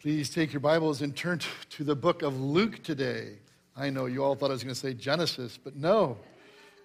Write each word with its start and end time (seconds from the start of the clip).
Please 0.00 0.30
take 0.30 0.52
your 0.52 0.60
Bibles 0.60 1.02
and 1.02 1.16
turn 1.16 1.40
to 1.70 1.82
the 1.82 1.96
book 1.96 2.22
of 2.22 2.40
Luke 2.40 2.84
today. 2.84 3.38
I 3.76 3.90
know 3.90 4.06
you 4.06 4.22
all 4.22 4.36
thought 4.36 4.50
I 4.50 4.52
was 4.52 4.62
going 4.62 4.72
to 4.72 4.80
say 4.80 4.94
Genesis, 4.94 5.58
but 5.58 5.74
no. 5.74 6.16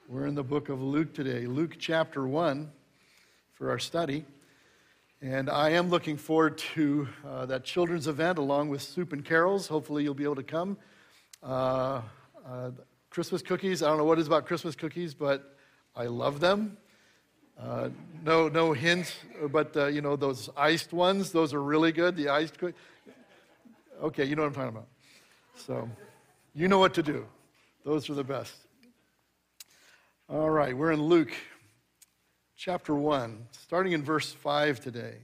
We're 0.09 0.25
in 0.25 0.33
the 0.33 0.43
book 0.43 0.69
of 0.69 0.81
Luke 0.81 1.13
today, 1.13 1.45
Luke 1.45 1.75
chapter 1.77 2.25
1 2.25 2.71
for 3.51 3.69
our 3.69 3.77
study. 3.77 4.25
And 5.21 5.47
I 5.47 5.69
am 5.69 5.91
looking 5.91 6.17
forward 6.17 6.57
to 6.73 7.07
uh, 7.23 7.45
that 7.45 7.63
children's 7.63 8.07
event 8.07 8.39
along 8.39 8.69
with 8.69 8.81
Soup 8.81 9.13
and 9.13 9.23
Carols. 9.23 9.67
Hopefully, 9.67 10.01
you'll 10.01 10.15
be 10.15 10.23
able 10.23 10.33
to 10.33 10.41
come. 10.41 10.75
Uh, 11.43 12.01
uh, 12.49 12.71
Christmas 13.11 13.43
cookies, 13.43 13.83
I 13.83 13.89
don't 13.89 13.99
know 13.99 14.05
what 14.05 14.17
it 14.17 14.21
is 14.21 14.27
about 14.27 14.47
Christmas 14.47 14.75
cookies, 14.75 15.13
but 15.13 15.55
I 15.95 16.05
love 16.05 16.39
them. 16.39 16.77
Uh, 17.61 17.89
no, 18.25 18.47
no 18.47 18.73
hints, 18.73 19.13
but 19.51 19.77
uh, 19.77 19.85
you 19.85 20.01
know 20.01 20.15
those 20.15 20.49
iced 20.57 20.91
ones. 20.91 21.31
Those 21.31 21.53
are 21.53 21.61
really 21.61 21.91
good. 21.91 22.15
The 22.15 22.29
iced. 22.29 22.57
cookies. 22.57 22.75
Okay, 24.03 24.25
you 24.25 24.35
know 24.35 24.43
what 24.43 24.49
I'm 24.49 24.53
talking 24.53 24.69
about. 24.69 24.87
So, 25.55 25.89
you 26.53 26.67
know 26.67 26.77
what 26.77 26.93
to 26.95 27.03
do. 27.03 27.25
Those 27.83 28.09
are 28.09 28.13
the 28.13 28.23
best. 28.23 28.53
All 30.29 30.49
right, 30.49 30.75
we're 30.75 30.91
in 30.91 31.01
Luke 31.01 31.33
chapter 32.55 32.93
one, 32.93 33.47
starting 33.51 33.93
in 33.93 34.03
verse 34.03 34.31
five 34.31 34.79
today. 34.79 35.15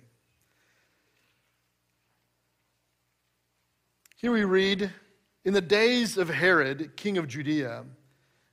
Here 4.17 4.31
we 4.31 4.43
read, 4.43 4.91
in 5.45 5.53
the 5.53 5.61
days 5.61 6.17
of 6.17 6.29
Herod, 6.29 6.95
king 6.95 7.17
of 7.17 7.27
Judea 7.27 7.85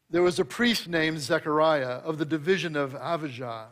there 0.08 0.22
was 0.22 0.38
a 0.38 0.44
priest 0.44 0.86
named 0.86 1.18
Zechariah 1.18 1.98
of 2.04 2.18
the 2.18 2.24
division 2.24 2.76
of 2.76 2.94
Abijah. 2.94 3.66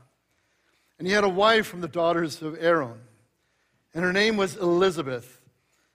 And 0.99 1.07
he 1.07 1.15
had 1.15 1.25
a 1.25 1.29
wife 1.29 1.67
from 1.67 1.81
the 1.81 1.89
daughters 1.89 2.43
of 2.43 2.57
Aaron, 2.61 3.01
and 3.95 4.05
her 4.05 4.13
name 4.13 4.37
was 4.37 4.57
Elizabeth. 4.57 5.41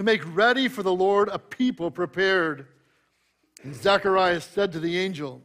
to 0.00 0.04
make 0.04 0.22
ready 0.34 0.66
for 0.66 0.82
the 0.82 0.94
Lord 0.94 1.28
a 1.28 1.38
people 1.38 1.90
prepared. 1.90 2.66
And 3.62 3.74
Zacharias 3.74 4.46
said 4.46 4.72
to 4.72 4.80
the 4.80 4.96
angel, 4.96 5.42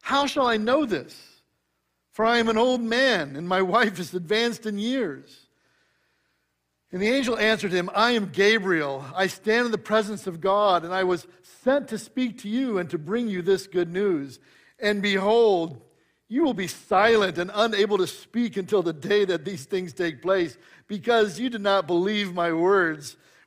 How 0.00 0.24
shall 0.24 0.46
I 0.46 0.56
know 0.56 0.86
this? 0.86 1.14
For 2.12 2.24
I 2.24 2.38
am 2.38 2.48
an 2.48 2.56
old 2.56 2.80
man, 2.80 3.36
and 3.36 3.46
my 3.46 3.60
wife 3.60 4.00
is 4.00 4.14
advanced 4.14 4.64
in 4.64 4.78
years. 4.78 5.46
And 6.90 7.02
the 7.02 7.10
angel 7.10 7.36
answered 7.36 7.72
him, 7.72 7.90
I 7.94 8.12
am 8.12 8.30
Gabriel. 8.30 9.04
I 9.14 9.26
stand 9.26 9.66
in 9.66 9.72
the 9.72 9.76
presence 9.76 10.26
of 10.26 10.40
God, 10.40 10.82
and 10.82 10.94
I 10.94 11.04
was 11.04 11.26
sent 11.62 11.88
to 11.88 11.98
speak 11.98 12.38
to 12.38 12.48
you 12.48 12.78
and 12.78 12.88
to 12.88 12.96
bring 12.96 13.28
you 13.28 13.42
this 13.42 13.66
good 13.66 13.92
news. 13.92 14.38
And 14.78 15.02
behold, 15.02 15.82
you 16.28 16.44
will 16.44 16.54
be 16.54 16.66
silent 16.66 17.36
and 17.36 17.50
unable 17.52 17.98
to 17.98 18.06
speak 18.06 18.56
until 18.56 18.82
the 18.82 18.94
day 18.94 19.26
that 19.26 19.44
these 19.44 19.66
things 19.66 19.92
take 19.92 20.22
place, 20.22 20.56
because 20.88 21.38
you 21.38 21.50
did 21.50 21.60
not 21.60 21.86
believe 21.86 22.32
my 22.32 22.50
words, 22.50 23.18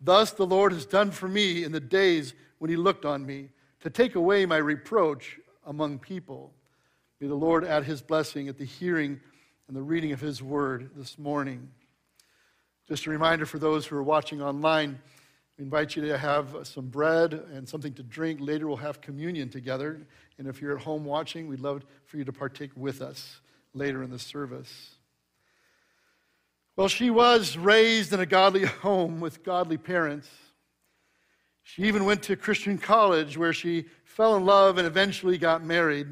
Thus 0.00 0.32
the 0.32 0.46
Lord 0.46 0.72
has 0.72 0.86
done 0.86 1.10
for 1.10 1.28
me 1.28 1.64
in 1.64 1.72
the 1.72 1.80
days 1.80 2.34
when 2.58 2.70
he 2.70 2.76
looked 2.76 3.04
on 3.04 3.24
me, 3.24 3.48
to 3.80 3.90
take 3.90 4.14
away 4.14 4.46
my 4.46 4.56
reproach 4.56 5.38
among 5.66 5.98
people. 5.98 6.52
May 7.20 7.28
the 7.28 7.34
Lord 7.34 7.64
add 7.64 7.84
his 7.84 8.02
blessing 8.02 8.48
at 8.48 8.58
the 8.58 8.64
hearing 8.64 9.20
and 9.68 9.76
the 9.76 9.82
reading 9.82 10.12
of 10.12 10.20
his 10.20 10.42
word 10.42 10.90
this 10.96 11.18
morning. 11.18 11.68
Just 12.88 13.06
a 13.06 13.10
reminder 13.10 13.46
for 13.46 13.58
those 13.58 13.86
who 13.86 13.96
are 13.96 14.02
watching 14.02 14.40
online, 14.40 14.98
we 15.58 15.64
invite 15.64 15.96
you 15.96 16.06
to 16.06 16.18
have 16.18 16.54
some 16.64 16.88
bread 16.88 17.32
and 17.32 17.68
something 17.68 17.94
to 17.94 18.02
drink. 18.02 18.40
Later, 18.40 18.68
we'll 18.68 18.76
have 18.76 19.00
communion 19.00 19.48
together. 19.48 20.06
And 20.38 20.46
if 20.46 20.60
you're 20.60 20.76
at 20.76 20.82
home 20.82 21.04
watching, 21.04 21.48
we'd 21.48 21.60
love 21.60 21.84
for 22.04 22.16
you 22.16 22.24
to 22.24 22.32
partake 22.32 22.70
with 22.76 23.02
us 23.02 23.40
later 23.74 24.02
in 24.02 24.10
the 24.10 24.18
service. 24.18 24.95
Well, 26.76 26.88
she 26.88 27.08
was 27.08 27.56
raised 27.56 28.12
in 28.12 28.20
a 28.20 28.26
godly 28.26 28.64
home 28.82 29.18
with 29.20 29.42
godly 29.42 29.78
parents. 29.78 30.28
She 31.62 31.82
even 31.84 32.04
went 32.04 32.22
to 32.24 32.36
Christian 32.36 32.76
college 32.76 33.38
where 33.38 33.54
she 33.54 33.86
fell 34.04 34.36
in 34.36 34.44
love 34.44 34.76
and 34.78 34.86
eventually 34.86 35.38
got 35.38 35.64
married. 35.64 36.06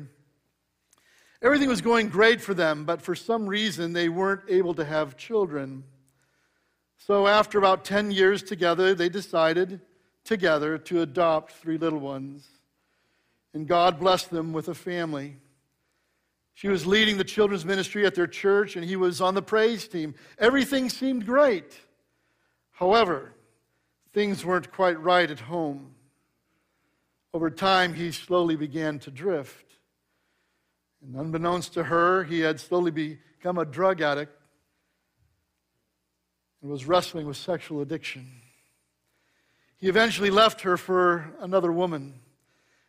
Everything 1.43 1.69
was 1.69 1.83
going 1.83 2.09
great 2.09 2.41
for 2.41 2.55
them, 2.55 2.87
but 2.87 3.03
for 3.03 3.15
some 3.15 3.47
reason 3.47 3.93
they 3.93 4.09
weren't 4.09 4.41
able 4.49 4.73
to 4.75 4.85
have 4.85 5.19
children. 5.19 5.85
So, 6.97 7.27
after 7.27 7.59
about 7.59 7.85
10 7.85 8.11
years 8.11 8.43
together, 8.43 8.95
they 8.95 9.11
decided 9.11 9.83
together 10.25 10.79
to 10.79 11.03
adopt 11.03 11.53
three 11.53 11.77
little 11.77 11.99
ones. 11.99 12.49
And 13.53 13.69
God 13.69 14.01
blessed 14.01 14.31
them 14.31 14.55
with 14.55 14.69
a 14.69 14.75
family. 14.75 15.37
She 16.55 16.69
was 16.69 16.87
leading 16.87 17.19
the 17.19 17.25
children's 17.25 17.65
ministry 17.65 18.07
at 18.07 18.15
their 18.15 18.29
church, 18.29 18.77
and 18.77 18.85
he 18.85 18.95
was 18.95 19.21
on 19.21 19.35
the 19.35 19.43
praise 19.43 19.89
team. 19.89 20.15
Everything 20.39 20.89
seemed 20.89 21.27
great. 21.27 21.79
However, 22.71 23.35
things 24.13 24.45
weren't 24.45 24.73
quite 24.73 25.01
right 25.01 25.29
at 25.29 25.41
home. 25.41 25.95
Over 27.33 27.51
time, 27.51 27.95
he 27.95 28.13
slowly 28.13 28.55
began 28.55 29.01
to 29.01 29.11
drift. 29.11 29.75
And 31.03 31.17
unbeknownst 31.17 31.75
to 31.75 31.85
her, 31.85 32.23
he 32.23 32.41
had 32.41 32.61
slowly 32.61 32.93
become 32.93 33.59
a 33.59 33.65
drug 33.65 34.01
addict 34.01 34.41
and 36.63 36.71
was 36.71 36.87
wrestling 36.87 37.27
with 37.27 37.37
sexual 37.37 37.83
addiction. 37.83 38.31
He 39.77 39.89
eventually 39.89 40.31
left 40.31 40.61
her 40.61 40.77
for 40.77 41.35
another 41.41 41.73
woman 41.73 42.21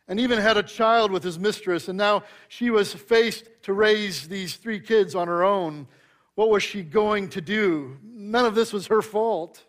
and 0.08 0.20
even 0.20 0.38
had 0.38 0.56
a 0.56 0.62
child 0.62 1.10
with 1.10 1.24
his 1.24 1.38
mistress, 1.38 1.88
and 1.88 1.98
now 1.98 2.22
she 2.48 2.70
was 2.70 2.92
faced 2.92 3.48
to 3.62 3.72
raise 3.72 4.28
these 4.28 4.56
three 4.56 4.80
kids 4.80 5.14
on 5.14 5.26
her 5.26 5.42
own. 5.42 5.88
What 6.34 6.50
was 6.50 6.62
she 6.62 6.82
going 6.82 7.28
to 7.30 7.40
do? 7.40 7.96
None 8.02 8.44
of 8.44 8.54
this 8.54 8.72
was 8.72 8.86
her 8.86 9.02
fault. 9.02 9.64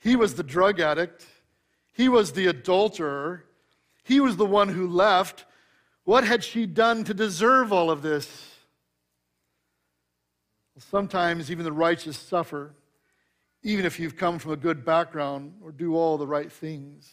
He 0.00 0.16
was 0.16 0.34
the 0.34 0.42
drug 0.42 0.80
addict, 0.80 1.26
he 1.92 2.08
was 2.08 2.32
the 2.32 2.46
adulterer, 2.46 3.44
he 4.02 4.20
was 4.20 4.36
the 4.36 4.46
one 4.46 4.68
who 4.68 4.86
left. 4.86 5.44
What 6.04 6.22
had 6.22 6.44
she 6.44 6.66
done 6.66 7.02
to 7.04 7.14
deserve 7.14 7.72
all 7.72 7.90
of 7.90 8.02
this? 8.02 8.52
Sometimes 10.78 11.50
even 11.50 11.64
the 11.64 11.72
righteous 11.72 12.16
suffer, 12.16 12.74
even 13.62 13.86
if 13.86 13.98
you've 13.98 14.16
come 14.16 14.38
from 14.38 14.52
a 14.52 14.56
good 14.56 14.84
background 14.84 15.54
or 15.62 15.72
do 15.72 15.96
all 15.96 16.18
the 16.18 16.26
right 16.26 16.52
things. 16.52 17.10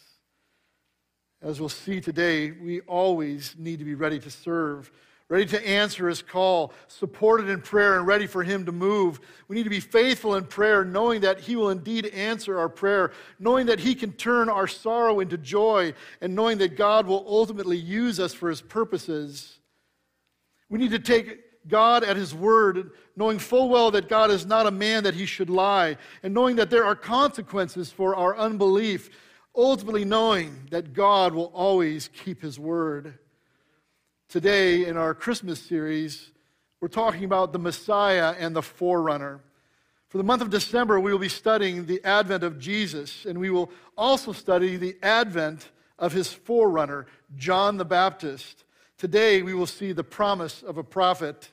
As 1.44 1.60
we'll 1.60 1.70
see 1.70 2.00
today, 2.00 2.52
we 2.52 2.82
always 2.82 3.54
need 3.58 3.80
to 3.80 3.86
be 3.86 3.96
ready 3.96 4.18
to 4.20 4.32
serve 4.32 4.92
ready 5.34 5.46
to 5.48 5.68
answer 5.68 6.08
his 6.08 6.22
call, 6.22 6.72
supported 6.88 7.50
in 7.50 7.60
prayer, 7.60 7.98
and 7.98 8.06
ready 8.06 8.28
for 8.28 8.44
him 8.44 8.66
to 8.66 8.72
move. 8.72 9.20
We 9.48 9.56
need 9.56 9.64
to 9.64 9.70
be 9.70 9.80
faithful 9.80 10.36
in 10.36 10.46
prayer, 10.46 10.86
knowing 10.86 11.22
that 11.22 11.40
he 11.40 11.56
will 11.56 11.72
indeed 11.72 12.06
answer 12.08 12.60
our 12.60 12.70
prayer, 12.70 13.12
knowing 13.40 13.66
that 13.66 13.80
he 13.80 13.96
can 13.96 14.12
turn 14.14 14.48
our 14.48 14.68
sorrow 14.68 15.22
into 15.22 15.40
joy, 15.40 15.94
and 16.22 16.36
knowing 16.36 16.60
that 16.60 16.78
God 16.78 17.08
will 17.08 17.26
ultimately 17.28 17.78
use 17.78 18.20
us 18.20 18.34
for 18.34 18.48
his 18.48 18.62
purposes. 18.62 19.60
We 20.70 20.78
need 20.78 20.92
to 20.92 21.00
take 21.00 21.68
God 21.68 22.04
at 22.04 22.16
his 22.16 22.36
word, 22.36 22.92
knowing 23.16 23.40
full 23.40 23.70
well 23.70 23.90
that 23.90 24.10
God 24.10 24.30
is 24.30 24.46
not 24.46 24.68
a 24.68 24.72
man 24.72 25.04
that 25.04 25.16
he 25.16 25.26
should 25.26 25.50
lie, 25.50 25.98
and 26.22 26.32
knowing 26.32 26.58
that 26.58 26.70
there 26.70 26.86
are 26.86 26.96
consequences 26.96 27.90
for 27.90 28.16
our 28.16 28.38
unbelief, 28.38 29.10
ultimately 29.56 30.06
knowing 30.06 30.68
that 30.72 30.94
God 30.94 31.34
will 31.34 31.52
always 31.54 32.10
keep 32.10 32.42
his 32.42 32.60
word. 32.60 33.18
Today, 34.30 34.86
in 34.86 34.98
our 34.98 35.14
Christmas 35.14 35.62
series, 35.62 36.32
we're 36.82 36.88
talking 36.88 37.24
about 37.24 37.54
the 37.54 37.60
Messiah 37.60 38.36
and 38.40 38.56
the 38.56 38.62
forerunner. 38.62 39.42
For 40.10 40.18
the 40.18 40.24
month 40.24 40.42
of 40.42 40.50
December, 40.50 41.00
we 41.00 41.12
will 41.12 41.20
be 41.20 41.30
studying 41.30 41.86
the 41.86 42.04
advent 42.04 42.44
of 42.44 42.60
Jesus, 42.60 43.26
and 43.26 43.40
we 43.40 43.50
will 43.50 43.72
also 43.98 44.32
study 44.32 44.78
the 44.78 44.96
advent 45.02 45.70
of 46.00 46.14
his 46.14 46.34
forerunner, 46.34 47.06
John 47.36 47.78
the 47.78 47.86
Baptist. 47.86 48.64
Today, 48.98 49.42
we 49.44 49.54
will 49.54 49.68
see 49.68 49.92
the 49.92 50.04
promise 50.04 50.64
of 50.64 50.78
a 50.78 50.84
prophet. 50.84 51.50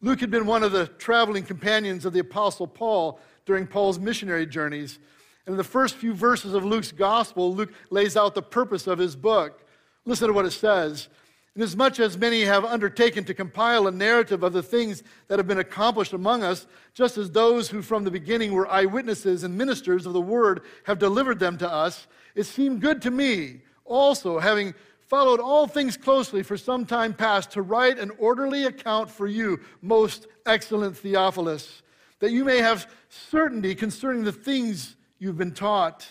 Luke 0.00 0.20
had 0.20 0.30
been 0.30 0.46
one 0.46 0.62
of 0.62 0.72
the 0.72 0.86
traveling 0.86 1.44
companions 1.44 2.04
of 2.04 2.12
the 2.12 2.20
Apostle 2.20 2.66
Paul 2.66 3.20
during 3.44 3.66
Paul's 3.66 3.98
missionary 3.98 4.46
journeys. 4.46 4.98
In 5.46 5.56
the 5.56 5.64
first 5.64 5.96
few 5.96 6.12
verses 6.12 6.54
of 6.54 6.64
Luke's 6.64 6.92
gospel, 6.92 7.54
Luke 7.54 7.72
lays 7.90 8.16
out 8.16 8.34
the 8.34 8.42
purpose 8.42 8.86
of 8.86 8.98
his 8.98 9.14
book. 9.14 9.62
Listen 10.04 10.28
to 10.28 10.34
what 10.34 10.46
it 10.46 10.52
says. 10.52 11.08
Inasmuch 11.54 12.00
as 12.00 12.18
many 12.18 12.42
have 12.42 12.64
undertaken 12.64 13.24
to 13.24 13.32
compile 13.32 13.86
a 13.86 13.90
narrative 13.90 14.42
of 14.42 14.52
the 14.52 14.62
things 14.62 15.02
that 15.28 15.38
have 15.38 15.46
been 15.46 15.58
accomplished 15.58 16.12
among 16.12 16.42
us, 16.42 16.66
just 16.92 17.16
as 17.16 17.30
those 17.30 17.70
who 17.70 17.80
from 17.80 18.04
the 18.04 18.10
beginning 18.10 18.52
were 18.52 18.70
eyewitnesses 18.70 19.42
and 19.42 19.56
ministers 19.56 20.04
of 20.04 20.12
the 20.12 20.20
word 20.20 20.62
have 20.84 20.98
delivered 20.98 21.38
them 21.38 21.56
to 21.58 21.70
us, 21.70 22.08
it 22.34 22.44
seemed 22.44 22.82
good 22.82 23.00
to 23.02 23.10
me 23.10 23.62
also, 23.86 24.38
having 24.38 24.74
followed 25.00 25.40
all 25.40 25.66
things 25.66 25.96
closely 25.96 26.42
for 26.42 26.56
some 26.56 26.84
time 26.84 27.14
past, 27.14 27.52
to 27.52 27.62
write 27.62 27.98
an 27.98 28.10
orderly 28.18 28.64
account 28.64 29.08
for 29.08 29.26
you, 29.26 29.60
most 29.80 30.26
excellent 30.44 30.96
Theophilus, 30.96 31.82
that 32.18 32.32
you 32.32 32.44
may 32.44 32.58
have 32.58 32.90
certainty 33.08 33.74
concerning 33.74 34.24
the 34.24 34.32
things 34.32 34.95
you've 35.18 35.38
been 35.38 35.52
taught. 35.52 36.06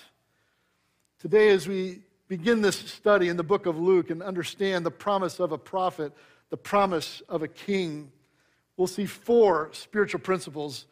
Today, 1.19 1.49
as 1.49 1.67
we 1.67 2.01
begin 2.27 2.61
this 2.61 2.77
study 2.77 3.29
in 3.29 3.37
the 3.37 3.43
book 3.43 3.65
of 3.65 3.79
Luke 3.79 4.09
and 4.09 4.23
understand 4.23 4.85
the 4.85 4.91
promise 4.91 5.39
of 5.39 5.51
a 5.51 5.57
prophet, 5.57 6.11
the 6.49 6.57
promise 6.57 7.21
of 7.29 7.43
a 7.43 7.47
king, 7.47 8.11
we'll 8.77 8.87
see 8.87 9.05
four 9.05 9.69
spiritual 9.73 10.19
principles 10.19 10.85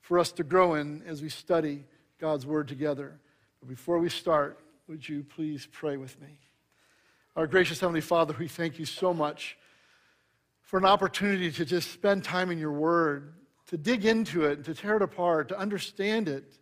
for 0.00 0.18
us 0.18 0.32
to 0.32 0.44
grow 0.44 0.74
in 0.74 1.02
as 1.06 1.20
we 1.20 1.28
study 1.28 1.84
God's 2.18 2.46
word 2.46 2.68
together. 2.68 3.18
But 3.60 3.68
before 3.68 3.98
we 3.98 4.08
start, 4.08 4.58
would 4.86 5.06
you 5.06 5.22
please 5.22 5.68
pray 5.70 5.96
with 5.96 6.18
me? 6.20 6.38
Our 7.36 7.46
gracious 7.46 7.80
Heavenly 7.80 8.00
Father, 8.00 8.34
we 8.38 8.48
thank 8.48 8.78
you 8.78 8.86
so 8.86 9.12
much 9.12 9.58
for 10.62 10.78
an 10.78 10.84
opportunity 10.84 11.50
to 11.52 11.64
just 11.64 11.90
spend 11.90 12.24
time 12.24 12.50
in 12.50 12.58
your 12.58 12.72
word, 12.72 13.34
to 13.66 13.76
dig 13.76 14.06
into 14.06 14.44
it, 14.46 14.64
to 14.64 14.74
tear 14.74 14.96
it 14.96 15.02
apart, 15.02 15.48
to 15.48 15.58
understand 15.58 16.28
it 16.28 16.58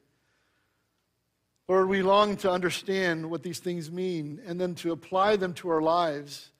Lord, 1.68 1.88
we 1.88 2.02
long 2.02 2.36
to 2.38 2.50
understand 2.50 3.28
what 3.28 3.42
these 3.42 3.58
things 3.58 3.90
mean 3.90 4.40
and 4.46 4.60
then 4.60 4.76
to 4.76 4.92
apply 4.92 5.36
them 5.36 5.52
to 5.54 5.68
our 5.68 5.82
lives. 5.82 6.50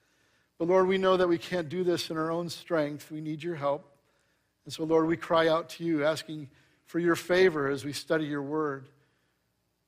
But 0.57 0.67
Lord, 0.67 0.87
we 0.87 0.97
know 0.97 1.15
that 1.15 1.29
we 1.29 1.37
can't 1.37 1.69
do 1.69 1.83
this 1.85 2.09
in 2.09 2.17
our 2.17 2.29
own 2.29 2.49
strength. 2.49 3.09
We 3.09 3.21
need 3.21 3.41
your 3.41 3.55
help. 3.55 3.89
And 4.65 4.73
so, 4.73 4.83
Lord, 4.83 5.07
we 5.07 5.15
cry 5.15 5.47
out 5.47 5.69
to 5.69 5.85
you, 5.85 6.03
asking 6.03 6.49
for 6.85 6.99
your 6.99 7.15
favor 7.15 7.69
as 7.69 7.85
we 7.85 7.93
study 7.93 8.25
your 8.25 8.41
word. 8.41 8.89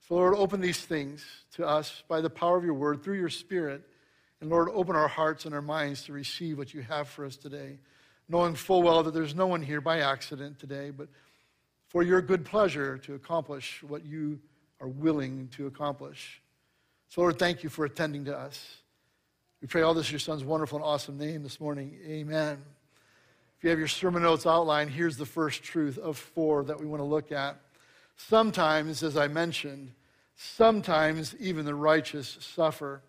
So, 0.08 0.16
Lord, 0.16 0.36
open 0.36 0.62
these 0.62 0.80
things 0.80 1.26
to 1.56 1.68
us 1.68 2.04
by 2.08 2.22
the 2.22 2.30
power 2.30 2.58
of 2.58 2.64
your 2.64 2.74
word 2.74 3.04
through 3.04 3.18
your 3.18 3.30
spirit. 3.30 3.82
And 4.40 4.50
Lord, 4.50 4.70
open 4.74 4.96
our 4.96 5.10
hearts 5.10 5.46
and 5.46 5.54
our 5.54 5.62
minds 5.62 6.04
to 6.06 6.14
receive 6.14 6.58
what 6.58 6.74
you 6.74 6.82
have 6.84 7.10
for 7.10 7.26
us 7.26 7.36
today, 7.36 7.78
knowing 8.30 8.56
full 8.56 8.84
well 8.84 9.04
that 9.04 9.14
there's 9.14 9.36
no 9.36 9.48
one 9.48 9.62
here 9.62 9.82
by 9.82 10.00
accident 10.00 10.60
today, 10.60 10.92
but 10.92 11.10
for 11.90 12.04
your 12.04 12.22
good 12.22 12.46
pleasure 12.46 12.98
to 13.00 13.16
accomplish 13.16 13.84
what 13.84 14.06
you 14.06 14.40
are 14.80 14.88
willing 14.88 15.50
to 15.56 15.68
accomplish. 15.68 16.42
So, 17.10 17.22
Lord, 17.22 17.40
thank 17.40 17.64
you 17.64 17.70
for 17.70 17.86
attending 17.86 18.26
to 18.26 18.38
us. 18.38 18.78
We 19.62 19.68
pray 19.68 19.82
all 19.82 19.94
this 19.94 20.08
in 20.08 20.14
your 20.14 20.20
son's 20.20 20.44
wonderful 20.44 20.78
and 20.78 20.86
awesome 20.86 21.18
name 21.18 21.44
this 21.44 21.60
morning. 21.60 21.98
Amen. 22.06 22.62
If 23.58 23.64
you 23.64 23.70
have 23.72 23.80
your 23.80 23.90
sermon 23.90 24.24
notes 24.24 24.46
outlined, 24.46 24.92
here's 24.92 25.18
the 25.18 25.26
first 25.26 25.64
truth 25.64 25.98
of 25.98 26.18
four 26.18 26.64
that 26.64 26.80
we 26.80 26.86
want 26.86 27.02
to 27.02 27.06
look 27.06 27.32
at. 27.32 27.60
Sometimes, 28.16 29.04
as 29.04 29.18
I 29.18 29.28
mentioned, 29.28 29.92
sometimes 30.38 31.36
even 31.40 31.66
the 31.66 31.76
righteous 31.76 32.38
suffer. 32.40 33.02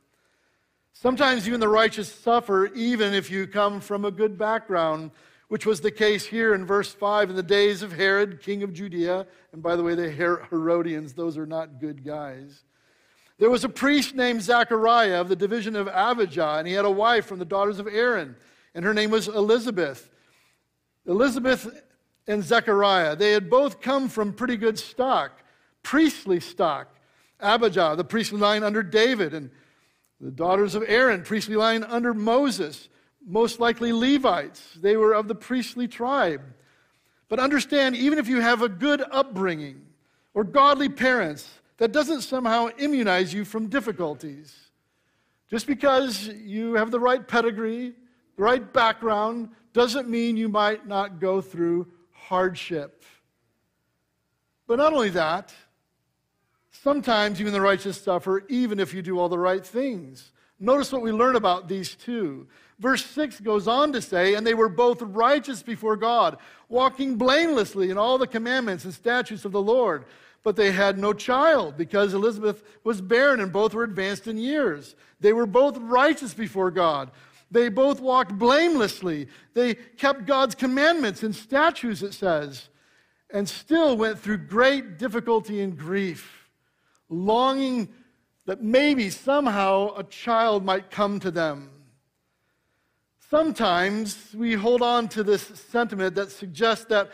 Sometimes 0.93 1.46
even 1.46 1.61
the 1.61 1.69
righteous 1.69 2.12
suffer, 2.12 2.67
even 2.75 3.14
if 3.14 3.31
you 3.31 3.46
come 3.46 3.81
from 3.81 4.05
a 4.05 4.11
good 4.11 4.37
background 4.37 5.12
which 5.50 5.67
was 5.67 5.81
the 5.81 5.91
case 5.91 6.26
here 6.26 6.55
in 6.55 6.64
verse 6.64 6.94
5 6.94 7.31
in 7.31 7.35
the 7.35 7.43
days 7.43 7.82
of 7.82 7.91
Herod, 7.93 8.41
king 8.41 8.62
of 8.62 8.73
Judea. 8.73 9.26
And 9.52 9.61
by 9.61 9.75
the 9.75 9.82
way, 9.82 9.97
the 9.97 10.08
Herodians, 10.08 11.12
those 11.12 11.37
are 11.37 11.44
not 11.44 11.81
good 11.81 12.05
guys. 12.05 12.62
There 13.37 13.50
was 13.50 13.64
a 13.64 13.69
priest 13.69 14.14
named 14.14 14.43
Zechariah 14.43 15.20
of 15.20 15.29
the 15.29 15.35
division 15.35 15.75
of 15.75 15.88
Abijah, 15.88 16.58
and 16.58 16.69
he 16.69 16.75
had 16.75 16.85
a 16.85 16.91
wife 16.91 17.26
from 17.26 17.41
the 17.41 17.44
daughters 17.44 17.81
of 17.81 17.88
Aaron, 17.88 18.37
and 18.76 18.85
her 18.85 18.94
name 18.94 19.11
was 19.11 19.26
Elizabeth. 19.26 20.08
Elizabeth 21.05 21.82
and 22.29 22.44
Zechariah, 22.44 23.17
they 23.17 23.32
had 23.32 23.50
both 23.50 23.81
come 23.81 24.08
from 24.08 24.32
pretty 24.32 24.56
good 24.56 24.79
stock, 24.79 25.32
priestly 25.82 26.38
stock. 26.38 26.94
Abijah, 27.41 27.94
the 27.96 28.05
priestly 28.05 28.38
line 28.38 28.62
under 28.62 28.85
David, 28.85 29.35
and 29.35 29.50
the 30.20 30.31
daughters 30.31 30.76
of 30.76 30.85
Aaron, 30.87 31.25
priestly 31.25 31.56
line 31.56 31.82
under 31.82 32.14
Moses 32.14 32.88
most 33.26 33.61
likely 33.61 33.93
Levites. 33.93 34.74
They 34.81 34.96
were 34.96 35.15
of 35.15 35.29
the 35.29 35.34
priestly 35.34 35.89
tribe. 35.89 36.43
But 37.29 37.39
understand, 37.39 37.96
even 37.96 38.19
if 38.19 38.29
you 38.29 38.41
have 38.41 38.62
a 38.62 38.69
good 38.69 39.03
upbringing 39.10 39.82
or 40.34 40.44
godly 40.44 40.89
parents, 40.89 41.48
that 41.77 41.93
doesn't 41.93 42.22
somehow 42.22 42.69
immunize 42.79 43.32
you 43.32 43.44
from 43.44 43.69
difficulties. 43.69 44.55
Just 45.48 45.67
because 45.67 46.29
you 46.29 46.74
have 46.74 46.91
the 46.91 47.00
right 47.00 47.27
pedigree, 47.27 47.94
the 48.36 48.43
right 48.43 48.72
background, 48.72 49.50
doesn't 49.72 50.08
mean 50.08 50.36
you 50.36 50.48
might 50.48 50.86
not 50.86 51.20
go 51.20 51.41
through 51.41 51.86
hardship. 52.12 53.05
But 54.67 54.77
not 54.77 54.93
only 54.93 55.10
that, 55.10 55.53
sometimes 56.70 57.41
even 57.41 57.53
the 57.53 57.60
righteous 57.60 58.00
suffer, 58.00 58.44
even 58.48 58.79
if 58.79 58.94
you 58.94 59.03
do 59.03 59.19
all 59.19 59.29
the 59.29 59.39
right 59.39 59.65
things. 59.65 60.32
Notice 60.58 60.93
what 60.93 61.03
we 61.03 61.10
learn 61.10 61.36
about 61.36 61.69
these 61.69 61.94
two. 61.94 62.46
Verse 62.81 63.05
6 63.05 63.41
goes 63.41 63.69
on 63.69 63.93
to 63.93 64.01
say, 64.01 64.34
And 64.34 64.46
they 64.46 64.55
were 64.55 64.70
both 64.70 65.03
righteous 65.03 65.63
before 65.63 65.96
God, 65.96 66.39
walking 66.70 67.17
blamelessly 67.17 67.91
in 67.91 67.99
all 67.99 68.17
the 68.17 68.27
commandments 68.27 68.84
and 68.84 68.94
statutes 68.94 69.44
of 69.44 69.53
the 69.53 69.60
Lord. 69.60 70.06
But 70.43 70.56
they 70.56 70.72
had 70.72 70.99
no 70.99 71.13
child 71.13 71.77
because 71.77 72.15
Elizabeth 72.15 72.65
was 72.82 73.03
barren 73.03 73.41
and 73.41 73.53
both 73.53 73.75
were 73.75 73.84
advanced 73.84 74.27
in 74.27 74.39
years. 74.39 74.96
They 75.20 75.34
were 75.34 75.44
both 75.44 75.77
righteous 75.77 76.32
before 76.32 76.70
God. 76.70 77.10
They 77.51 77.69
both 77.69 78.01
walked 78.01 78.39
blamelessly. 78.39 79.29
They 79.53 79.75
kept 79.75 80.25
God's 80.25 80.55
commandments 80.55 81.22
and 81.22 81.37
statutes, 81.37 82.01
it 82.01 82.15
says, 82.15 82.70
and 83.31 83.46
still 83.46 83.99
went 83.99 84.19
through 84.19 84.39
great 84.39 84.96
difficulty 84.96 85.60
and 85.60 85.77
grief, 85.77 86.49
longing 87.10 87.89
that 88.46 88.63
maybe 88.63 89.10
somehow 89.10 89.94
a 89.96 90.05
child 90.05 90.65
might 90.65 90.91
come 90.91 91.20
to 91.20 91.31
them. 91.31 91.70
Sometimes 93.31 94.34
we 94.34 94.55
hold 94.55 94.82
on 94.82 95.06
to 95.10 95.22
this 95.22 95.43
sentiment 95.43 96.17
that 96.17 96.32
suggests 96.32 96.87
that 96.87 97.13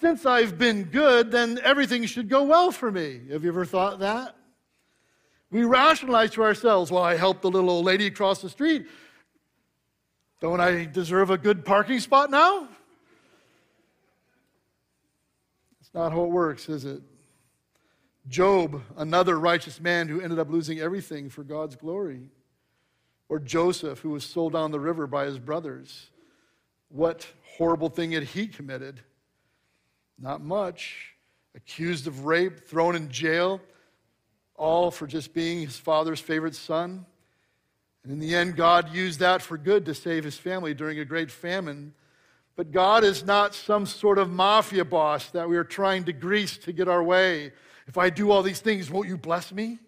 since 0.00 0.24
I've 0.24 0.56
been 0.56 0.84
good, 0.84 1.32
then 1.32 1.58
everything 1.64 2.04
should 2.06 2.28
go 2.28 2.44
well 2.44 2.70
for 2.70 2.92
me. 2.92 3.22
Have 3.32 3.42
you 3.42 3.50
ever 3.50 3.64
thought 3.64 3.98
that? 3.98 4.36
We 5.50 5.64
rationalize 5.64 6.30
to 6.32 6.44
ourselves, 6.44 6.92
well, 6.92 7.02
I 7.02 7.16
helped 7.16 7.42
the 7.42 7.50
little 7.50 7.70
old 7.70 7.84
lady 7.84 8.06
across 8.06 8.40
the 8.40 8.48
street. 8.48 8.86
Don't 10.40 10.60
I 10.60 10.84
deserve 10.84 11.30
a 11.30 11.38
good 11.38 11.64
parking 11.64 11.98
spot 11.98 12.30
now? 12.30 12.68
It's 15.80 15.92
not 15.92 16.12
how 16.12 16.22
it 16.24 16.30
works, 16.30 16.68
is 16.68 16.84
it? 16.84 17.02
Job, 18.28 18.82
another 18.96 19.38
righteous 19.38 19.80
man 19.80 20.06
who 20.06 20.20
ended 20.20 20.38
up 20.38 20.48
losing 20.48 20.78
everything 20.78 21.28
for 21.28 21.42
God's 21.42 21.74
glory. 21.74 22.30
Or 23.28 23.38
Joseph, 23.38 24.00
who 24.00 24.10
was 24.10 24.24
sold 24.24 24.52
down 24.52 24.70
the 24.70 24.80
river 24.80 25.06
by 25.06 25.24
his 25.24 25.38
brothers. 25.38 26.10
What 26.88 27.26
horrible 27.56 27.88
thing 27.88 28.12
had 28.12 28.22
he 28.22 28.46
committed? 28.46 29.00
Not 30.18 30.40
much. 30.40 31.14
Accused 31.54 32.06
of 32.06 32.24
rape, 32.24 32.66
thrown 32.66 32.94
in 32.94 33.10
jail, 33.10 33.60
all 34.54 34.90
for 34.90 35.06
just 35.06 35.32
being 35.34 35.60
his 35.60 35.76
father's 35.76 36.20
favorite 36.20 36.54
son. 36.54 37.06
And 38.04 38.12
in 38.12 38.18
the 38.18 38.34
end, 38.34 38.56
God 38.56 38.94
used 38.94 39.20
that 39.20 39.42
for 39.42 39.58
good 39.58 39.84
to 39.86 39.94
save 39.94 40.22
his 40.22 40.36
family 40.36 40.74
during 40.74 40.98
a 41.00 41.04
great 41.04 41.30
famine. 41.30 41.92
But 42.54 42.70
God 42.70 43.04
is 43.04 43.24
not 43.24 43.54
some 43.54 43.84
sort 43.84 44.18
of 44.18 44.30
mafia 44.30 44.84
boss 44.84 45.30
that 45.30 45.48
we 45.48 45.56
are 45.56 45.64
trying 45.64 46.04
to 46.04 46.12
grease 46.12 46.56
to 46.58 46.72
get 46.72 46.88
our 46.88 47.02
way. 47.02 47.52
If 47.86 47.98
I 47.98 48.10
do 48.10 48.30
all 48.30 48.42
these 48.42 48.60
things, 48.60 48.90
won't 48.90 49.08
you 49.08 49.16
bless 49.16 49.52
me? 49.52 49.78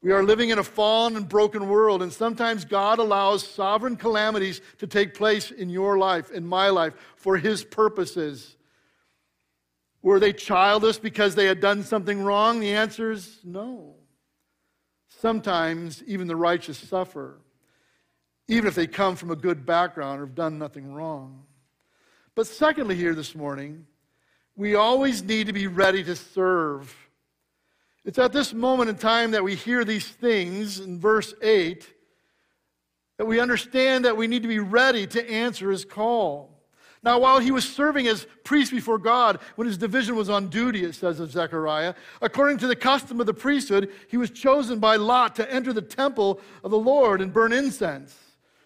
We 0.00 0.12
are 0.12 0.22
living 0.22 0.50
in 0.50 0.58
a 0.58 0.64
fallen 0.64 1.16
and 1.16 1.28
broken 1.28 1.68
world, 1.68 2.02
and 2.02 2.12
sometimes 2.12 2.64
God 2.64 3.00
allows 3.00 3.46
sovereign 3.46 3.96
calamities 3.96 4.60
to 4.78 4.86
take 4.86 5.14
place 5.14 5.50
in 5.50 5.70
your 5.70 5.98
life, 5.98 6.30
in 6.30 6.46
my 6.46 6.68
life, 6.68 6.94
for 7.16 7.36
His 7.36 7.64
purposes. 7.64 8.56
Were 10.02 10.20
they 10.20 10.32
childless 10.32 10.98
because 10.98 11.34
they 11.34 11.46
had 11.46 11.60
done 11.60 11.82
something 11.82 12.22
wrong? 12.22 12.60
The 12.60 12.74
answer 12.74 13.10
is 13.10 13.40
no. 13.42 13.96
Sometimes 15.08 16.02
even 16.06 16.28
the 16.28 16.36
righteous 16.36 16.78
suffer, 16.78 17.40
even 18.46 18.68
if 18.68 18.76
they 18.76 18.86
come 18.86 19.16
from 19.16 19.32
a 19.32 19.36
good 19.36 19.66
background 19.66 20.20
or 20.20 20.26
have 20.26 20.36
done 20.36 20.58
nothing 20.58 20.92
wrong. 20.92 21.42
But 22.36 22.46
secondly, 22.46 22.94
here 22.94 23.16
this 23.16 23.34
morning, 23.34 23.86
we 24.54 24.76
always 24.76 25.24
need 25.24 25.48
to 25.48 25.52
be 25.52 25.66
ready 25.66 26.04
to 26.04 26.14
serve. 26.14 26.94
It's 28.08 28.18
at 28.18 28.32
this 28.32 28.54
moment 28.54 28.88
in 28.88 28.96
time 28.96 29.32
that 29.32 29.44
we 29.44 29.54
hear 29.54 29.84
these 29.84 30.08
things 30.08 30.80
in 30.80 30.98
verse 30.98 31.34
8 31.42 31.86
that 33.18 33.26
we 33.26 33.38
understand 33.38 34.06
that 34.06 34.16
we 34.16 34.26
need 34.26 34.40
to 34.40 34.48
be 34.48 34.60
ready 34.60 35.06
to 35.08 35.30
answer 35.30 35.70
his 35.70 35.84
call. 35.84 36.58
Now, 37.02 37.18
while 37.18 37.38
he 37.38 37.50
was 37.50 37.68
serving 37.68 38.08
as 38.08 38.26
priest 38.44 38.72
before 38.72 38.96
God, 38.96 39.40
when 39.56 39.66
his 39.66 39.76
division 39.76 40.16
was 40.16 40.30
on 40.30 40.48
duty, 40.48 40.84
it 40.84 40.94
says 40.94 41.20
of 41.20 41.30
Zechariah, 41.30 41.92
according 42.22 42.56
to 42.60 42.66
the 42.66 42.74
custom 42.74 43.20
of 43.20 43.26
the 43.26 43.34
priesthood, 43.34 43.92
he 44.08 44.16
was 44.16 44.30
chosen 44.30 44.78
by 44.78 44.96
lot 44.96 45.36
to 45.36 45.52
enter 45.52 45.74
the 45.74 45.82
temple 45.82 46.40
of 46.64 46.70
the 46.70 46.78
Lord 46.78 47.20
and 47.20 47.30
burn 47.30 47.52
incense. 47.52 48.16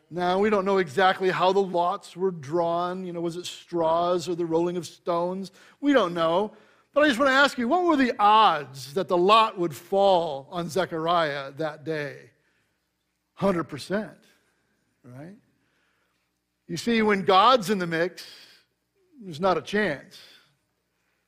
Now, 0.08 0.38
we 0.38 0.50
don't 0.50 0.64
know 0.64 0.78
exactly 0.78 1.30
how 1.30 1.52
the 1.52 1.58
lots 1.58 2.16
were 2.16 2.30
drawn. 2.30 3.04
You 3.04 3.12
know, 3.12 3.20
was 3.20 3.36
it 3.36 3.46
straws 3.46 4.28
or 4.28 4.36
the 4.36 4.46
rolling 4.46 4.76
of 4.76 4.86
stones? 4.86 5.50
We 5.80 5.92
don't 5.92 6.14
know. 6.14 6.52
But 6.94 7.04
I 7.04 7.08
just 7.08 7.18
want 7.18 7.30
to 7.30 7.34
ask 7.34 7.56
you, 7.56 7.68
what 7.68 7.84
were 7.84 7.96
the 7.96 8.12
odds 8.18 8.94
that 8.94 9.08
the 9.08 9.16
lot 9.16 9.58
would 9.58 9.74
fall 9.74 10.48
on 10.50 10.68
Zechariah 10.68 11.52
that 11.52 11.84
day? 11.84 12.30
100%, 13.40 14.10
right? 15.04 15.36
You 16.68 16.76
see, 16.76 17.02
when 17.02 17.22
God's 17.22 17.70
in 17.70 17.78
the 17.78 17.86
mix, 17.86 18.26
there's 19.22 19.40
not 19.40 19.56
a 19.56 19.62
chance. 19.62 20.18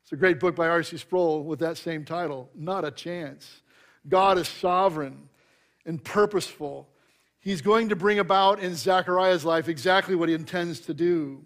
It's 0.02 0.12
a 0.12 0.16
great 0.16 0.38
book 0.38 0.54
by 0.54 0.68
R.C. 0.68 0.99
Sproul 0.99 1.44
with 1.44 1.61
that 1.61 1.78
same 1.78 2.04
title, 2.04 2.50
Not 2.54 2.85
a 2.85 2.90
Chance. 2.90 3.62
God 4.06 4.37
is 4.37 4.49
sovereign 4.49 5.30
and 5.87 6.02
purposeful. 6.02 6.88
He's 7.40 7.62
going 7.62 7.88
to 7.88 7.97
bring 7.97 8.18
about 8.18 8.61
in 8.61 8.75
Zechariah's 8.75 9.44
life 9.47 9.68
exactly 9.68 10.14
what 10.14 10.28
he 10.28 10.35
intends 10.35 10.80
to 10.80 10.94
do. 10.94 11.42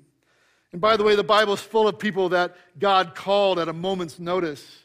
And 0.73 0.81
by 0.81 0.97
the 0.97 1.05
way, 1.05 1.15
the 1.15 1.25
Bible 1.25 1.55
is 1.55 1.61
full 1.61 1.89
of 1.89 1.99
people 1.99 2.29
that 2.31 2.57
God 2.79 3.15
called 3.15 3.59
at 3.59 3.69
a 3.69 3.73
moment's 3.73 4.19
notice. 4.19 4.85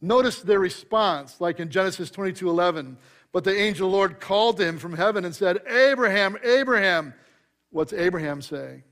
Notice 0.00 0.42
their 0.42 0.58
response, 0.58 1.40
like 1.40 1.60
in 1.60 1.70
Genesis 1.70 2.10
22 2.10 2.48
11. 2.50 2.98
But 3.32 3.44
the 3.44 3.56
angel 3.56 3.90
Lord 3.90 4.20
called 4.20 4.58
to 4.58 4.64
him 4.64 4.78
from 4.78 4.92
heaven 4.94 5.24
and 5.24 5.34
said, 5.34 5.60
Abraham, 5.66 6.36
Abraham. 6.44 7.14
What's 7.70 7.92
Abraham 7.92 8.40
say? 8.40 8.84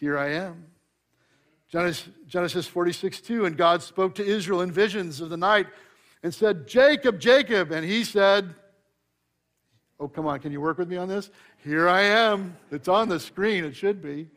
Here 0.00 0.16
I 0.18 0.30
am. 0.30 0.66
Genesis, 1.68 2.08
Genesis 2.26 2.66
46 2.66 3.20
2. 3.20 3.44
And 3.46 3.56
God 3.56 3.82
spoke 3.82 4.14
to 4.16 4.24
Israel 4.24 4.62
in 4.62 4.70
visions 4.70 5.20
of 5.20 5.28
the 5.28 5.36
night 5.36 5.66
and 6.22 6.32
said, 6.32 6.66
Jacob, 6.66 7.20
Jacob. 7.20 7.72
And 7.72 7.84
he 7.84 8.04
said, 8.04 8.54
Oh, 10.00 10.08
come 10.08 10.26
on, 10.26 10.40
can 10.40 10.52
you 10.52 10.60
work 10.60 10.78
with 10.78 10.88
me 10.88 10.96
on 10.96 11.08
this? 11.08 11.30
Here 11.62 11.88
I 11.88 12.02
am. 12.02 12.56
It's 12.70 12.88
on 12.88 13.08
the 13.08 13.20
screen, 13.20 13.64
it 13.64 13.76
should 13.76 14.02
be. 14.02 14.28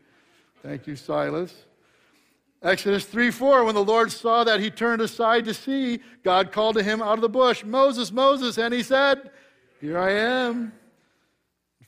Thank 0.67 0.85
you, 0.85 0.97
Silas. 0.97 1.53
Exodus 2.61 3.05
3 3.05 3.31
4, 3.31 3.63
when 3.63 3.73
the 3.73 3.81
Lord 3.81 4.11
saw 4.11 4.43
that 4.43 4.59
he 4.59 4.69
turned 4.69 5.01
aside 5.01 5.45
to 5.45 5.53
see, 5.53 6.01
God 6.23 6.51
called 6.51 6.75
to 6.75 6.83
him 6.83 7.01
out 7.01 7.13
of 7.13 7.21
the 7.21 7.29
bush, 7.29 7.63
Moses, 7.63 8.11
Moses, 8.11 8.57
and 8.57 8.73
he 8.73 8.83
said, 8.83 9.31
Here 9.79 9.97
I 9.97 10.11
am. 10.11 10.73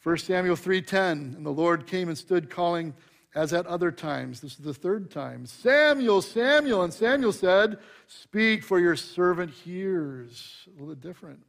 1 0.02 0.18
Samuel 0.20 0.56
3:10, 0.56 1.36
and 1.36 1.46
the 1.46 1.50
Lord 1.50 1.88
came 1.88 2.08
and 2.08 2.18
stood 2.18 2.50
calling 2.50 2.94
as 3.36 3.52
at 3.52 3.68
other 3.68 3.92
times. 3.92 4.40
This 4.40 4.54
is 4.54 4.64
the 4.64 4.74
third 4.74 5.12
time. 5.12 5.46
Samuel, 5.46 6.22
Samuel, 6.22 6.84
and 6.84 6.94
Samuel 6.94 7.34
said, 7.34 7.80
"Speak 8.08 8.64
for 8.64 8.80
your 8.80 8.96
servant 8.96 9.52
hears." 9.52 10.66
A 10.68 10.70
little 10.80 10.96
bit 10.96 11.02
different. 11.02 11.46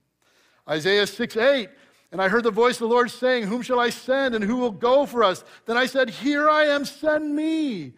Isaiah 0.68 1.06
6:8, 1.06 1.70
and 2.12 2.20
I 2.20 2.28
heard 2.28 2.44
the 2.44 2.50
voice 2.50 2.76
of 2.76 2.88
the 2.88 2.94
Lord 2.94 3.10
saying, 3.10 3.44
"Whom 3.44 3.62
shall 3.62 3.80
I 3.80 3.90
send 3.90 4.34
and 4.34 4.44
who 4.44 4.56
will 4.56 4.72
go 4.72 5.06
for 5.06 5.22
us?" 5.22 5.44
Then 5.66 5.76
I 5.76 5.86
said, 5.86 6.10
"Here 6.10 6.48
I 6.48 6.64
am, 6.64 6.84
send 6.84 7.34
me." 7.34 7.94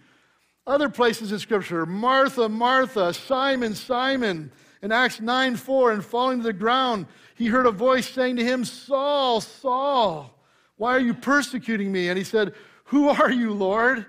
Other 0.66 0.88
places 0.88 1.32
in 1.32 1.38
scripture, 1.38 1.86
Martha, 1.86 2.48
Martha, 2.48 3.12
Simon, 3.12 3.74
Simon, 3.74 4.52
in 4.82 4.92
Acts 4.92 5.20
9 5.20 5.56
4, 5.56 5.92
and 5.92 6.04
falling 6.04 6.38
to 6.38 6.44
the 6.44 6.52
ground, 6.52 7.06
he 7.34 7.46
heard 7.46 7.66
a 7.66 7.72
voice 7.72 8.08
saying 8.08 8.36
to 8.36 8.44
him, 8.44 8.64
Saul, 8.64 9.40
Saul, 9.40 10.38
why 10.76 10.94
are 10.96 11.00
you 11.00 11.14
persecuting 11.14 11.90
me? 11.90 12.08
And 12.08 12.18
he 12.18 12.24
said, 12.24 12.54
Who 12.86 13.08
are 13.08 13.30
you, 13.30 13.52
Lord? 13.52 14.04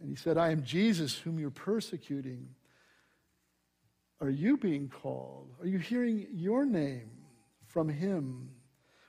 And 0.00 0.10
he 0.10 0.16
said, 0.16 0.36
I 0.36 0.50
am 0.50 0.64
Jesus, 0.64 1.16
whom 1.16 1.38
you're 1.38 1.50
persecuting. 1.50 2.48
Are 4.20 4.30
you 4.30 4.56
being 4.56 4.88
called? 4.88 5.50
Are 5.60 5.66
you 5.66 5.78
hearing 5.78 6.26
your 6.32 6.64
name 6.64 7.10
from 7.66 7.88
him? 7.88 8.50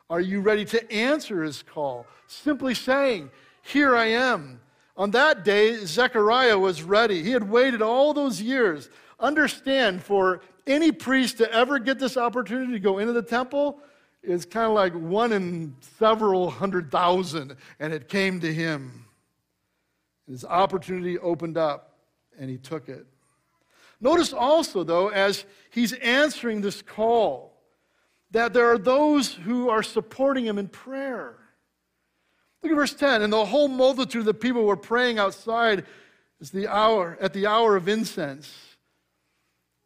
Are 0.10 0.22
you 0.22 0.42
ready 0.42 0.66
to 0.66 0.92
answer 0.92 1.44
his 1.44 1.64
call? 1.64 2.06
Simply 2.28 2.74
saying, 2.74 3.32
Here 3.62 3.96
I 3.96 4.06
am. 4.06 4.60
On 4.96 5.12
that 5.12 5.44
day, 5.44 5.78
Zechariah 5.86 6.58
was 6.58 6.84
ready. 6.84 7.24
He 7.24 7.32
had 7.32 7.50
waited 7.50 7.82
all 7.82 8.14
those 8.14 8.42
years. 8.42 8.90
Understand, 9.20 10.04
for 10.04 10.42
any 10.68 10.92
priest 10.92 11.38
to 11.38 11.52
ever 11.52 11.80
get 11.80 11.98
this 12.00 12.18
opportunity 12.18 12.74
to 12.74 12.80
go 12.80 13.00
into 13.00 13.14
the 13.14 13.22
temple, 13.22 13.80
is 14.22 14.46
kind 14.46 14.68
of 14.68 14.74
like 14.74 14.94
one 14.94 15.34
in 15.34 15.76
several 15.98 16.50
hundred 16.50 16.92
thousand, 16.92 17.56
and 17.80 17.92
it 17.92 18.08
came 18.08 18.40
to 18.40 18.54
him. 18.54 19.06
His 20.28 20.46
opportunity 20.46 21.18
opened 21.18 21.58
up, 21.58 21.98
and 22.40 22.50
he 22.50 22.58
took 22.58 22.88
it. 22.88 23.06
Notice 24.00 24.34
also, 24.34 24.84
though, 24.84 25.10
as 25.10 25.46
he's 25.70 25.94
answering 25.94 26.62
this 26.62 26.82
call, 26.82 27.53
that 28.34 28.52
there 28.52 28.72
are 28.72 28.80
those 28.80 29.34
who 29.34 29.70
are 29.70 29.84
supporting 29.84 30.46
him 30.46 30.58
in 30.58 30.68
prayer. 30.68 31.36
Look 32.62 32.72
at 32.72 32.76
verse 32.76 32.94
10. 32.94 33.22
And 33.22 33.32
the 33.32 33.46
whole 33.46 33.68
multitude 33.68 34.22
of 34.22 34.26
the 34.26 34.34
people 34.34 34.66
were 34.66 34.76
praying 34.76 35.20
outside 35.20 35.86
as 36.42 36.50
the 36.50 36.68
hour, 36.68 37.18
at 37.22 37.32
the 37.34 37.46
hour 37.46 37.76
of 37.76 37.88
incense. 37.88 38.52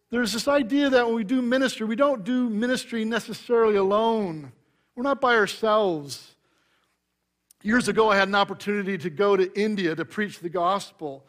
There's 0.10 0.32
this 0.32 0.48
idea 0.48 0.90
that 0.90 1.06
when 1.06 1.16
we 1.16 1.26
do 1.26 1.42
ministry, 1.42 1.86
we 1.86 1.98
don't 1.98 2.24
do 2.24 2.50
ministry 2.50 3.04
necessarily 3.04 3.76
alone. 3.76 4.54
We're 4.96 5.04
not 5.04 5.20
by 5.20 5.36
ourselves. 5.36 6.36
Years 7.64 7.90
ago, 7.90 8.10
I 8.10 8.16
had 8.16 8.30
an 8.30 8.36
opportunity 8.36 8.98
to 9.00 9.10
go 9.10 9.36
to 9.36 9.54
India 9.60 9.94
to 9.94 10.06
preach 10.06 10.40
the 10.40 10.50
gospel. 10.50 11.28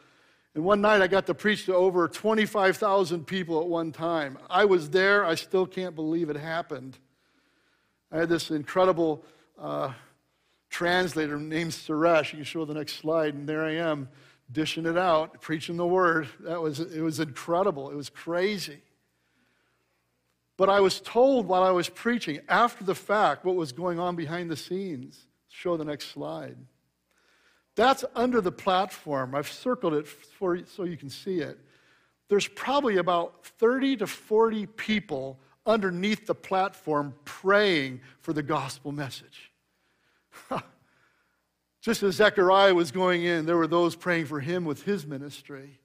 And 0.55 0.63
one 0.63 0.79
night, 0.79 1.01
I 1.01 1.07
got 1.07 1.25
to 1.25 1.33
preach 1.33 1.65
to 1.65 1.75
over 1.75 2.07
25,000 2.07 3.27
people 3.27 3.59
at 3.59 3.67
one 3.67 3.91
time. 3.91 4.37
I 4.49 4.63
was 4.63 4.89
there. 4.89 5.25
I 5.25 5.35
still 5.35 5.65
can't 5.65 5.95
believe 5.95 6.29
it 6.29 6.37
happened. 6.37 6.97
I 8.11 8.17
had 8.17 8.29
this 8.29 8.49
incredible 8.49 9.23
uh, 9.59 9.93
translator 10.69 11.37
named 11.37 11.71
Suresh. 11.71 12.31
You 12.31 12.37
can 12.37 12.43
show 12.43 12.65
the 12.65 12.73
next 12.73 12.95
slide, 12.95 13.35
and 13.35 13.47
there 13.47 13.63
I 13.63 13.75
am 13.75 14.09
dishing 14.51 14.85
it 14.85 14.97
out, 14.97 15.41
preaching 15.41 15.77
the 15.77 15.85
word. 15.85 16.27
That 16.39 16.61
was, 16.61 16.79
it 16.79 17.01
was 17.01 17.19
incredible. 17.19 17.91
It 17.91 17.95
was 17.95 18.09
crazy. 18.09 18.81
But 20.57 20.69
I 20.69 20.79
was 20.79 20.99
told 21.01 21.47
while 21.47 21.63
I 21.63 21.71
was 21.71 21.87
preaching, 21.87 22.39
after 22.49 22.83
the 22.83 22.95
fact, 22.95 23.45
what 23.45 23.55
was 23.55 23.71
going 23.71 23.99
on 23.99 24.15
behind 24.15 24.49
the 24.49 24.57
scenes. 24.57 25.27
Show 25.47 25.77
the 25.77 25.85
next 25.85 26.09
slide. 26.11 26.57
That's 27.75 28.03
under 28.15 28.41
the 28.41 28.51
platform. 28.51 29.35
I've 29.35 29.49
circled 29.49 29.93
it 29.93 30.07
for, 30.07 30.59
so 30.65 30.83
you 30.83 30.97
can 30.97 31.09
see 31.09 31.39
it. 31.39 31.59
There's 32.27 32.47
probably 32.47 32.97
about 32.97 33.45
30 33.45 33.97
to 33.97 34.07
40 34.07 34.65
people 34.65 35.39
underneath 35.69 36.25
the 36.25 36.35
platform 36.35 37.13
praying 37.25 38.01
for 38.19 38.33
the 38.33 38.43
gospel 38.43 38.91
message. 38.91 39.51
Just 41.81 42.03
as 42.03 42.15
Zechariah 42.15 42.73
was 42.73 42.91
going 42.91 43.23
in, 43.23 43.45
there 43.45 43.57
were 43.57 43.67
those 43.67 43.95
praying 43.95 44.25
for 44.25 44.39
him 44.39 44.65
with 44.65 44.83
his 44.83 45.05
ministry. 45.05 45.79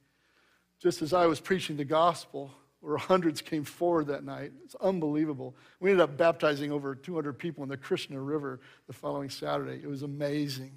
Just 0.81 1.03
as 1.03 1.13
I 1.13 1.27
was 1.27 1.41
preaching 1.41 1.77
the 1.77 1.85
gospel, 1.85 2.51
where 2.85 2.99
hundreds 2.99 3.41
came 3.41 3.65
forward 3.65 4.09
that 4.09 4.25
night. 4.25 4.53
It's 4.63 4.75
unbelievable. 4.75 5.57
We 5.81 5.91
ended 5.91 6.03
up 6.03 6.19
baptizing 6.19 6.71
over 6.71 6.95
200 6.95 7.39
people 7.39 7.63
in 7.63 7.71
the 7.71 7.79
Krishna 7.79 8.21
River 8.21 8.61
the 8.87 8.93
following 8.93 9.31
Saturday. 9.31 9.81
It 9.83 9.89
was 9.89 10.03
amazing. 10.03 10.77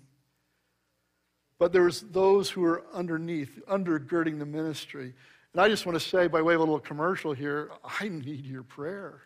But 1.59 1.73
there 1.73 1.83
was 1.83 2.01
those 2.01 2.49
who 2.49 2.61
were 2.61 2.85
underneath, 2.93 3.59
undergirding 3.67 4.39
the 4.39 4.45
ministry. 4.45 5.15
And 5.57 5.65
I 5.65 5.69
just 5.69 5.87
want 5.87 5.99
to 5.99 6.07
say, 6.07 6.27
by 6.27 6.43
way 6.43 6.53
of 6.53 6.59
a 6.59 6.63
little 6.63 6.79
commercial 6.79 7.33
here, 7.33 7.71
I 7.99 8.09
need 8.09 8.45
your 8.45 8.61
prayer. 8.61 9.21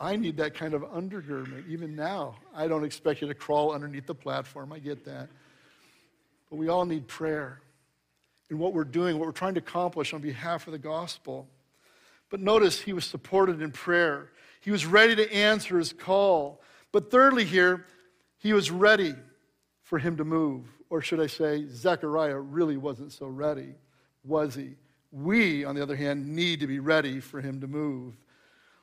I 0.00 0.16
need 0.16 0.38
that 0.38 0.54
kind 0.56 0.74
of 0.74 0.82
undergirdment 0.82 1.68
even 1.68 1.94
now. 1.94 2.38
I 2.52 2.66
don't 2.66 2.82
expect 2.82 3.22
you 3.22 3.28
to 3.28 3.34
crawl 3.34 3.72
underneath 3.72 4.08
the 4.08 4.16
platform. 4.16 4.72
I 4.72 4.80
get 4.80 5.04
that. 5.04 5.28
But 6.50 6.56
we 6.56 6.66
all 6.66 6.84
need 6.84 7.06
prayer 7.06 7.60
in 8.50 8.58
what 8.58 8.74
we're 8.74 8.82
doing, 8.82 9.16
what 9.16 9.26
we're 9.26 9.30
trying 9.30 9.54
to 9.54 9.60
accomplish 9.60 10.12
on 10.12 10.20
behalf 10.20 10.66
of 10.66 10.72
the 10.72 10.78
gospel. 10.80 11.46
But 12.30 12.40
notice 12.40 12.80
he 12.80 12.92
was 12.92 13.04
supported 13.04 13.62
in 13.62 13.70
prayer. 13.70 14.30
He 14.60 14.72
was 14.72 14.84
ready 14.84 15.14
to 15.14 15.32
answer 15.32 15.78
his 15.78 15.92
call. 15.92 16.62
But 16.90 17.12
thirdly, 17.12 17.44
here, 17.44 17.86
he 18.38 18.52
was 18.52 18.72
ready 18.72 19.14
for 19.84 20.00
him 20.00 20.16
to 20.16 20.24
move. 20.24 20.64
Or 20.90 21.00
should 21.00 21.20
I 21.20 21.28
say, 21.28 21.64
Zechariah 21.68 22.40
really 22.40 22.76
wasn't 22.76 23.12
so 23.12 23.28
ready, 23.28 23.76
was 24.24 24.56
he? 24.56 24.74
We, 25.14 25.64
on 25.64 25.76
the 25.76 25.82
other 25.82 25.94
hand, 25.94 26.34
need 26.34 26.58
to 26.60 26.66
be 26.66 26.80
ready 26.80 27.20
for 27.20 27.40
him 27.40 27.60
to 27.60 27.68
move. 27.68 28.16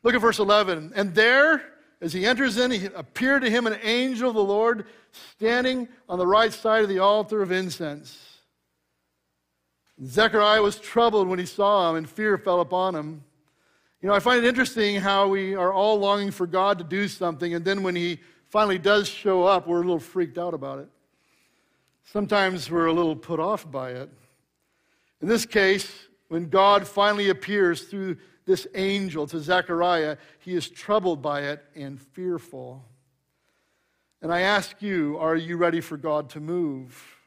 Look 0.01 0.15
at 0.15 0.21
verse 0.21 0.39
11. 0.39 0.93
And 0.95 1.13
there, 1.13 1.61
as 1.99 2.13
he 2.13 2.25
enters 2.25 2.57
in, 2.57 2.71
he 2.71 2.85
appeared 2.95 3.41
to 3.41 3.49
him 3.49 3.67
an 3.67 3.77
angel 3.83 4.29
of 4.29 4.35
the 4.35 4.43
Lord 4.43 4.85
standing 5.11 5.89
on 6.07 6.17
the 6.17 6.25
right 6.25 6.53
side 6.53 6.83
of 6.83 6.89
the 6.89 6.99
altar 6.99 7.41
of 7.41 7.51
incense. 7.51 8.17
Zechariah 10.05 10.61
was 10.61 10.79
troubled 10.79 11.27
when 11.27 11.37
he 11.37 11.45
saw 11.45 11.89
him, 11.89 11.97
and 11.97 12.09
fear 12.09 12.37
fell 12.37 12.61
upon 12.61 12.95
him. 12.95 13.23
You 14.01 14.07
know, 14.07 14.15
I 14.15 14.19
find 14.19 14.43
it 14.43 14.47
interesting 14.47 14.95
how 14.95 15.27
we 15.27 15.53
are 15.53 15.73
all 15.73 15.99
longing 15.99 16.31
for 16.31 16.47
God 16.47 16.77
to 16.77 16.83
do 16.85 17.09
something, 17.09 17.53
and 17.53 17.65
then 17.65 17.83
when 17.83 17.95
he 17.95 18.19
finally 18.47 18.79
does 18.79 19.09
show 19.09 19.43
up, 19.43 19.67
we're 19.67 19.81
a 19.81 19.85
little 19.85 19.99
freaked 19.99 20.37
out 20.37 20.53
about 20.53 20.79
it. 20.79 20.87
Sometimes 22.05 22.71
we're 22.71 22.87
a 22.87 22.93
little 22.93 23.17
put 23.17 23.39
off 23.39 23.69
by 23.69 23.91
it. 23.91 24.09
In 25.21 25.27
this 25.27 25.45
case, 25.45 26.07
when 26.31 26.47
God 26.47 26.87
finally 26.87 27.27
appears 27.27 27.81
through 27.81 28.15
this 28.45 28.65
angel 28.73 29.27
to 29.27 29.41
Zechariah, 29.41 30.15
he 30.39 30.55
is 30.55 30.69
troubled 30.69 31.21
by 31.21 31.41
it 31.41 31.61
and 31.75 31.99
fearful. 31.99 32.85
And 34.21 34.31
I 34.31 34.39
ask 34.39 34.81
you, 34.81 35.17
are 35.19 35.35
you 35.35 35.57
ready 35.57 35.81
for 35.81 35.97
God 35.97 36.29
to 36.29 36.39
move? 36.39 37.17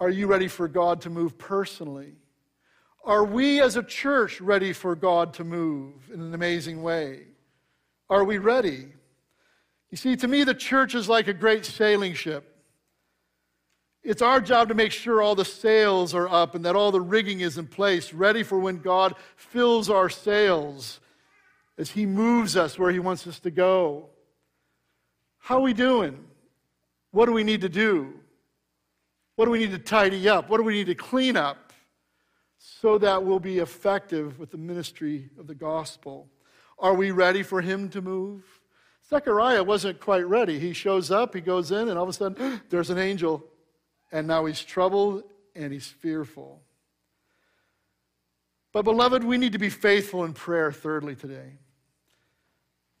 Are 0.00 0.08
you 0.08 0.26
ready 0.28 0.48
for 0.48 0.66
God 0.66 1.02
to 1.02 1.10
move 1.10 1.36
personally? 1.36 2.14
Are 3.04 3.22
we 3.22 3.60
as 3.60 3.76
a 3.76 3.82
church 3.82 4.40
ready 4.40 4.72
for 4.72 4.96
God 4.96 5.34
to 5.34 5.44
move 5.44 6.10
in 6.10 6.22
an 6.22 6.32
amazing 6.32 6.82
way? 6.82 7.24
Are 8.08 8.24
we 8.24 8.38
ready? 8.38 8.94
You 9.90 9.98
see, 9.98 10.16
to 10.16 10.26
me, 10.26 10.42
the 10.42 10.54
church 10.54 10.94
is 10.94 11.06
like 11.06 11.28
a 11.28 11.34
great 11.34 11.66
sailing 11.66 12.14
ship. 12.14 12.55
It's 14.06 14.22
our 14.22 14.40
job 14.40 14.68
to 14.68 14.74
make 14.74 14.92
sure 14.92 15.20
all 15.20 15.34
the 15.34 15.44
sails 15.44 16.14
are 16.14 16.28
up 16.28 16.54
and 16.54 16.64
that 16.64 16.76
all 16.76 16.92
the 16.92 17.00
rigging 17.00 17.40
is 17.40 17.58
in 17.58 17.66
place, 17.66 18.12
ready 18.12 18.44
for 18.44 18.56
when 18.56 18.78
God 18.78 19.16
fills 19.34 19.90
our 19.90 20.08
sails 20.08 21.00
as 21.76 21.90
He 21.90 22.06
moves 22.06 22.56
us 22.56 22.78
where 22.78 22.92
He 22.92 23.00
wants 23.00 23.26
us 23.26 23.40
to 23.40 23.50
go. 23.50 24.10
How 25.38 25.56
are 25.56 25.62
we 25.62 25.72
doing? 25.72 26.24
What 27.10 27.26
do 27.26 27.32
we 27.32 27.42
need 27.42 27.62
to 27.62 27.68
do? 27.68 28.14
What 29.34 29.46
do 29.46 29.50
we 29.50 29.58
need 29.58 29.72
to 29.72 29.78
tidy 29.78 30.28
up? 30.28 30.48
What 30.48 30.58
do 30.58 30.62
we 30.62 30.74
need 30.74 30.86
to 30.86 30.94
clean 30.94 31.36
up 31.36 31.72
so 32.58 32.98
that 32.98 33.24
we'll 33.24 33.40
be 33.40 33.58
effective 33.58 34.38
with 34.38 34.52
the 34.52 34.56
ministry 34.56 35.30
of 35.36 35.48
the 35.48 35.54
gospel? 35.56 36.28
Are 36.78 36.94
we 36.94 37.10
ready 37.10 37.42
for 37.42 37.60
Him 37.60 37.88
to 37.88 38.00
move? 38.00 38.44
Zechariah 39.10 39.64
wasn't 39.64 39.98
quite 39.98 40.28
ready. 40.28 40.60
He 40.60 40.72
shows 40.74 41.10
up, 41.10 41.34
he 41.34 41.40
goes 41.40 41.72
in, 41.72 41.88
and 41.88 41.98
all 41.98 42.04
of 42.04 42.10
a 42.10 42.12
sudden, 42.12 42.60
there's 42.70 42.90
an 42.90 42.98
angel 42.98 43.44
and 44.12 44.26
now 44.26 44.44
he's 44.44 44.62
troubled 44.62 45.24
and 45.54 45.72
he's 45.72 45.86
fearful. 45.86 46.62
But, 48.72 48.82
beloved, 48.82 49.24
we 49.24 49.38
need 49.38 49.52
to 49.52 49.58
be 49.58 49.70
faithful 49.70 50.24
in 50.24 50.34
prayer, 50.34 50.70
thirdly, 50.70 51.14
today. 51.14 51.58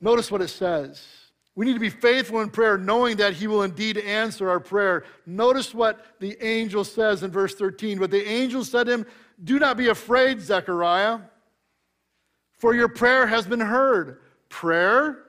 Notice 0.00 0.30
what 0.30 0.40
it 0.40 0.48
says. 0.48 1.06
We 1.54 1.64
need 1.64 1.72
to 1.72 1.80
be 1.80 1.90
faithful 1.90 2.40
in 2.40 2.50
prayer, 2.50 2.76
knowing 2.76 3.16
that 3.16 3.32
He 3.32 3.46
will 3.46 3.62
indeed 3.62 3.96
answer 3.98 4.48
our 4.48 4.60
prayer. 4.60 5.04
Notice 5.24 5.74
what 5.74 6.04
the 6.20 6.36
angel 6.46 6.84
says 6.84 7.22
in 7.22 7.30
verse 7.30 7.54
13. 7.54 7.98
But 7.98 8.10
the 8.10 8.26
angel 8.26 8.62
said 8.62 8.84
to 8.84 8.92
him, 8.92 9.06
Do 9.42 9.58
not 9.58 9.78
be 9.78 9.88
afraid, 9.88 10.40
Zechariah, 10.40 11.20
for 12.52 12.74
your 12.74 12.88
prayer 12.88 13.26
has 13.26 13.46
been 13.46 13.60
heard. 13.60 14.20
Prayer? 14.50 15.24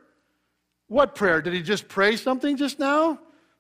What 0.88 1.16
prayer? 1.16 1.42
Did 1.42 1.54
he 1.54 1.62
just 1.62 1.88
pray 1.88 2.18
something 2.18 2.58
just 2.58 2.78
now? 2.78 3.20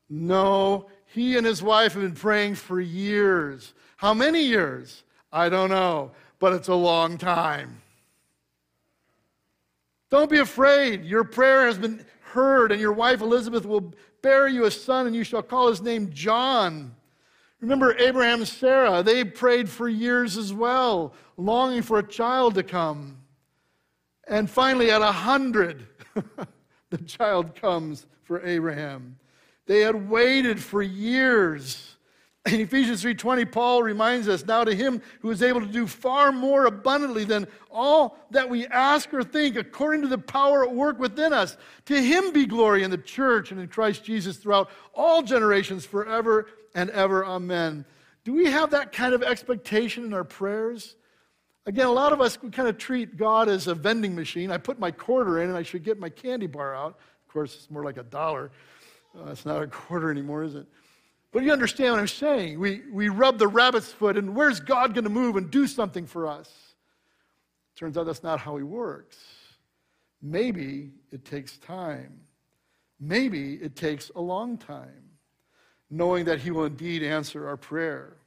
No, 0.10 0.90
he 1.08 1.38
and 1.38 1.46
his 1.46 1.64
wife 1.64 1.94
have 1.94 2.04
been 2.04 2.14
praying 2.14 2.56
for 2.56 2.80
years. 2.80 3.74
How 3.98 4.14
many 4.14 4.44
years? 4.44 5.04
I 5.32 5.50
don't 5.50 5.70
know, 5.70 6.12
but 6.40 6.54
it's 6.54 6.68
a 6.68 6.76
long 6.76 7.18
time. 7.18 7.82
Don't 10.10 10.30
be 10.30 10.40
afraid. 10.40 11.04
Your 11.04 11.24
prayer 11.24 11.66
has 11.66 11.78
been 11.78 12.06
heard, 12.22 12.72
and 12.72 12.80
your 12.80 12.94
wife 12.94 13.22
Elizabeth 13.22 13.66
will 13.66 13.94
bear 14.22 14.48
you 14.48 14.66
a 14.66 14.72
son, 14.72 15.08
and 15.08 15.16
you 15.16 15.24
shall 15.24 15.42
call 15.42 15.68
his 15.70 15.82
name 15.82 16.12
John. 16.14 16.96
Remember 17.60 17.98
Abraham 17.98 18.40
and 18.40 18.48
Sarah, 18.48 19.02
they 19.02 19.24
prayed 19.24 19.68
for 19.68 19.90
years 19.90 20.38
as 20.38 20.54
well, 20.54 21.14
longing 21.38 21.82
for 21.82 22.00
a 22.00 22.08
child 22.08 22.54
to 22.56 22.64
come. 22.64 23.18
And 24.28 24.50
finally, 24.50 24.92
at 24.92 25.02
a 25.02 25.12
hundred, 25.12 25.88
the 26.90 26.98
child 27.00 27.56
comes 27.56 28.06
for 28.24 28.46
Abraham. 28.46 29.18
They 29.68 29.82
had 29.82 30.10
waited 30.10 30.62
for 30.64 30.82
years. 30.82 31.96
In 32.46 32.62
Ephesians 32.62 33.04
3:20, 33.04 33.44
Paul 33.52 33.84
reminds 33.84 34.30
us, 34.30 34.46
now 34.46 34.64
to 34.64 34.74
him 34.74 35.02
who 35.20 35.30
is 35.30 35.44
able 35.44 35.60
to 35.60 35.68
do 35.68 35.86
far 35.86 36.32
more 36.32 36.66
abundantly 36.66 37.26
than 37.26 37.46
all 37.70 38.18
that 38.32 38.50
we 38.50 38.66
ask 38.68 39.14
or 39.14 39.22
think, 39.22 39.58
according 39.58 40.02
to 40.04 40.08
the 40.08 40.18
power 40.18 40.64
at 40.64 40.74
work 40.74 40.98
within 40.98 41.34
us. 41.34 41.58
To 41.86 42.02
him 42.02 42.32
be 42.32 42.46
glory 42.46 42.84
in 42.84 42.92
the 42.92 42.98
church 42.98 43.52
and 43.52 43.60
in 43.60 43.68
Christ 43.68 44.06
Jesus 44.06 44.38
throughout 44.38 44.70
all 44.94 45.22
generations, 45.22 45.86
forever 45.86 46.48
and 46.74 46.90
ever. 46.92 47.26
Amen. 47.26 47.84
Do 48.24 48.34
we 48.34 48.46
have 48.46 48.72
that 48.72 48.94
kind 48.94 49.14
of 49.14 49.24
expectation 49.24 50.06
in 50.06 50.14
our 50.14 50.24
prayers? 50.24 50.96
Again, 51.66 51.88
a 51.88 51.92
lot 51.92 52.14
of 52.14 52.22
us 52.22 52.42
we 52.42 52.50
kind 52.50 52.70
of 52.70 52.78
treat 52.78 53.18
God 53.18 53.50
as 53.50 53.68
a 53.68 53.76
vending 53.76 54.16
machine. 54.16 54.52
I 54.52 54.58
put 54.58 54.80
my 54.80 54.92
quarter 54.92 55.42
in 55.42 55.50
and 55.50 55.58
I 55.58 55.64
should 55.64 55.84
get 55.84 56.00
my 56.00 56.10
candy 56.10 56.48
bar 56.48 56.74
out. 56.74 56.98
Of 57.28 57.34
course, 57.34 57.56
it's 57.56 57.70
more 57.70 57.84
like 57.84 57.98
a 57.98 58.04
dollar. 58.04 58.52
Uh, 59.18 59.32
it's 59.32 59.46
not 59.46 59.62
a 59.62 59.68
quarter 59.68 60.12
anymore, 60.12 60.44
is 60.44 60.56
it? 60.56 60.66
But 61.32 61.44
you 61.44 61.52
understand 61.52 61.94
what 61.94 62.00
I'm 62.00 62.08
saying. 62.08 62.60
We, 62.60 62.82
we 62.92 63.10
rub 63.10 63.38
the 63.38 63.48
rabbit's 63.48 63.92
foot, 63.92 64.18
and 64.18 64.36
where's 64.36 64.60
God 64.60 64.94
going 64.94 65.04
to 65.04 65.10
move 65.10 65.36
and 65.36 65.52
do 65.52 65.68
something 65.68 66.06
for 66.06 66.28
us? 66.28 66.52
Turns 67.76 67.98
out 67.98 68.06
that's 68.06 68.24
not 68.24 68.40
how 68.40 68.58
He 68.58 68.64
works. 68.64 69.18
Maybe 70.22 70.92
it 71.12 71.26
takes 71.26 71.58
time. 71.58 72.22
Maybe 73.00 73.56
it 73.56 73.76
takes 73.76 74.10
a 74.16 74.22
long 74.22 74.58
time, 74.58 75.04
knowing 75.90 76.26
that 76.26 76.40
He 76.40 76.50
will 76.50 76.66
indeed 76.66 77.04
answer 77.04 77.48
our 77.48 77.58
prayer. 77.58 78.18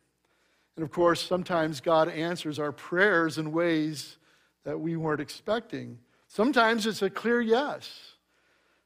And 0.77 0.85
of 0.85 0.93
course, 0.93 1.21
sometimes 1.21 1.81
God 1.81 2.09
answers 2.09 2.59
our 2.59 2.71
prayers 2.71 3.39
in 3.39 3.51
ways 3.51 4.19
that 4.65 4.79
we 4.79 4.97
weren't 4.97 5.21
expecting. 5.21 5.99
Sometimes 6.29 6.87
it's 6.87 7.03
a 7.03 7.11
clear 7.11 7.41
yes. 7.41 8.13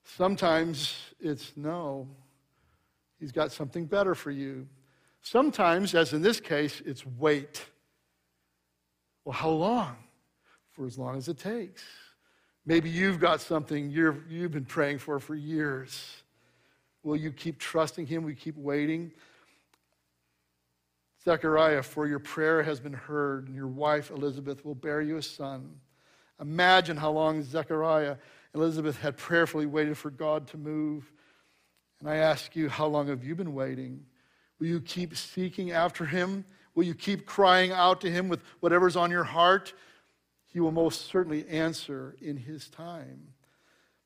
Sometimes 0.04 0.94
it's 1.20 1.52
no. 1.56 2.06
He's 3.18 3.32
got 3.32 3.52
something 3.52 3.86
better 3.86 4.14
for 4.14 4.30
you. 4.30 4.68
Sometimes, 5.22 5.94
as 5.94 6.12
in 6.12 6.20
this 6.20 6.40
case, 6.40 6.82
it's 6.84 7.04
wait. 7.06 7.64
Well, 9.24 9.32
how 9.32 9.50
long? 9.50 9.96
For 10.72 10.86
as 10.86 10.98
long 10.98 11.16
as 11.16 11.28
it 11.28 11.38
takes. 11.38 11.82
Maybe 12.66 12.90
you've 12.90 13.20
got 13.20 13.40
something 13.40 13.90
you 13.90 14.22
you've 14.28 14.52
been 14.52 14.64
praying 14.64 14.98
for 14.98 15.18
for 15.18 15.34
years. 15.34 16.22
Will 17.02 17.16
you 17.16 17.30
keep 17.30 17.58
trusting 17.58 18.06
Him? 18.06 18.22
Will 18.22 18.30
you 18.30 18.36
keep 18.36 18.56
waiting? 18.56 19.12
Zechariah, 21.24 21.82
for 21.82 22.06
your 22.06 22.18
prayer 22.18 22.62
has 22.62 22.80
been 22.80 22.92
heard, 22.92 23.46
and 23.46 23.56
your 23.56 23.66
wife 23.66 24.10
Elizabeth 24.10 24.64
will 24.64 24.74
bear 24.74 25.00
you 25.00 25.16
a 25.16 25.22
son. 25.22 25.70
Imagine 26.40 26.96
how 26.96 27.12
long 27.12 27.42
Zechariah 27.42 28.16
Elizabeth 28.54 29.00
had 29.00 29.16
prayerfully 29.16 29.66
waited 29.66 29.98
for 29.98 30.10
God 30.10 30.46
to 30.48 30.56
move. 30.56 31.12
And 32.00 32.08
I 32.08 32.16
ask 32.16 32.54
you, 32.54 32.68
how 32.68 32.86
long 32.86 33.08
have 33.08 33.24
you 33.24 33.34
been 33.34 33.54
waiting? 33.54 34.04
Will 34.58 34.66
you 34.68 34.80
keep 34.80 35.16
seeking 35.16 35.72
after 35.72 36.04
him? 36.04 36.44
Will 36.74 36.84
you 36.84 36.94
keep 36.94 37.26
crying 37.26 37.72
out 37.72 38.00
to 38.02 38.10
him 38.10 38.28
with 38.28 38.42
whatever's 38.60 38.96
on 38.96 39.10
your 39.10 39.24
heart? 39.24 39.74
He 40.46 40.60
will 40.60 40.72
most 40.72 41.06
certainly 41.06 41.46
answer 41.48 42.16
in 42.20 42.36
his 42.36 42.68
time. 42.68 43.28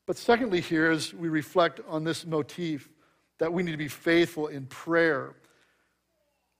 But 0.07 0.17
secondly, 0.17 0.61
here, 0.61 0.89
as 0.89 1.13
we 1.13 1.29
reflect 1.29 1.81
on 1.87 2.03
this 2.03 2.25
motif, 2.25 2.89
that 3.37 3.53
we 3.53 3.61
need 3.61 3.71
to 3.71 3.77
be 3.77 3.87
faithful 3.87 4.47
in 4.47 4.65
prayer, 4.65 5.35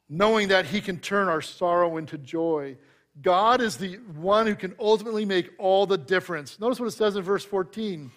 knowing 0.07 0.49
that 0.49 0.65
he 0.65 0.81
can 0.81 0.99
turn 0.99 1.27
our 1.27 1.41
sorrow 1.41 1.97
into 1.97 2.17
joy. 2.17 2.77
God 3.21 3.61
is 3.61 3.77
the 3.77 3.95
one 3.95 4.47
who 4.47 4.55
can 4.55 4.75
ultimately 4.79 5.25
make 5.25 5.49
all 5.57 5.85
the 5.85 5.97
difference. 5.97 6.59
Notice 6.59 6.79
what 6.79 6.87
it 6.87 6.91
says 6.91 7.15
in 7.15 7.23
verse 7.23 7.43
14. 7.43 8.11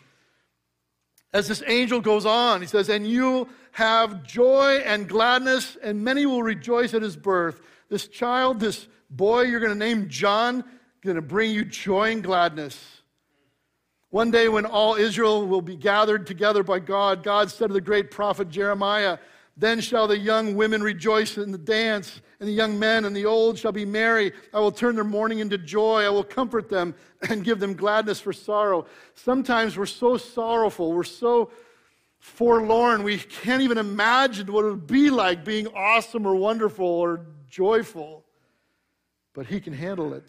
As 1.33 1.49
this 1.49 1.63
angel 1.67 2.01
goes 2.01 2.27
on, 2.27 2.61
he 2.61 2.67
says, 2.67 2.89
And 2.89 3.07
you'll 3.07 3.49
have 3.73 4.23
joy 4.23 4.83
and 4.85 5.09
gladness, 5.09 5.77
and 5.83 6.05
many 6.05 6.27
will 6.27 6.43
rejoice 6.43 6.93
at 6.95 7.03
his 7.03 7.17
birth. 7.17 7.61
This 7.89 8.07
child, 8.07 8.61
this 8.61 8.87
boy 9.11 9.43
you're 9.43 9.61
going 9.61 9.73
to 9.73 9.79
name 9.79 10.09
John, 10.09 10.63
going 11.03 11.17
to 11.17 11.23
bring 11.23 11.51
you 11.51 11.65
joy 11.65 12.13
and 12.13 12.23
gladness. 12.23 13.03
One 14.11 14.31
day, 14.31 14.49
when 14.49 14.67
all 14.67 14.95
Israel 14.95 15.47
will 15.47 15.63
be 15.63 15.75
gathered 15.75 16.27
together 16.27 16.63
by 16.63 16.81
God, 16.81 17.23
God 17.23 17.51
said 17.51 17.69
to 17.69 17.73
the 17.73 17.81
great 17.81 18.11
prophet 18.11 18.51
Jeremiah, 18.51 19.17
Then 19.57 19.81
shall 19.81 20.07
the 20.07 20.19
young 20.19 20.55
women 20.55 20.83
rejoice 20.83 21.37
in 21.37 21.53
the 21.53 21.59
dance, 21.59 22.23
and 22.41 22.49
the 22.49 22.55
young 22.55 22.79
men 22.79 23.05
and 23.05 23.15
the 23.15 23.27
old 23.27 23.59
shall 23.59 23.73
be 23.73 23.85
merry. 23.85 24.33
I 24.53 24.61
will 24.61 24.73
turn 24.73 24.95
their 24.95 25.05
mourning 25.05 25.41
into 25.41 25.59
joy. 25.59 26.05
I 26.05 26.09
will 26.09 26.25
comfort 26.25 26.71
them 26.71 26.95
and 27.29 27.45
give 27.45 27.61
them 27.61 27.75
gladness 27.75 28.21
for 28.21 28.33
sorrow. 28.33 28.87
Sometimes 29.15 29.77
we're 29.77 29.87
so 29.87 30.17
sorrowful, 30.17 30.93
we're 30.93 31.05
so 31.05 31.51
forlorn, 32.19 33.03
we 33.03 33.19
can't 33.19 33.63
even 33.63 33.79
imagine 33.79 34.51
what 34.53 34.65
it 34.65 34.69
would 34.69 34.87
be 34.87 35.11
like 35.11 35.45
being 35.45 35.67
awesome 35.75 36.25
or 36.25 36.37
wonderful 36.37 36.87
or 36.87 37.27
joyful. 37.51 38.25
But 39.35 39.47
He 39.47 39.61
can 39.61 39.73
handle 39.73 40.15
it. 40.15 40.29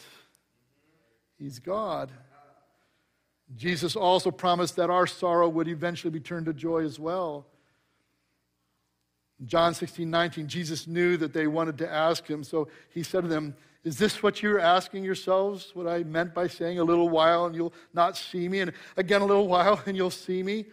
He's 1.38 1.60
God. 1.60 2.12
Jesus 3.56 3.96
also 3.96 4.32
promised 4.32 4.76
that 4.78 4.90
our 4.90 5.06
sorrow 5.06 5.48
would 5.48 5.68
eventually 5.68 6.12
be 6.12 6.20
turned 6.20 6.48
to 6.48 6.54
joy 6.54 6.84
as 6.84 7.00
well. 7.00 7.46
John 9.46 9.74
16, 9.74 10.10
19, 10.10 10.48
Jesus 10.48 10.88
knew 10.88 11.18
that 11.18 11.34
they 11.34 11.48
wanted 11.48 11.78
to 11.80 11.92
ask 11.92 12.26
him, 12.28 12.44
so 12.44 12.68
he 12.90 13.04
said 13.04 13.22
to 13.22 13.28
them, 13.28 13.56
Is 13.84 13.98
this 13.98 14.24
what 14.24 14.42
you're 14.42 14.60
asking 14.60 15.04
yourselves? 15.04 15.72
What 15.74 15.88
I 15.88 16.04
meant 16.04 16.34
by 16.34 16.48
saying 16.48 16.80
a 16.80 16.84
little 16.84 17.10
while 17.10 17.46
and 17.46 17.56
you'll 17.56 17.74
not 17.94 18.16
see 18.18 18.48
me, 18.48 18.62
and 18.62 18.74
again 18.98 19.22
a 19.22 19.26
little 19.26 19.48
while 19.56 19.82
and 19.86 19.98
you'll 19.98 20.10
see 20.10 20.44
me? 20.44 20.66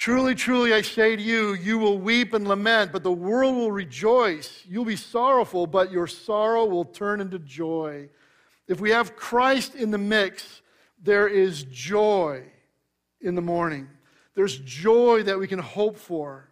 Truly, 0.00 0.34
truly, 0.34 0.72
I 0.72 0.80
say 0.80 1.14
to 1.14 1.22
you, 1.22 1.52
you 1.52 1.78
will 1.78 1.98
weep 1.98 2.32
and 2.32 2.48
lament, 2.48 2.90
but 2.90 3.02
the 3.02 3.12
world 3.12 3.54
will 3.54 3.70
rejoice. 3.70 4.64
You'll 4.66 4.86
be 4.86 4.96
sorrowful, 4.96 5.66
but 5.66 5.92
your 5.92 6.06
sorrow 6.06 6.64
will 6.64 6.86
turn 6.86 7.20
into 7.20 7.38
joy. 7.38 8.08
If 8.66 8.80
we 8.80 8.90
have 8.90 9.14
Christ 9.14 9.74
in 9.74 9.90
the 9.90 9.98
mix, 9.98 10.62
there 11.02 11.28
is 11.28 11.64
joy 11.64 12.44
in 13.20 13.34
the 13.34 13.42
morning. 13.42 13.88
There's 14.34 14.58
joy 14.60 15.24
that 15.24 15.38
we 15.38 15.46
can 15.46 15.58
hope 15.58 15.98
for, 15.98 16.49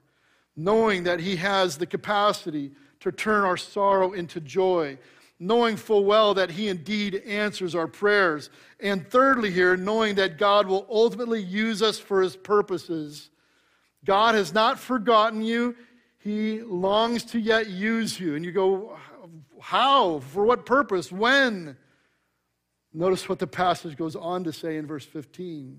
knowing 0.59 1.05
that 1.05 1.21
He 1.21 1.37
has 1.37 1.79
the 1.79 1.87
capacity 1.87 2.73
to 3.01 3.12
turn 3.12 3.44
our 3.44 3.57
sorrow 3.57 4.12
into 4.12 4.40
joy, 4.40 4.99
knowing 5.38 5.77
full 5.77 6.05
well 6.05 6.35
that 6.35 6.51
He 6.51 6.68
indeed 6.68 7.23
answers 7.25 7.77
our 7.77 7.87
prayers. 7.87 8.51
And 8.81 9.09
thirdly, 9.09 9.53
here, 9.53 9.77
knowing 9.77 10.16
that 10.16 10.37
God 10.37 10.66
will 10.66 10.85
ultimately 10.90 11.40
use 11.40 11.81
us 11.81 11.99
for 11.99 12.21
His 12.21 12.35
purposes. 12.35 13.31
God 14.05 14.35
has 14.35 14.53
not 14.53 14.81
forgotten 14.81 15.42
you, 15.42 15.77
He 16.18 16.61
longs 16.61 17.25
to 17.27 17.38
yet 17.38 17.68
use 17.68 18.18
you. 18.18 18.35
And 18.35 18.44
you 18.44 18.51
go, 18.51 18.99
How? 19.61 20.18
For 20.18 20.44
what 20.44 20.66
purpose? 20.66 21.12
When? 21.12 21.77
Notice 22.92 23.29
what 23.29 23.38
the 23.38 23.47
passage 23.47 23.97
goes 23.97 24.16
on 24.16 24.42
to 24.42 24.53
say 24.53 24.77
in 24.77 24.87
verse 24.87 25.05
15. 25.05 25.79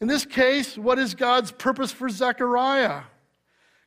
In 0.00 0.08
this 0.08 0.24
case, 0.26 0.76
what 0.76 0.98
is 0.98 1.14
God's 1.14 1.52
purpose 1.52 1.92
for 1.92 2.08
Zechariah? 2.08 3.02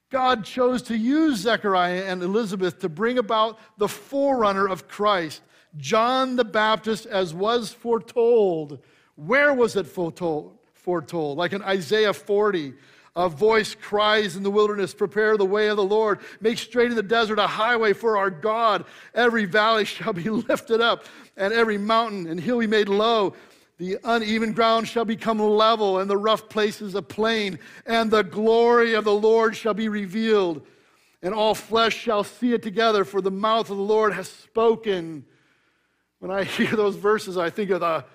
God 0.09 0.45
chose 0.45 0.81
to 0.83 0.97
use 0.97 1.39
Zechariah 1.39 2.05
and 2.05 2.23
Elizabeth 2.23 2.79
to 2.79 2.89
bring 2.89 3.17
about 3.17 3.59
the 3.77 3.89
forerunner 3.89 4.67
of 4.67 4.87
Christ, 4.87 5.41
John 5.75 6.37
the 6.37 6.45
Baptist, 6.45 7.05
as 7.05 7.33
was 7.33 7.73
foretold. 7.73 8.79
Where 9.15 9.53
was 9.53 9.75
it 9.75 9.85
foretold? 9.85 10.57
foretold? 10.73 11.37
Like 11.37 11.51
in 11.51 11.61
Isaiah 11.61 12.13
40, 12.13 12.73
a 13.17 13.27
voice 13.27 13.75
cries 13.75 14.37
in 14.37 14.43
the 14.43 14.51
wilderness, 14.51 14.93
Prepare 14.93 15.35
the 15.35 15.45
way 15.45 15.67
of 15.67 15.75
the 15.75 15.83
Lord. 15.83 16.19
Make 16.39 16.57
straight 16.57 16.91
in 16.91 16.95
the 16.95 17.03
desert 17.03 17.39
a 17.39 17.47
highway 17.47 17.91
for 17.91 18.15
our 18.15 18.29
God. 18.29 18.85
Every 19.13 19.43
valley 19.43 19.83
shall 19.85 20.13
be 20.13 20.29
lifted 20.29 20.79
up, 20.79 21.03
and 21.35 21.51
every 21.51 21.77
mountain 21.77 22.27
and 22.27 22.39
hill 22.39 22.59
be 22.59 22.67
made 22.67 22.87
low. 22.87 23.33
The 23.77 23.99
uneven 24.03 24.53
ground 24.53 24.87
shall 24.87 25.05
become 25.05 25.39
level, 25.39 25.99
and 25.99 26.09
the 26.09 26.17
rough 26.17 26.49
places 26.49 26.95
a 26.95 27.01
plain, 27.01 27.59
and 27.85 28.09
the 28.09 28.23
glory 28.23 28.95
of 28.95 29.03
the 29.03 29.13
Lord 29.13 29.55
shall 29.55 29.75
be 29.75 29.87
revealed, 29.87 30.65
and 31.21 31.33
all 31.33 31.53
flesh 31.53 31.95
shall 31.95 32.23
see 32.23 32.53
it 32.53 32.63
together, 32.63 33.05
for 33.05 33.21
the 33.21 33.31
mouth 33.31 33.69
of 33.69 33.77
the 33.77 33.83
Lord 33.83 34.13
has 34.13 34.29
spoken. 34.29 35.25
When 36.19 36.31
I 36.31 36.43
hear 36.45 36.75
those 36.75 36.95
verses, 36.95 37.37
I 37.37 37.49
think 37.49 37.69
of 37.69 37.81
the 37.81 38.05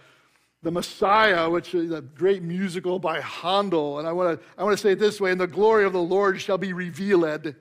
the 0.62 0.70
Messiah, 0.70 1.50
which 1.50 1.74
is 1.74 1.90
a 1.90 2.00
great 2.00 2.42
musical 2.42 2.98
by 3.00 3.20
Handel. 3.20 3.98
And 3.98 4.06
I 4.06 4.12
want 4.12 4.40
to 4.40 4.46
I 4.56 4.64
want 4.64 4.76
to 4.76 4.80
say 4.80 4.92
it 4.92 4.98
this 4.98 5.20
way, 5.20 5.32
and 5.32 5.40
the 5.40 5.46
glory 5.46 5.84
of 5.84 5.92
the 5.92 6.02
Lord 6.02 6.40
shall 6.40 6.58
be 6.58 6.72
revealed, 6.72 7.24
and 7.26 7.54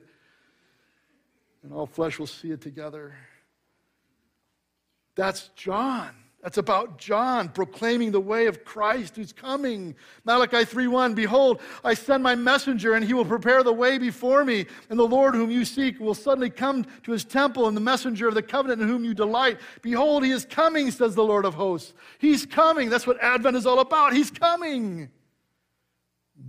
all 1.72 1.86
flesh 1.86 2.18
will 2.18 2.26
see 2.26 2.50
it 2.50 2.60
together. 2.60 3.14
That's 5.14 5.48
John. 5.56 6.10
That's 6.42 6.58
about 6.58 6.98
John 6.98 7.48
proclaiming 7.48 8.10
the 8.10 8.20
way 8.20 8.46
of 8.46 8.64
Christ 8.64 9.14
who's 9.14 9.32
coming. 9.32 9.94
Malachi 10.24 10.64
3:1 10.64 11.14
Behold, 11.14 11.60
I 11.84 11.94
send 11.94 12.20
my 12.20 12.34
messenger 12.34 12.94
and 12.94 13.04
he 13.04 13.14
will 13.14 13.24
prepare 13.24 13.62
the 13.62 13.72
way 13.72 13.96
before 13.96 14.44
me, 14.44 14.66
and 14.90 14.98
the 14.98 15.06
Lord 15.06 15.36
whom 15.36 15.52
you 15.52 15.64
seek 15.64 16.00
will 16.00 16.14
suddenly 16.14 16.50
come 16.50 16.84
to 17.04 17.12
his 17.12 17.24
temple 17.24 17.68
and 17.68 17.76
the 17.76 17.80
messenger 17.80 18.26
of 18.26 18.34
the 18.34 18.42
covenant 18.42 18.82
in 18.82 18.88
whom 18.88 19.04
you 19.04 19.14
delight. 19.14 19.60
Behold, 19.82 20.24
he 20.24 20.32
is 20.32 20.44
coming, 20.44 20.90
says 20.90 21.14
the 21.14 21.22
Lord 21.22 21.44
of 21.44 21.54
hosts. 21.54 21.94
He's 22.18 22.44
coming. 22.44 22.90
That's 22.90 23.06
what 23.06 23.22
Advent 23.22 23.56
is 23.56 23.64
all 23.64 23.78
about. 23.78 24.12
He's 24.12 24.32
coming. 24.32 25.10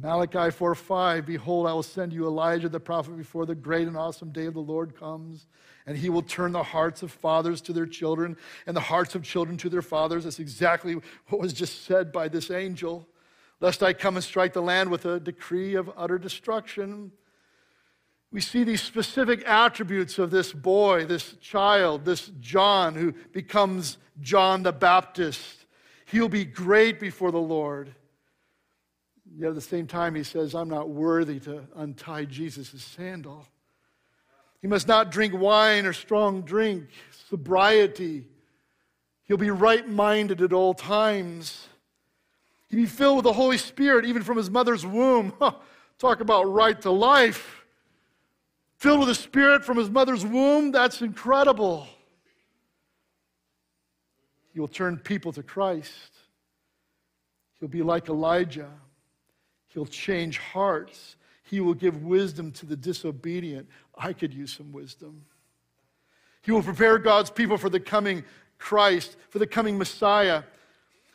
Malachi 0.01 0.49
4:5 0.49 1.27
Behold, 1.27 1.67
I 1.67 1.73
will 1.73 1.84
send 1.84 2.13
you 2.13 2.25
Elijah 2.25 2.67
the 2.67 2.79
prophet 2.79 3.15
before 3.15 3.45
the 3.45 3.53
great 3.53 3.88
and 3.88 3.95
awesome 3.95 4.32
day 4.32 4.47
of 4.47 4.56
the 4.56 4.60
Lord 4.60 4.95
comes 4.95 5.45
and 5.86 5.98
he 5.98 6.10
will 6.10 6.22
turn 6.22 6.52
the 6.52 6.63
hearts 6.63 7.04
of 7.04 7.12
fathers 7.12 7.62
to 7.62 7.74
their 7.74 7.86
children 7.86 8.38
and 8.65 8.76
the 8.76 8.82
hearts 8.82 9.15
of 9.15 9.24
children 9.24 9.58
to 9.58 9.69
their 9.69 9.82
fathers. 9.82 10.24
That's 10.24 10.39
exactly 10.39 10.96
what 11.28 11.41
was 11.41 11.54
just 11.54 11.86
said 11.86 12.12
by 12.12 12.28
this 12.28 12.50
angel. 12.50 13.08
Lest 13.60 13.84
I 13.84 13.93
come 13.93 14.15
and 14.15 14.24
strike 14.24 14.54
the 14.54 14.62
land 14.62 14.89
with 14.89 15.06
a 15.06 15.19
decree 15.19 15.76
of 15.76 15.91
utter 15.96 16.17
destruction. 16.17 17.12
We 18.32 18.41
see 18.41 18.63
these 18.63 18.82
specific 18.82 19.48
attributes 19.48 20.19
of 20.19 20.32
this 20.32 20.52
boy, 20.52 21.06
this 21.06 21.36
child, 21.39 22.04
this 22.04 22.32
John 22.39 22.96
who 22.96 23.13
becomes 23.32 23.98
John 24.22 24.63
the 24.63 24.74
Baptist. 24.74 25.65
He'll 26.06 26.30
be 26.30 26.46
great 26.46 27.00
before 27.00 27.32
the 27.32 27.38
Lord. 27.38 27.93
Yet 29.36 29.50
at 29.50 29.56
the 29.56 29.62
same 29.62 29.88
time, 29.88 30.15
he 30.15 30.24
says, 30.24 30.54
I'm 30.54 30.69
not 30.69 30.89
worthy 30.89 31.39
to 31.41 31.65
untie 31.76 32.26
Jesus' 32.26 32.84
sandal. 32.84 33.48
He 34.63 34.69
must 34.69 34.88
not 34.88 35.12
drink 35.12 35.34
wine 35.38 35.86
or 35.86 35.91
strong 35.91 36.43
drink, 36.43 36.86
sobriety. 37.28 38.26
He'll 39.26 39.36
be 39.36 39.52
right 39.52 39.86
minded 39.86 40.41
at 40.41 40.54
all 40.54 40.73
times. 40.73 41.67
He'll 42.69 42.80
be 42.80 42.86
filled 42.86 43.17
with 43.17 43.23
the 43.26 43.34
Holy 43.34 43.58
Spirit 43.58 44.06
even 44.06 44.23
from 44.23 44.38
his 44.38 44.49
mother's 44.49 44.86
womb. 44.86 45.34
Talk 45.99 46.21
about 46.21 46.43
right 46.43 46.80
to 46.82 46.91
life. 46.91 47.65
Filled 48.78 48.99
with 48.99 49.10
the 49.10 49.15
Spirit 49.15 49.65
from 49.65 49.76
his 49.76 49.89
mother's 49.89 50.26
womb, 50.26 50.71
that's 50.71 51.02
incredible. 51.02 51.86
He 54.54 54.62
will 54.62 54.69
turn 54.69 54.97
people 54.97 55.34
to 55.34 55.43
Christ. 55.43 55.91
He'll 57.60 57.67
be 57.67 57.84
like 57.84 58.08
Elijah. 58.08 58.71
He'll 59.67 59.86
change 59.86 60.38
hearts. 60.38 61.17
He 61.43 61.60
will 61.60 61.73
give 61.73 62.04
wisdom 62.04 62.52
to 62.54 62.65
the 62.65 62.78
disobedient. 62.78 63.67
I 63.97 64.13
could 64.13 64.34
use 64.34 64.53
some 64.53 64.71
wisdom. 64.71 65.25
He 66.41 66.51
will 66.51 66.63
prepare 66.63 66.97
God's 66.97 67.29
people 67.29 67.58
for 67.58 67.69
the 67.69 67.79
coming 67.79 68.23
Christ, 68.58 69.15
for 69.29 69.39
the 69.39 69.47
coming 69.47 69.77
Messiah. 69.77 70.43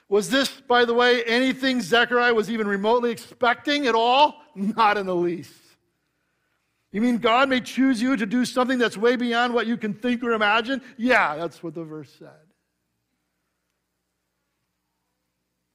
Was 0.08 0.30
this, 0.30 0.48
by 0.50 0.84
the 0.84 0.94
way, 0.94 1.22
anything 1.24 1.82
Zechariah 1.82 2.34
was 2.34 2.50
even 2.50 2.66
remotely 2.66 3.10
expecting 3.10 3.86
at 3.86 3.94
all? 3.94 4.42
Not 4.54 4.96
in 4.96 5.06
the 5.06 5.14
least. 5.14 5.52
You 6.92 7.02
mean 7.02 7.18
God 7.18 7.50
may 7.50 7.60
choose 7.60 8.00
you 8.00 8.16
to 8.16 8.24
do 8.24 8.46
something 8.46 8.78
that's 8.78 8.96
way 8.96 9.16
beyond 9.16 9.52
what 9.52 9.66
you 9.66 9.76
can 9.76 9.92
think 9.92 10.22
or 10.22 10.32
imagine? 10.32 10.80
Yeah, 10.96 11.36
that's 11.36 11.62
what 11.62 11.74
the 11.74 11.84
verse 11.84 12.10
said. 12.18 12.30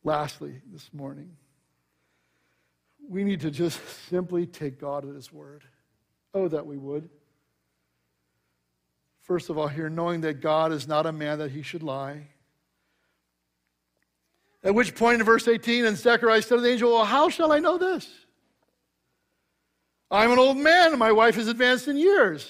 Lastly, 0.03 0.61
this 0.71 0.91
morning, 0.91 1.29
we 3.07 3.23
need 3.23 3.41
to 3.41 3.51
just 3.51 3.79
simply 4.09 4.47
take 4.47 4.79
God 4.79 5.07
at 5.07 5.13
His 5.13 5.31
word. 5.31 5.63
Oh, 6.33 6.47
that 6.47 6.65
we 6.65 6.77
would. 6.77 7.09
First 9.21 9.49
of 9.49 9.57
all, 9.57 9.67
here, 9.67 9.89
knowing 9.89 10.21
that 10.21 10.41
God 10.41 10.71
is 10.71 10.87
not 10.87 11.05
a 11.05 11.11
man 11.11 11.39
that 11.39 11.51
he 11.51 11.61
should 11.61 11.83
lie. 11.83 12.27
At 14.63 14.75
which 14.75 14.95
point 14.95 15.19
in 15.19 15.25
verse 15.25 15.47
18, 15.47 15.85
and 15.85 15.97
Zechariah 15.97 16.41
said 16.41 16.55
to 16.55 16.61
the 16.61 16.71
angel, 16.71 16.91
Well, 16.91 17.05
how 17.05 17.29
shall 17.29 17.51
I 17.51 17.59
know 17.59 17.77
this? 17.77 18.09
I'm 20.09 20.31
an 20.31 20.39
old 20.39 20.57
man, 20.57 20.89
and 20.89 20.99
my 20.99 21.11
wife 21.11 21.37
is 21.37 21.47
advanced 21.47 21.87
in 21.87 21.97
years. 21.97 22.49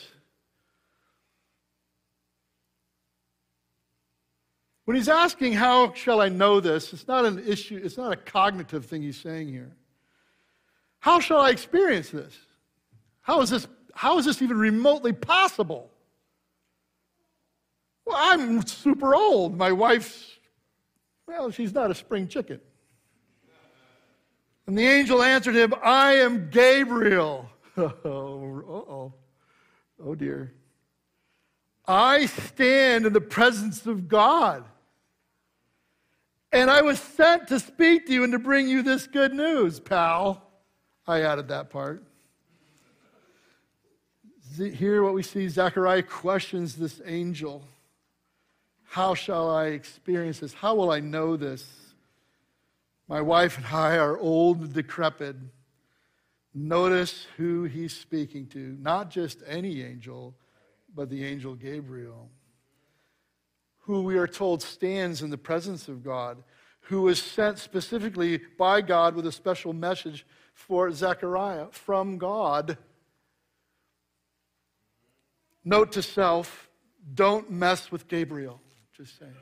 When 4.86 4.98
he's 4.98 5.10
asking, 5.10 5.54
How 5.54 5.94
shall 5.94 6.22
I 6.22 6.30
know 6.30 6.60
this? 6.60 6.92
It's 6.94 7.08
not 7.08 7.26
an 7.26 7.44
issue, 7.48 7.80
it's 7.84 7.98
not 7.98 8.12
a 8.12 8.18
cognitive 8.18 8.86
thing 8.86 9.02
he's 9.02 9.20
saying 9.20 9.48
here. 9.48 9.72
How 11.00 11.20
shall 11.20 11.42
I 11.42 11.50
experience 11.50 12.10
this? 12.10 12.36
How 13.24 13.42
is 13.42 13.50
this, 13.50 13.68
how 13.94 14.20
is 14.20 14.26
this 14.26 14.42
even 14.42 14.58
remotely 14.58 15.14
possible? 15.14 15.90
Well, 18.06 18.18
I'm 18.20 18.66
super 18.68 19.16
old. 19.16 19.58
My 19.58 19.72
wife's, 19.72 20.38
well, 21.28 21.50
she's 21.50 21.74
not 21.74 21.90
a 21.90 21.96
spring 21.96 22.28
chicken. 22.28 22.60
And 24.68 24.78
the 24.78 24.86
angel 24.86 25.22
answered 25.22 25.56
him, 25.56 25.74
I 25.82 26.14
am 26.14 26.50
Gabriel. 26.50 27.50
oh, 27.78 27.90
oh. 28.06 29.14
Oh, 30.06 30.16
dear. 30.16 30.54
I 31.86 32.26
stand 32.26 33.06
in 33.06 33.14
the 33.14 33.22
presence 33.22 33.86
of 33.86 34.08
God. 34.08 34.66
And 36.52 36.70
I 36.70 36.82
was 36.82 37.00
sent 37.00 37.48
to 37.48 37.60
speak 37.60 38.06
to 38.08 38.14
you 38.14 38.24
and 38.24 38.34
to 38.34 38.40
bring 38.40 38.68
you 38.68 38.84
this 38.84 39.08
good 39.08 39.34
news, 39.34 39.80
pal. 39.80 40.50
I 41.08 41.22
added 41.22 41.48
that 41.50 41.70
part. 41.70 42.06
Here, 44.58 45.02
what 45.02 45.14
we 45.14 45.24
see 45.24 45.48
Zechariah 45.48 46.04
questions 46.04 46.76
this 46.76 47.02
angel. 47.06 47.64
How 48.84 49.16
shall 49.16 49.50
I 49.50 49.68
experience 49.68 50.40
this? 50.40 50.54
How 50.54 50.76
will 50.76 50.92
I 50.92 51.00
know 51.00 51.36
this? 51.36 51.68
My 53.08 53.20
wife 53.22 53.58
and 53.58 53.66
I 53.66 53.98
are 53.98 54.18
old 54.18 54.62
and 54.62 54.74
decrepit. 54.74 55.36
Notice 56.54 57.26
who 57.38 57.64
he's 57.64 57.96
speaking 57.96 58.46
to. 58.48 58.78
Not 58.80 59.10
just 59.10 59.40
any 59.48 59.82
angel, 59.82 60.36
but 60.94 61.10
the 61.10 61.26
angel 61.26 61.56
Gabriel, 61.56 62.30
who 63.80 64.04
we 64.04 64.18
are 64.18 64.28
told 64.28 64.62
stands 64.62 65.24
in 65.24 65.32
the 65.32 65.38
presence 65.38 65.88
of 65.88 66.04
God, 66.04 66.44
who 66.82 67.02
was 67.02 67.20
sent 67.20 67.58
specifically 67.58 68.40
by 68.60 68.82
God 68.82 69.16
with 69.16 69.26
a 69.26 69.32
special 69.32 69.74
message 69.74 70.28
for 70.54 70.92
Zechariah 70.92 71.68
from 71.72 72.20
God. 72.20 72.78
Note 75.66 75.92
to 75.94 76.02
self 76.02 76.70
don't 77.14 77.52
mess 77.52 77.92
with 77.92 78.08
Gabriel. 78.08 78.62
Just 78.96 79.18
saying. 79.20 79.34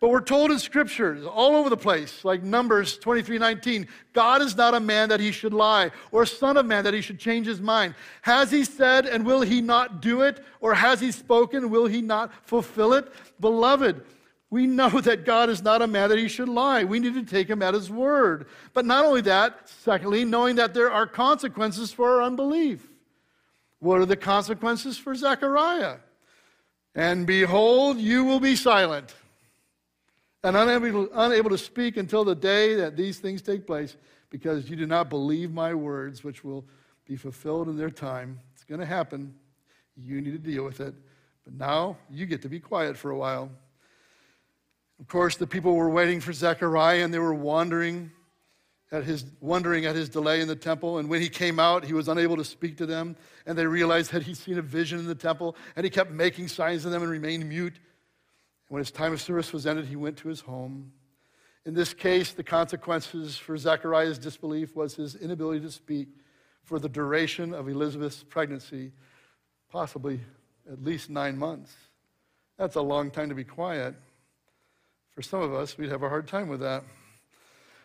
But 0.00 0.08
we're 0.08 0.22
told 0.22 0.50
in 0.50 0.58
scriptures 0.58 1.26
all 1.26 1.56
over 1.56 1.68
the 1.68 1.76
place, 1.76 2.24
like 2.24 2.42
Numbers 2.42 2.96
23 2.96 3.38
19, 3.38 3.86
God 4.14 4.40
is 4.40 4.56
not 4.56 4.74
a 4.74 4.80
man 4.80 5.10
that 5.10 5.20
he 5.20 5.30
should 5.30 5.52
lie, 5.52 5.90
or 6.10 6.22
a 6.22 6.26
son 6.26 6.56
of 6.56 6.64
man 6.64 6.84
that 6.84 6.94
he 6.94 7.02
should 7.02 7.18
change 7.18 7.46
his 7.46 7.60
mind. 7.60 7.94
Has 8.22 8.50
he 8.50 8.64
said, 8.64 9.04
and 9.04 9.26
will 9.26 9.42
he 9.42 9.60
not 9.60 10.00
do 10.00 10.22
it? 10.22 10.42
Or 10.62 10.72
has 10.72 11.00
he 11.00 11.12
spoken, 11.12 11.68
will 11.68 11.86
he 11.86 12.00
not 12.00 12.32
fulfill 12.46 12.94
it? 12.94 13.12
Beloved, 13.40 14.02
we 14.48 14.66
know 14.66 14.88
that 15.02 15.26
God 15.26 15.50
is 15.50 15.62
not 15.62 15.82
a 15.82 15.86
man 15.86 16.08
that 16.08 16.18
he 16.18 16.28
should 16.28 16.48
lie. 16.48 16.82
We 16.82 16.98
need 16.98 17.14
to 17.14 17.22
take 17.22 17.50
him 17.50 17.60
at 17.60 17.74
his 17.74 17.90
word. 17.90 18.46
But 18.72 18.86
not 18.86 19.04
only 19.04 19.20
that, 19.22 19.68
secondly, 19.68 20.24
knowing 20.24 20.56
that 20.56 20.72
there 20.72 20.90
are 20.90 21.06
consequences 21.06 21.92
for 21.92 22.16
our 22.16 22.22
unbelief. 22.22 22.89
What 23.80 24.00
are 24.00 24.06
the 24.06 24.16
consequences 24.16 24.96
for 24.96 25.14
Zechariah? 25.14 25.96
And 26.94 27.26
behold, 27.26 27.98
you 27.98 28.24
will 28.24 28.40
be 28.40 28.56
silent 28.56 29.14
and 30.42 30.56
unable, 30.56 31.08
unable 31.14 31.50
to 31.50 31.58
speak 31.58 31.96
until 31.96 32.24
the 32.24 32.34
day 32.34 32.74
that 32.74 32.96
these 32.96 33.18
things 33.18 33.42
take 33.42 33.66
place, 33.66 33.96
because 34.30 34.70
you 34.70 34.76
do 34.76 34.86
not 34.86 35.10
believe 35.10 35.52
my 35.52 35.74
words, 35.74 36.22
which 36.22 36.44
will 36.44 36.64
be 37.04 37.16
fulfilled 37.16 37.68
in 37.68 37.76
their 37.76 37.90
time. 37.90 38.38
It's 38.54 38.64
going 38.64 38.80
to 38.80 38.86
happen. 38.86 39.34
You 39.96 40.20
need 40.20 40.32
to 40.32 40.38
deal 40.38 40.64
with 40.64 40.80
it. 40.80 40.94
But 41.44 41.54
now 41.54 41.96
you 42.10 42.26
get 42.26 42.42
to 42.42 42.48
be 42.48 42.60
quiet 42.60 42.96
for 42.96 43.10
a 43.10 43.16
while. 43.16 43.50
Of 45.00 45.08
course, 45.08 45.36
the 45.36 45.46
people 45.46 45.74
were 45.74 45.90
waiting 45.90 46.20
for 46.20 46.32
Zechariah 46.32 47.02
and 47.02 47.12
they 47.12 47.18
were 47.18 47.34
wandering 47.34 48.12
at 48.92 49.04
his, 49.04 49.24
wondering 49.40 49.86
at 49.86 49.94
his 49.94 50.08
delay 50.08 50.40
in 50.40 50.48
the 50.48 50.56
temple. 50.56 50.98
And 50.98 51.08
when 51.08 51.20
he 51.20 51.28
came 51.28 51.58
out, 51.58 51.84
he 51.84 51.92
was 51.92 52.08
unable 52.08 52.36
to 52.36 52.44
speak 52.44 52.76
to 52.78 52.86
them. 52.86 53.16
And 53.46 53.56
they 53.56 53.66
realized 53.66 54.12
that 54.12 54.24
he'd 54.24 54.36
seen 54.36 54.58
a 54.58 54.62
vision 54.62 54.98
in 54.98 55.06
the 55.06 55.14
temple. 55.14 55.56
And 55.76 55.84
he 55.84 55.90
kept 55.90 56.10
making 56.10 56.48
signs 56.48 56.82
to 56.82 56.90
them 56.90 57.02
and 57.02 57.10
remained 57.10 57.48
mute. 57.48 57.78
When 58.68 58.80
his 58.80 58.90
time 58.90 59.12
of 59.12 59.20
service 59.20 59.52
was 59.52 59.66
ended, 59.66 59.86
he 59.86 59.96
went 59.96 60.16
to 60.18 60.28
his 60.28 60.40
home. 60.40 60.92
In 61.66 61.74
this 61.74 61.92
case, 61.92 62.32
the 62.32 62.42
consequences 62.42 63.36
for 63.36 63.56
Zechariah's 63.56 64.18
disbelief 64.18 64.74
was 64.74 64.94
his 64.94 65.14
inability 65.14 65.60
to 65.60 65.70
speak 65.70 66.08
for 66.64 66.78
the 66.78 66.88
duration 66.88 67.52
of 67.52 67.68
Elizabeth's 67.68 68.22
pregnancy, 68.22 68.92
possibly 69.70 70.20
at 70.70 70.82
least 70.82 71.10
nine 71.10 71.36
months. 71.36 71.74
That's 72.56 72.76
a 72.76 72.80
long 72.80 73.10
time 73.10 73.28
to 73.28 73.34
be 73.34 73.44
quiet. 73.44 73.94
For 75.10 75.22
some 75.22 75.42
of 75.42 75.52
us, 75.52 75.76
we'd 75.76 75.90
have 75.90 76.02
a 76.02 76.08
hard 76.08 76.28
time 76.28 76.48
with 76.48 76.60
that. 76.60 76.84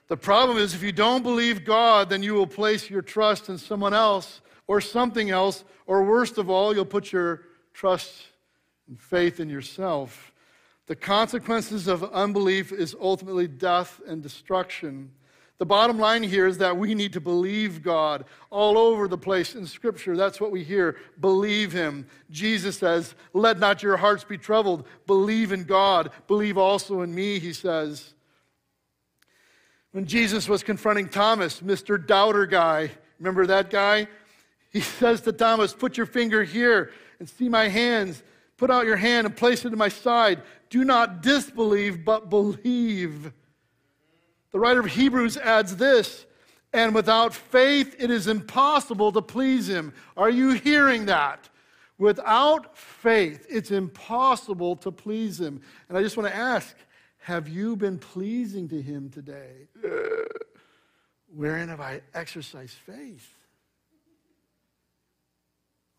The 0.07 0.17
problem 0.17 0.57
is, 0.57 0.75
if 0.75 0.83
you 0.83 0.91
don't 0.91 1.23
believe 1.23 1.65
God, 1.65 2.09
then 2.09 2.21
you 2.21 2.33
will 2.33 2.47
place 2.47 2.89
your 2.89 3.01
trust 3.01 3.49
in 3.49 3.57
someone 3.57 3.93
else 3.93 4.41
or 4.67 4.81
something 4.81 5.29
else, 5.29 5.63
or 5.87 6.03
worst 6.03 6.37
of 6.37 6.49
all, 6.49 6.73
you'll 6.73 6.85
put 6.85 7.11
your 7.11 7.41
trust 7.73 8.27
and 8.87 8.99
faith 8.99 9.39
in 9.39 9.49
yourself. 9.49 10.31
The 10.87 10.95
consequences 10.95 11.87
of 11.87 12.03
unbelief 12.03 12.71
is 12.71 12.95
ultimately 12.99 13.47
death 13.47 13.99
and 14.07 14.21
destruction. 14.21 15.11
The 15.57 15.65
bottom 15.65 15.97
line 15.97 16.21
here 16.21 16.47
is 16.47 16.57
that 16.57 16.77
we 16.77 16.93
need 16.93 17.13
to 17.13 17.21
believe 17.21 17.81
God 17.81 18.25
all 18.49 18.77
over 18.77 19.07
the 19.07 19.17
place 19.17 19.55
in 19.55 19.65
Scripture. 19.65 20.17
That's 20.17 20.41
what 20.41 20.51
we 20.51 20.63
hear. 20.63 20.97
Believe 21.21 21.71
Him. 21.71 22.07
Jesus 22.29 22.77
says, 22.77 23.15
Let 23.33 23.57
not 23.57 23.81
your 23.81 23.97
hearts 23.97 24.23
be 24.23 24.37
troubled. 24.37 24.85
Believe 25.07 25.51
in 25.51 25.63
God. 25.63 26.11
Believe 26.27 26.57
also 26.57 27.01
in 27.01 27.15
me, 27.15 27.39
He 27.39 27.53
says. 27.53 28.13
When 29.95 30.05
Jesus 30.05 30.49
was 30.49 30.61
confronting 30.61 31.07
Thomas, 31.07 31.61
Mr. 31.61 32.05
Doubter 32.05 32.45
guy, 32.45 32.91
remember 33.17 33.47
that 33.47 33.69
guy? 33.69 34.09
He 34.69 34.81
says 34.99 35.21
to 35.21 35.31
Thomas, 35.31 35.73
Put 35.73 35.95
your 35.95 36.05
finger 36.05 36.43
here 36.43 36.91
and 37.19 37.29
see 37.29 37.47
my 37.47 37.69
hands. 37.69 38.21
Put 38.57 38.69
out 38.69 38.85
your 38.85 38.97
hand 38.97 39.25
and 39.25 39.33
place 39.33 39.63
it 39.63 39.71
in 39.71 39.79
my 39.79 39.87
side. 39.87 40.41
Do 40.69 40.83
not 40.83 41.21
disbelieve, 41.21 42.03
but 42.03 42.29
believe. 42.29 43.31
The 44.51 44.59
writer 44.59 44.81
of 44.81 44.87
Hebrews 44.87 45.37
adds 45.37 45.77
this 45.77 46.25
and 46.73 46.93
without 46.93 47.33
faith, 47.33 47.95
it 47.97 48.11
is 48.11 48.27
impossible 48.27 49.13
to 49.13 49.21
please 49.21 49.69
him. 49.69 49.93
Are 50.17 50.29
you 50.29 50.49
hearing 50.55 51.05
that? 51.05 51.47
Without 51.97 52.77
faith, 52.77 53.45
it's 53.49 53.71
impossible 53.71 54.75
to 54.75 54.91
please 54.91 55.39
him. 55.39 55.61
And 55.87 55.97
I 55.97 56.01
just 56.01 56.17
want 56.17 56.27
to 56.27 56.35
ask 56.35 56.75
have 57.25 57.47
you 57.47 57.75
been 57.75 57.97
pleasing 57.97 58.67
to 58.67 58.79
him 58.79 59.09
today? 59.09 59.67
Wherein 61.33 61.69
have 61.69 61.81
I 61.81 62.01
exercised 62.13 62.75
faith? 62.85 63.33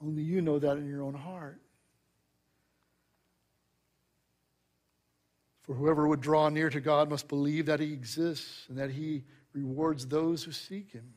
Only 0.00 0.22
you 0.22 0.40
know 0.40 0.60
that 0.60 0.76
in 0.76 0.88
your 0.88 1.02
own 1.02 1.14
heart. 1.14 1.60
For 5.62 5.74
whoever 5.74 6.06
would 6.06 6.20
draw 6.20 6.48
near 6.48 6.70
to 6.70 6.80
God 6.80 7.10
must 7.10 7.26
believe 7.26 7.66
that 7.66 7.80
he 7.80 7.92
exists 7.92 8.66
and 8.68 8.78
that 8.78 8.92
he 8.92 9.24
rewards 9.52 10.06
those 10.06 10.44
who 10.44 10.52
seek 10.52 10.92
him. 10.92 11.12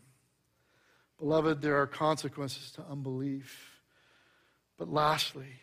Beloved, 1.19 1.61
there 1.61 1.79
are 1.79 1.85
consequences 1.85 2.71
to 2.71 2.83
unbelief. 2.89 3.79
But 4.75 4.91
lastly, 4.91 5.59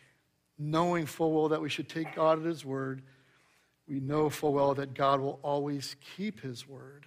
knowing 0.57 1.05
full 1.05 1.33
well 1.33 1.49
that 1.49 1.61
we 1.61 1.67
should 1.67 1.89
take 1.89 2.15
God 2.15 2.39
at 2.39 2.45
his 2.45 2.63
word 2.63 3.01
we 3.87 3.99
know 3.99 4.29
full 4.29 4.53
well 4.53 4.73
that 4.75 4.93
God 4.93 5.21
will 5.21 5.39
always 5.41 5.95
keep 6.15 6.41
his 6.41 6.67
word. 6.67 7.05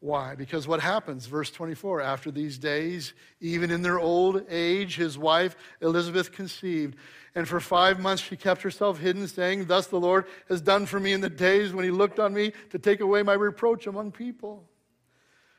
Why? 0.00 0.34
Because 0.34 0.66
what 0.66 0.80
happens? 0.80 1.26
Verse 1.26 1.50
24 1.50 2.00
After 2.00 2.32
these 2.32 2.58
days, 2.58 3.14
even 3.40 3.70
in 3.70 3.82
their 3.82 4.00
old 4.00 4.44
age, 4.50 4.96
his 4.96 5.16
wife 5.16 5.54
Elizabeth 5.80 6.32
conceived. 6.32 6.96
And 7.36 7.48
for 7.48 7.60
five 7.60 8.00
months 8.00 8.22
she 8.22 8.36
kept 8.36 8.62
herself 8.62 8.98
hidden, 8.98 9.28
saying, 9.28 9.66
Thus 9.66 9.86
the 9.86 10.00
Lord 10.00 10.26
has 10.48 10.60
done 10.60 10.86
for 10.86 10.98
me 10.98 11.12
in 11.12 11.20
the 11.20 11.30
days 11.30 11.72
when 11.72 11.84
he 11.84 11.92
looked 11.92 12.18
on 12.18 12.34
me 12.34 12.52
to 12.70 12.80
take 12.80 13.00
away 13.00 13.22
my 13.22 13.34
reproach 13.34 13.86
among 13.86 14.10
people. 14.10 14.64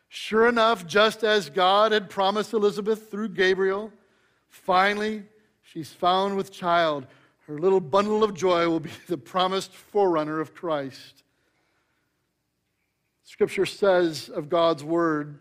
Sure 0.10 0.48
enough, 0.48 0.86
just 0.86 1.24
as 1.24 1.50
God 1.50 1.94
had 1.94 2.10
promised 2.10 2.54
Elizabeth 2.54 3.10
through 3.10 3.30
Gabriel, 3.30 3.92
finally 4.50 5.24
she's 5.64 5.94
found 5.94 6.36
with 6.36 6.52
child 6.52 7.08
her 7.54 7.60
little 7.60 7.80
bundle 7.80 8.24
of 8.24 8.34
joy 8.34 8.68
will 8.68 8.80
be 8.80 8.90
the 9.08 9.18
promised 9.18 9.74
forerunner 9.74 10.40
of 10.40 10.56
Christ. 10.56 11.24
Scripture 13.24 13.68
says 13.68 14.30
of 14.30 14.50
God's 14.50 14.84
word, 14.84 15.40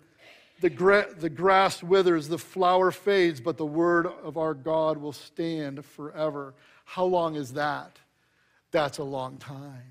the, 0.60 0.70
gra- 0.70 1.12
the 1.18 1.30
grass 1.30 1.82
withers, 1.82 2.28
the 2.28 2.38
flower 2.38 2.90
fades, 2.90 3.40
but 3.40 3.56
the 3.56 3.66
word 3.66 4.06
of 4.06 4.36
our 4.36 4.54
God 4.54 4.98
will 4.98 5.12
stand 5.12 5.84
forever. 5.84 6.54
How 6.84 7.04
long 7.04 7.34
is 7.34 7.54
that? 7.54 7.98
That's 8.70 8.98
a 8.98 9.04
long 9.04 9.38
time. 9.38 9.82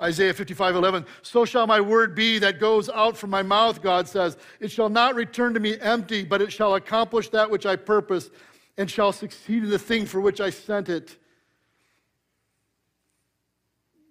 Isaiah 0.00 0.34
55, 0.34 0.74
11. 0.74 1.06
So 1.22 1.44
shall 1.44 1.68
my 1.68 1.80
word 1.80 2.16
be 2.16 2.40
that 2.40 2.58
goes 2.58 2.90
out 2.90 3.16
from 3.16 3.30
my 3.30 3.42
mouth, 3.42 3.80
God 3.80 4.08
says. 4.08 4.36
It 4.58 4.72
shall 4.72 4.88
not 4.88 5.14
return 5.14 5.54
to 5.54 5.60
me 5.60 5.78
empty, 5.78 6.24
but 6.24 6.42
it 6.42 6.52
shall 6.52 6.74
accomplish 6.74 7.28
that 7.28 7.48
which 7.48 7.64
I 7.64 7.76
purpose 7.76 8.30
and 8.76 8.90
shall 8.90 9.12
succeed 9.12 9.62
in 9.64 9.70
the 9.70 9.78
thing 9.78 10.06
for 10.06 10.20
which 10.20 10.40
I 10.40 10.50
sent 10.50 10.88
it. 10.88 11.16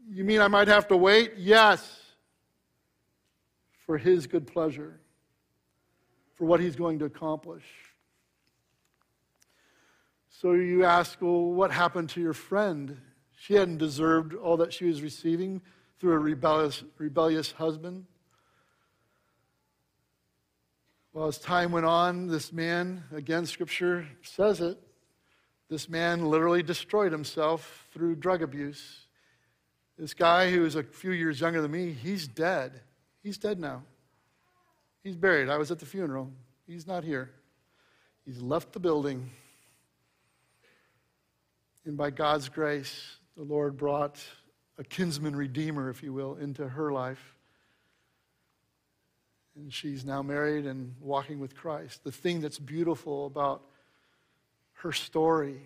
You 0.09 0.23
mean 0.23 0.41
I 0.41 0.47
might 0.47 0.67
have 0.67 0.87
to 0.89 0.97
wait? 0.97 1.33
Yes. 1.37 2.01
For 3.85 3.97
his 3.97 4.27
good 4.27 4.47
pleasure, 4.47 4.99
for 6.35 6.45
what 6.45 6.59
he's 6.59 6.75
going 6.75 6.99
to 6.99 7.05
accomplish. 7.05 7.65
So 10.29 10.53
you 10.53 10.85
ask, 10.85 11.21
well, 11.21 11.51
what 11.51 11.71
happened 11.71 12.09
to 12.11 12.21
your 12.21 12.33
friend? 12.33 12.97
She 13.37 13.55
hadn't 13.55 13.77
deserved 13.77 14.33
all 14.33 14.57
that 14.57 14.71
she 14.71 14.85
was 14.85 15.01
receiving 15.01 15.61
through 15.99 16.13
a 16.13 16.19
rebellious, 16.19 16.83
rebellious 16.97 17.51
husband. 17.51 18.05
Well, 21.13 21.27
as 21.27 21.37
time 21.37 21.71
went 21.71 21.85
on, 21.85 22.25
this 22.25 22.51
man, 22.51 23.03
again, 23.13 23.45
scripture 23.45 24.07
says 24.23 24.61
it, 24.61 24.79
this 25.69 25.87
man 25.87 26.25
literally 26.25 26.63
destroyed 26.63 27.11
himself 27.11 27.85
through 27.93 28.15
drug 28.15 28.41
abuse. 28.41 29.01
This 29.95 30.15
guy 30.15 30.49
who 30.49 30.61
was 30.61 30.75
a 30.75 30.81
few 30.81 31.11
years 31.11 31.39
younger 31.39 31.61
than 31.61 31.69
me, 31.69 31.91
he's 31.91 32.27
dead. 32.27 32.81
He's 33.21 33.37
dead 33.37 33.59
now. 33.59 33.83
He's 35.03 35.15
buried. 35.15 35.49
I 35.49 35.57
was 35.57 35.69
at 35.69 35.77
the 35.77 35.85
funeral. 35.85 36.31
He's 36.65 36.87
not 36.87 37.03
here. 37.03 37.29
He's 38.25 38.41
left 38.41 38.73
the 38.73 38.79
building. 38.79 39.29
And 41.85 41.95
by 41.95 42.09
God's 42.09 42.49
grace, 42.49 43.17
the 43.37 43.43
Lord 43.43 43.77
brought 43.77 44.19
a 44.79 44.83
kinsman 44.83 45.35
redeemer, 45.35 45.91
if 45.91 46.01
you 46.01 46.11
will, 46.11 46.37
into 46.37 46.67
her 46.67 46.91
life. 46.91 47.35
And 49.55 49.71
she's 49.71 50.03
now 50.03 50.21
married 50.23 50.65
and 50.65 50.95
walking 50.99 51.39
with 51.39 51.55
Christ. 51.55 52.03
The 52.03 52.11
thing 52.11 52.41
that's 52.41 52.59
beautiful 52.59 53.27
about 53.27 53.61
her 54.73 54.91
story 54.91 55.61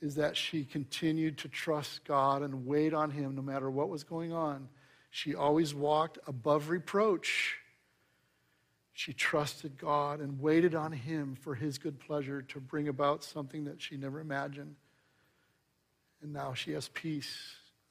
is 0.00 0.16
that 0.16 0.36
she 0.36 0.64
continued 0.64 1.38
to 1.38 1.48
trust 1.48 2.04
God 2.04 2.42
and 2.42 2.66
wait 2.66 2.92
on 2.92 3.10
Him 3.10 3.34
no 3.34 3.42
matter 3.42 3.70
what 3.70 3.88
was 3.88 4.04
going 4.04 4.32
on. 4.32 4.68
She 5.10 5.34
always 5.34 5.74
walked 5.74 6.18
above 6.26 6.68
reproach. 6.68 7.56
She 8.92 9.12
trusted 9.12 9.78
God 9.78 10.20
and 10.20 10.40
waited 10.40 10.74
on 10.74 10.92
Him 10.92 11.36
for 11.40 11.54
His 11.54 11.78
good 11.78 11.98
pleasure 11.98 12.42
to 12.42 12.60
bring 12.60 12.88
about 12.88 13.24
something 13.24 13.64
that 13.64 13.80
she 13.80 13.96
never 13.96 14.20
imagined. 14.20 14.76
And 16.22 16.32
now 16.32 16.54
she 16.54 16.72
has 16.72 16.88
peace, 16.88 17.34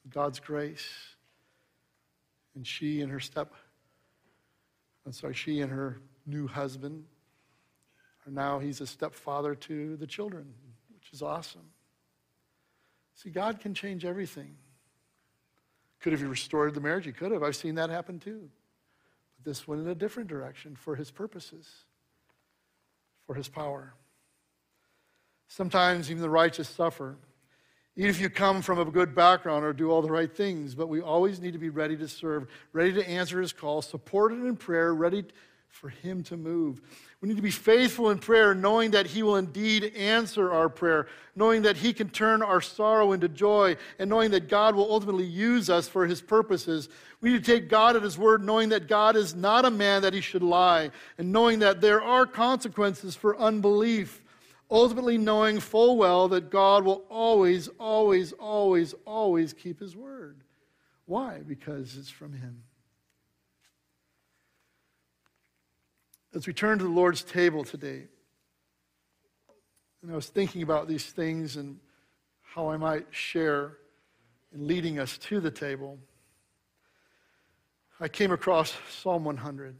God's 0.08 0.40
grace. 0.40 0.88
And 2.54 2.66
she 2.66 3.00
and 3.00 3.10
her 3.10 3.20
step, 3.20 3.52
I'm 5.06 5.12
sorry, 5.12 5.34
she 5.34 5.60
and 5.60 5.70
her 5.70 6.00
new 6.26 6.46
husband 6.46 7.04
are 8.26 8.32
now, 8.32 8.58
he's 8.58 8.80
a 8.80 8.86
stepfather 8.86 9.54
to 9.54 9.96
the 9.96 10.06
children, 10.06 10.46
which 10.94 11.12
is 11.12 11.22
awesome. 11.22 11.68
See, 13.14 13.30
God 13.30 13.60
can 13.60 13.74
change 13.74 14.04
everything. 14.04 14.56
Could 16.00 16.12
have 16.12 16.20
he 16.20 16.26
restored 16.26 16.74
the 16.74 16.80
marriage? 16.80 17.06
He 17.06 17.12
could 17.12 17.32
have. 17.32 17.42
I've 17.42 17.56
seen 17.56 17.76
that 17.76 17.90
happen 17.90 18.18
too. 18.18 18.50
But 19.36 19.44
this 19.44 19.68
went 19.68 19.82
in 19.82 19.88
a 19.88 19.94
different 19.94 20.28
direction 20.28 20.76
for 20.76 20.96
his 20.96 21.10
purposes, 21.10 21.68
for 23.26 23.34
his 23.34 23.48
power. 23.48 23.94
Sometimes 25.48 26.10
even 26.10 26.22
the 26.22 26.30
righteous 26.30 26.68
suffer. 26.68 27.16
Even 27.96 28.10
if 28.10 28.20
you 28.20 28.28
come 28.28 28.60
from 28.60 28.80
a 28.80 28.84
good 28.84 29.14
background 29.14 29.64
or 29.64 29.72
do 29.72 29.90
all 29.90 30.02
the 30.02 30.10
right 30.10 30.34
things, 30.34 30.74
but 30.74 30.88
we 30.88 31.00
always 31.00 31.40
need 31.40 31.52
to 31.52 31.58
be 31.58 31.68
ready 31.68 31.96
to 31.96 32.08
serve, 32.08 32.48
ready 32.72 32.92
to 32.92 33.08
answer 33.08 33.40
his 33.40 33.52
call, 33.52 33.82
supported 33.82 34.44
in 34.44 34.56
prayer, 34.56 34.92
ready 34.92 35.24
for 35.68 35.88
him 35.88 36.22
to 36.24 36.36
move. 36.36 36.80
We 37.20 37.28
need 37.28 37.36
to 37.36 37.42
be 37.42 37.50
faithful 37.50 38.10
in 38.10 38.18
prayer, 38.18 38.54
knowing 38.54 38.90
that 38.90 39.06
he 39.06 39.22
will 39.22 39.36
indeed 39.36 39.94
answer 39.96 40.52
our 40.52 40.68
prayer, 40.68 41.06
knowing 41.34 41.62
that 41.62 41.76
he 41.76 41.92
can 41.92 42.10
turn 42.10 42.42
our 42.42 42.60
sorrow 42.60 43.12
into 43.12 43.28
joy, 43.28 43.76
and 43.98 44.10
knowing 44.10 44.30
that 44.32 44.48
God 44.48 44.74
will 44.74 44.90
ultimately 44.90 45.24
use 45.24 45.70
us 45.70 45.88
for 45.88 46.06
his 46.06 46.20
purposes. 46.20 46.88
We 47.20 47.30
need 47.30 47.44
to 47.44 47.52
take 47.52 47.68
God 47.68 47.96
at 47.96 48.02
his 48.02 48.18
word, 48.18 48.44
knowing 48.44 48.68
that 48.70 48.88
God 48.88 49.16
is 49.16 49.34
not 49.34 49.64
a 49.64 49.70
man 49.70 50.02
that 50.02 50.12
he 50.12 50.20
should 50.20 50.42
lie, 50.42 50.90
and 51.16 51.32
knowing 51.32 51.60
that 51.60 51.80
there 51.80 52.02
are 52.02 52.26
consequences 52.26 53.14
for 53.14 53.38
unbelief 53.38 54.20
ultimately 54.74 55.16
knowing 55.16 55.60
full 55.60 55.96
well 55.96 56.28
that 56.28 56.50
God 56.50 56.84
will 56.84 57.04
always, 57.08 57.68
always, 57.78 58.32
always, 58.32 58.92
always 59.06 59.52
keep 59.52 59.78
his 59.78 59.96
word. 59.96 60.42
Why? 61.06 61.38
Because 61.46 61.96
it's 61.96 62.10
from 62.10 62.32
him. 62.32 62.64
As 66.34 66.48
we 66.48 66.52
turn 66.52 66.78
to 66.78 66.84
the 66.84 66.90
Lord's 66.90 67.22
table 67.22 67.62
today, 67.62 68.08
and 70.02 70.10
I 70.10 70.16
was 70.16 70.26
thinking 70.26 70.62
about 70.62 70.88
these 70.88 71.06
things 71.06 71.56
and 71.56 71.78
how 72.42 72.68
I 72.68 72.76
might 72.76 73.06
share 73.10 73.78
in 74.52 74.66
leading 74.66 74.98
us 74.98 75.16
to 75.18 75.40
the 75.40 75.52
table, 75.52 75.98
I 78.00 78.08
came 78.08 78.32
across 78.32 78.74
Psalm 78.90 79.24
100. 79.24 79.76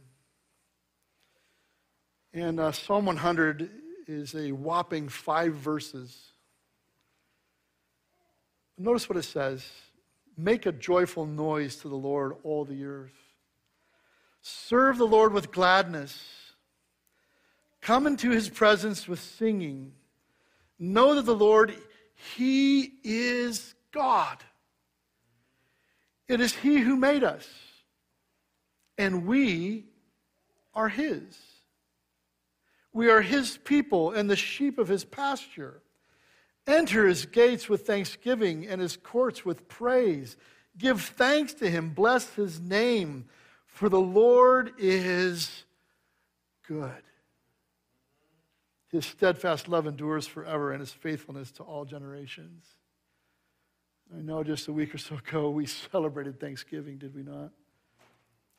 And 2.32 2.60
uh, 2.60 2.70
Psalm 2.70 3.06
100 3.06 3.68
is 4.06 4.34
a 4.34 4.52
whopping 4.52 5.08
five 5.08 5.54
verses. 5.54 6.32
Notice 8.78 9.08
what 9.08 9.18
it 9.18 9.22
says 9.22 9.66
Make 10.36 10.66
a 10.66 10.72
joyful 10.72 11.26
noise 11.26 11.76
to 11.76 11.88
the 11.88 11.94
Lord, 11.94 12.34
all 12.42 12.64
the 12.64 12.84
earth. 12.84 13.12
Serve 14.42 14.98
the 14.98 15.06
Lord 15.06 15.32
with 15.32 15.52
gladness. 15.52 16.52
Come 17.80 18.06
into 18.06 18.30
his 18.30 18.48
presence 18.48 19.06
with 19.06 19.20
singing. 19.20 19.92
Know 20.78 21.14
that 21.14 21.22
the 21.22 21.34
Lord, 21.34 21.74
he 22.36 22.94
is 23.04 23.74
God. 23.92 24.38
It 26.26 26.40
is 26.40 26.54
he 26.54 26.78
who 26.78 26.96
made 26.96 27.22
us, 27.22 27.46
and 28.96 29.26
we 29.26 29.84
are 30.74 30.88
his. 30.88 31.38
We 32.94 33.10
are 33.10 33.20
his 33.20 33.58
people 33.58 34.12
and 34.12 34.30
the 34.30 34.36
sheep 34.36 34.78
of 34.78 34.88
his 34.88 35.04
pasture. 35.04 35.82
Enter 36.66 37.06
his 37.06 37.26
gates 37.26 37.68
with 37.68 37.86
thanksgiving 37.86 38.66
and 38.66 38.80
his 38.80 38.96
courts 38.96 39.44
with 39.44 39.68
praise. 39.68 40.36
Give 40.78 41.02
thanks 41.02 41.52
to 41.54 41.68
him, 41.68 41.90
bless 41.90 42.32
his 42.34 42.60
name, 42.60 43.26
for 43.66 43.88
the 43.88 44.00
Lord 44.00 44.72
is 44.78 45.64
good. 46.66 47.02
His 48.88 49.04
steadfast 49.04 49.68
love 49.68 49.88
endures 49.88 50.28
forever, 50.28 50.70
and 50.70 50.78
his 50.78 50.92
faithfulness 50.92 51.50
to 51.52 51.64
all 51.64 51.84
generations. 51.84 52.64
I 54.16 54.20
know 54.20 54.44
just 54.44 54.68
a 54.68 54.72
week 54.72 54.94
or 54.94 54.98
so 54.98 55.16
ago 55.16 55.50
we 55.50 55.66
celebrated 55.92 56.38
Thanksgiving, 56.38 56.98
did 56.98 57.12
we 57.12 57.24
not? 57.24 57.50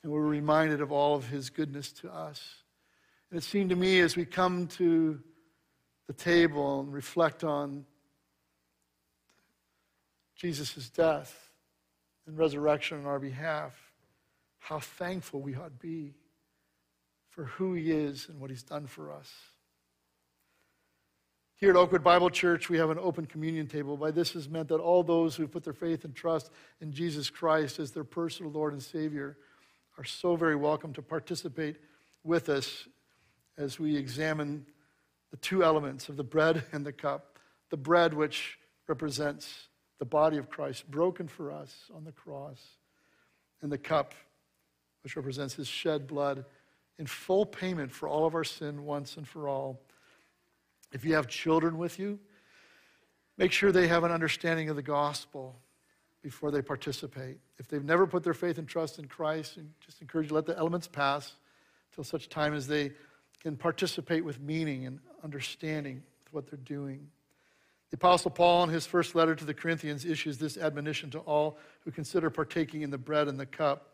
And 0.04 0.12
we 0.12 0.20
were 0.20 0.28
reminded 0.28 0.82
of 0.82 0.92
all 0.92 1.16
of 1.16 1.30
his 1.30 1.50
goodness 1.50 1.94
to 1.94 2.14
us. 2.14 2.65
And 3.30 3.40
it 3.40 3.44
seemed 3.44 3.70
to 3.72 3.76
me 3.76 4.00
as 4.00 4.16
we 4.16 4.26
come 4.26 4.68
to 4.68 5.20
the 6.08 6.14
table 6.14 6.82
and 6.82 6.94
reflect 6.94 7.44
on 7.44 7.86
Jesus' 10.36 10.90
death 10.90 11.50
and 12.28 12.38
resurrection 12.38 13.00
on 13.00 13.06
our 13.06 13.20
behalf, 13.20 13.76
how 14.60 14.80
thankful 14.80 15.42
we 15.42 15.56
ought 15.56 15.80
to 15.80 15.88
be 15.88 16.14
for 17.30 17.46
who 17.46 17.74
he 17.74 17.92
is 17.92 18.30
and 18.30 18.40
what 18.40 18.50
he's 18.50 18.64
done 18.64 18.88
for 18.88 19.12
us. 19.12 19.32
Here 21.58 21.70
at 21.70 21.76
Oakwood 21.78 22.04
Bible 22.04 22.30
Church, 22.30 22.70
we 22.70 22.78
have 22.78 22.90
an 22.90 23.00
open 23.00 23.26
communion 23.26 23.68
table. 23.68 23.96
By 23.96 24.12
this 24.12 24.36
is 24.36 24.50
meant 24.50 24.68
that 24.70 24.82
all 24.82 25.04
those 25.04 25.36
who 25.36 25.48
put 25.48 25.64
their 25.64 25.74
faith 25.74 26.04
and 26.04 26.14
trust 26.14 26.52
in 26.82 26.92
Jesus 26.92 27.30
Christ 27.30 27.80
as 27.80 27.92
their 27.92 28.04
personal 28.04 28.52
Lord 28.52 28.74
and 28.74 28.84
Savior 28.84 29.38
are 29.98 30.04
so 30.04 30.36
very 30.36 30.56
welcome 30.56 30.92
to 30.94 31.02
participate 31.02 31.78
with 32.24 32.50
us 32.50 32.88
as 33.58 33.80
we 33.80 33.96
examine 33.96 34.66
the 35.32 35.38
two 35.38 35.64
elements 35.64 36.10
of 36.10 36.18
the 36.18 36.24
bread 36.24 36.64
and 36.72 36.86
the 36.86 36.92
cup. 36.92 37.40
The 37.70 37.78
bread, 37.78 38.14
which 38.14 38.58
represents 38.88 39.68
the 40.00 40.06
body 40.06 40.38
of 40.38 40.50
Christ 40.50 40.90
broken 40.90 41.28
for 41.28 41.52
us 41.52 41.74
on 41.96 42.04
the 42.04 42.12
cross, 42.12 42.62
and 43.62 43.72
the 43.72 43.78
cup, 43.78 44.14
which 45.04 45.16
represents 45.16 45.54
his 45.54 45.68
shed 45.68 46.08
blood 46.08 46.46
in 46.98 47.06
full 47.06 47.46
payment 47.46 47.92
for 47.92 48.08
all 48.08 48.26
of 48.26 48.36
our 48.36 48.44
sin 48.44 48.86
once 48.86 49.18
and 49.18 49.28
for 49.28 49.48
all. 49.48 49.82
If 50.92 51.04
you 51.04 51.16
have 51.16 51.28
children 51.28 51.78
with 51.78 52.00
you, 52.00 52.20
make 53.38 53.52
sure 53.52 53.72
they 53.72 53.88
have 53.88 54.04
an 54.04 54.12
understanding 54.12 54.70
of 54.70 54.76
the 54.76 54.82
gospel 54.82 55.56
before 56.22 56.52
they 56.52 56.62
participate. 56.62 57.38
If 57.58 57.68
they've 57.68 57.84
never 57.84 58.08
put 58.08 58.24
their 58.24 58.34
faith 58.34 58.58
and 58.58 58.68
trust 58.68 59.00
in 59.00 59.08
Christ, 59.08 59.58
and 59.58 59.72
just 59.86 60.02
encourage 60.02 60.26
you 60.26 60.30
to 60.30 60.36
let 60.36 60.46
the 60.46 60.58
elements 60.58 60.88
pass 60.88 61.34
till 61.94 62.04
such 62.04 62.30
time 62.30 62.54
as 62.54 62.68
they 62.68 62.92
can 63.46 63.56
participate 63.56 64.26
with 64.26 64.42
meaning 64.42 64.88
and 64.88 64.98
understanding 65.24 66.02
with 66.24 66.34
what 66.34 66.48
they're 66.50 66.58
doing. 66.66 67.08
The 67.92 67.96
Apostle 67.96 68.32
Paul, 68.32 68.64
in 68.64 68.72
his 68.72 68.88
first 68.88 69.14
letter 69.14 69.36
to 69.36 69.46
the 69.46 69.54
Corinthians, 69.54 70.04
issues 70.04 70.40
this 70.40 70.58
admonition 70.58 71.12
to 71.12 71.20
all 71.20 71.60
who 71.82 71.92
consider 71.92 72.32
partaking 72.32 72.82
in 72.82 72.90
the 72.90 72.98
bread 72.98 73.28
and 73.28 73.40
the 73.40 73.46
cup. 73.46 73.92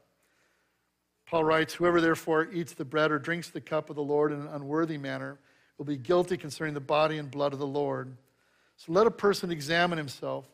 Paul 1.25 1.43
writes, 1.43 1.73
Whoever 1.73 1.99
therefore 1.99 2.47
eats 2.53 2.71
the 2.71 2.85
bread 2.85 3.11
or 3.11 3.19
drinks 3.19 3.49
the 3.49 3.59
cup 3.59 3.89
of 3.89 3.97
the 3.97 4.01
Lord 4.01 4.31
in 4.31 4.39
an 4.39 4.47
unworthy 4.47 4.97
manner 4.97 5.37
will 5.77 5.83
be 5.83 5.97
guilty 5.97 6.37
concerning 6.37 6.73
the 6.73 6.79
body 6.79 7.17
and 7.17 7.29
blood 7.29 7.51
of 7.51 7.59
the 7.59 7.67
Lord. 7.67 8.15
So 8.77 8.93
let 8.93 9.05
a 9.05 9.11
person 9.11 9.51
examine 9.51 9.97
himself. 9.97 10.45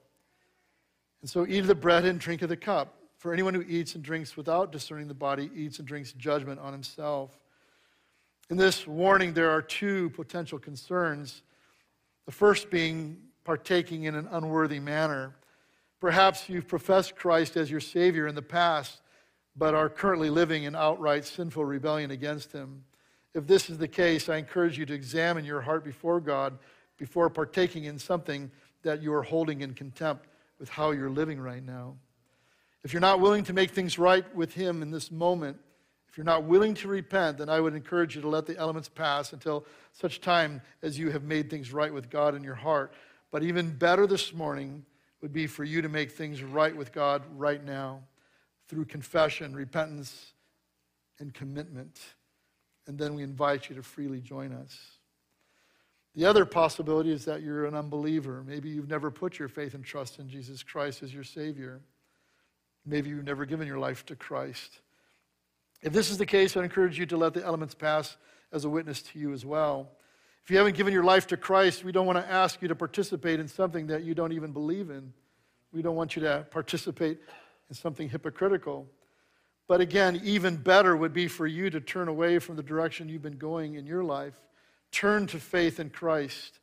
And 1.22 1.30
so 1.30 1.46
eat 1.46 1.60
of 1.60 1.68
the 1.68 1.76
bread 1.76 2.04
and 2.04 2.20
drink 2.20 2.42
of 2.42 2.50
the 2.50 2.58
cup. 2.58 2.96
For 3.18 3.32
anyone 3.32 3.54
who 3.54 3.62
eats 3.62 3.94
and 3.94 4.04
drinks 4.04 4.36
without 4.36 4.72
discerning 4.72 5.08
the 5.08 5.14
body 5.14 5.52
eats 5.54 5.78
and 5.78 5.88
drinks 5.88 6.14
judgment 6.14 6.60
on 6.60 6.74
himself. 6.74 7.30
In 8.50 8.56
this 8.58 8.88
warning, 8.88 9.34
there 9.34 9.52
are 9.52 9.62
two 9.62 10.10
potential 10.12 10.58
concerns. 10.58 11.42
The 12.26 12.32
first 12.32 12.70
being 12.70 13.18
partaking 13.44 14.04
in 14.04 14.16
an 14.16 14.28
unworthy 14.32 14.80
manner. 14.80 15.36
Perhaps 16.00 16.48
you've 16.48 16.68
professed 16.68 17.16
Christ 17.16 17.58
as 17.58 17.70
your 17.70 17.80
Savior 17.80 18.28
in 18.28 18.36
the 18.36 18.42
past, 18.42 19.02
but 19.56 19.74
are 19.74 19.90
currently 19.90 20.30
living 20.30 20.64
in 20.64 20.76
outright 20.76 21.26
sinful 21.26 21.66
rebellion 21.66 22.12
against 22.12 22.52
Him. 22.52 22.84
If 23.34 23.48
this 23.48 23.70
is 23.70 23.78
the 23.78 23.88
case, 23.88 24.30
I 24.30 24.38
encourage 24.38 24.78
you 24.78 24.86
to 24.86 24.94
examine 24.94 25.44
your 25.46 25.62
heart 25.62 25.84
before 25.84 26.20
God 26.20 26.58
before 26.98 27.30
partaking 27.30 27.84
in 27.86 28.00
something 28.00 28.52
that 28.84 29.02
you 29.02 29.14
are 29.14 29.24
holding 29.24 29.62
in 29.62 29.74
contempt 29.74 30.28
with 30.60 30.70
how 30.70 30.92
you're 30.92 31.10
living 31.10 31.40
right 31.40 31.64
now. 31.64 31.96
If 32.84 32.94
you're 32.94 33.02
not 33.02 33.20
willing 33.20 33.44
to 33.46 33.54
make 33.54 33.72
things 33.72 34.00
right 34.00 34.34
with 34.36 34.54
Him 34.54 34.82
in 34.82 34.92
this 34.92 35.12
moment, 35.12 35.58
if 36.18 36.20
you're 36.20 36.26
not 36.26 36.46
willing 36.46 36.74
to 36.74 36.88
repent, 36.88 37.38
then 37.38 37.48
I 37.48 37.60
would 37.60 37.76
encourage 37.76 38.16
you 38.16 38.24
to 38.24 38.28
let 38.28 38.48
the 38.48 38.58
elements 38.58 38.90
pass 38.90 39.34
until 39.34 39.68
such 39.94 40.20
time 40.20 40.64
as 40.82 40.98
you 40.98 41.12
have 41.12 41.22
made 41.22 41.48
things 41.48 41.72
right 41.72 41.94
with 41.94 42.10
God 42.10 42.34
in 42.34 42.44
your 42.44 42.56
heart. 42.56 42.92
But 43.30 43.44
even 43.44 43.70
better 43.70 44.08
this 44.08 44.34
morning 44.34 44.84
would 45.22 45.32
be 45.32 45.46
for 45.46 45.64
you 45.64 45.80
to 45.84 45.90
make 45.90 46.10
things 46.10 46.42
right 46.42 46.76
with 46.76 46.92
God 46.92 47.22
right 47.36 47.64
now 47.64 48.00
through 48.68 48.86
confession, 48.86 49.56
repentance, 49.56 50.34
and 51.20 51.36
commitment. 51.36 52.00
And 52.88 52.98
then 52.98 53.14
we 53.14 53.22
invite 53.22 53.70
you 53.70 53.76
to 53.76 53.84
freely 53.84 54.20
join 54.20 54.54
us. 54.54 54.76
The 56.16 56.26
other 56.26 56.46
possibility 56.46 57.12
is 57.12 57.26
that 57.26 57.44
you're 57.44 57.68
an 57.68 57.76
unbeliever. 57.76 58.44
Maybe 58.44 58.70
you've 58.70 58.90
never 58.90 59.12
put 59.12 59.38
your 59.38 59.50
faith 59.50 59.76
and 59.76 59.86
trust 59.86 60.18
in 60.18 60.28
Jesus 60.28 60.64
Christ 60.64 61.04
as 61.04 61.14
your 61.14 61.24
Savior. 61.24 61.80
Maybe 62.88 63.12
you've 63.12 63.24
never 63.24 63.46
given 63.46 63.68
your 63.68 63.78
life 63.78 64.04
to 64.08 64.16
Christ. 64.16 64.80
If 65.82 65.94
this 65.94 66.10
is 66.10 66.18
the 66.18 66.26
case, 66.26 66.58
I 66.58 66.64
encourage 66.64 66.98
you 66.98 67.06
to 67.08 67.18
let 67.18 67.34
the 67.34 67.44
elements 67.44 67.74
pass 67.74 68.18
as 68.52 68.66
a 68.66 68.70
witness 68.70 69.02
to 69.04 69.20
you 69.20 69.34
as 69.34 69.46
well. 69.46 69.90
If 70.44 70.52
you 70.52 70.58
haven't 70.58 70.78
given 70.78 70.94
your 70.94 71.04
life 71.04 71.28
to 71.28 71.38
Christ, 71.38 71.84
we 71.84 71.92
don't 71.92 72.06
want 72.06 72.18
to 72.18 72.32
ask 72.32 72.62
you 72.62 72.68
to 72.70 72.76
participate 72.76 73.40
in 73.40 73.48
something 73.48 73.88
that 73.88 74.04
you 74.04 74.14
don't 74.14 74.32
even 74.32 74.52
believe 74.52 74.90
in. 74.90 75.14
We 75.72 75.82
don't 75.82 75.96
want 75.96 76.16
you 76.16 76.22
to 76.24 76.46
participate 76.50 77.20
in 77.70 77.76
something 77.76 78.10
hypocritical. 78.10 78.88
But 79.68 79.82
again, 79.82 80.22
even 80.24 80.56
better 80.56 80.96
would 80.96 81.14
be 81.14 81.28
for 81.28 81.46
you 81.46 81.70
to 81.70 81.82
turn 81.82 82.08
away 82.08 82.40
from 82.40 82.56
the 82.56 82.64
direction 82.64 83.10
you've 83.10 83.22
been 83.22 83.38
going 83.38 83.76
in 83.76 83.86
your 83.86 84.04
life 84.04 84.34
Turn 84.92 85.28
to 85.28 85.40
faith 85.40 85.80
in 85.80 85.90
Christ 85.90 86.60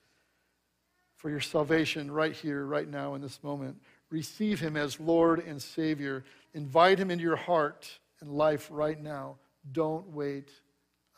for 1.17 1.31
your 1.31 1.41
salvation 1.41 2.11
right 2.11 2.33
here, 2.33 2.65
right 2.65 2.89
now, 2.89 3.15
in 3.15 3.21
this 3.21 3.43
moment. 3.43 3.77
Receive 4.11 4.61
Him 4.61 4.77
as 4.77 5.01
Lord 5.01 5.41
and 5.41 5.61
Savior. 5.61 6.25
Invite 6.55 6.99
Him 6.99 7.11
into 7.11 7.23
your 7.23 7.37
heart 7.37 7.99
and 8.25 8.33
life 8.33 8.69
right 8.71 9.01
now. 9.01 9.37
Don't 9.73 10.09
wait 10.09 10.51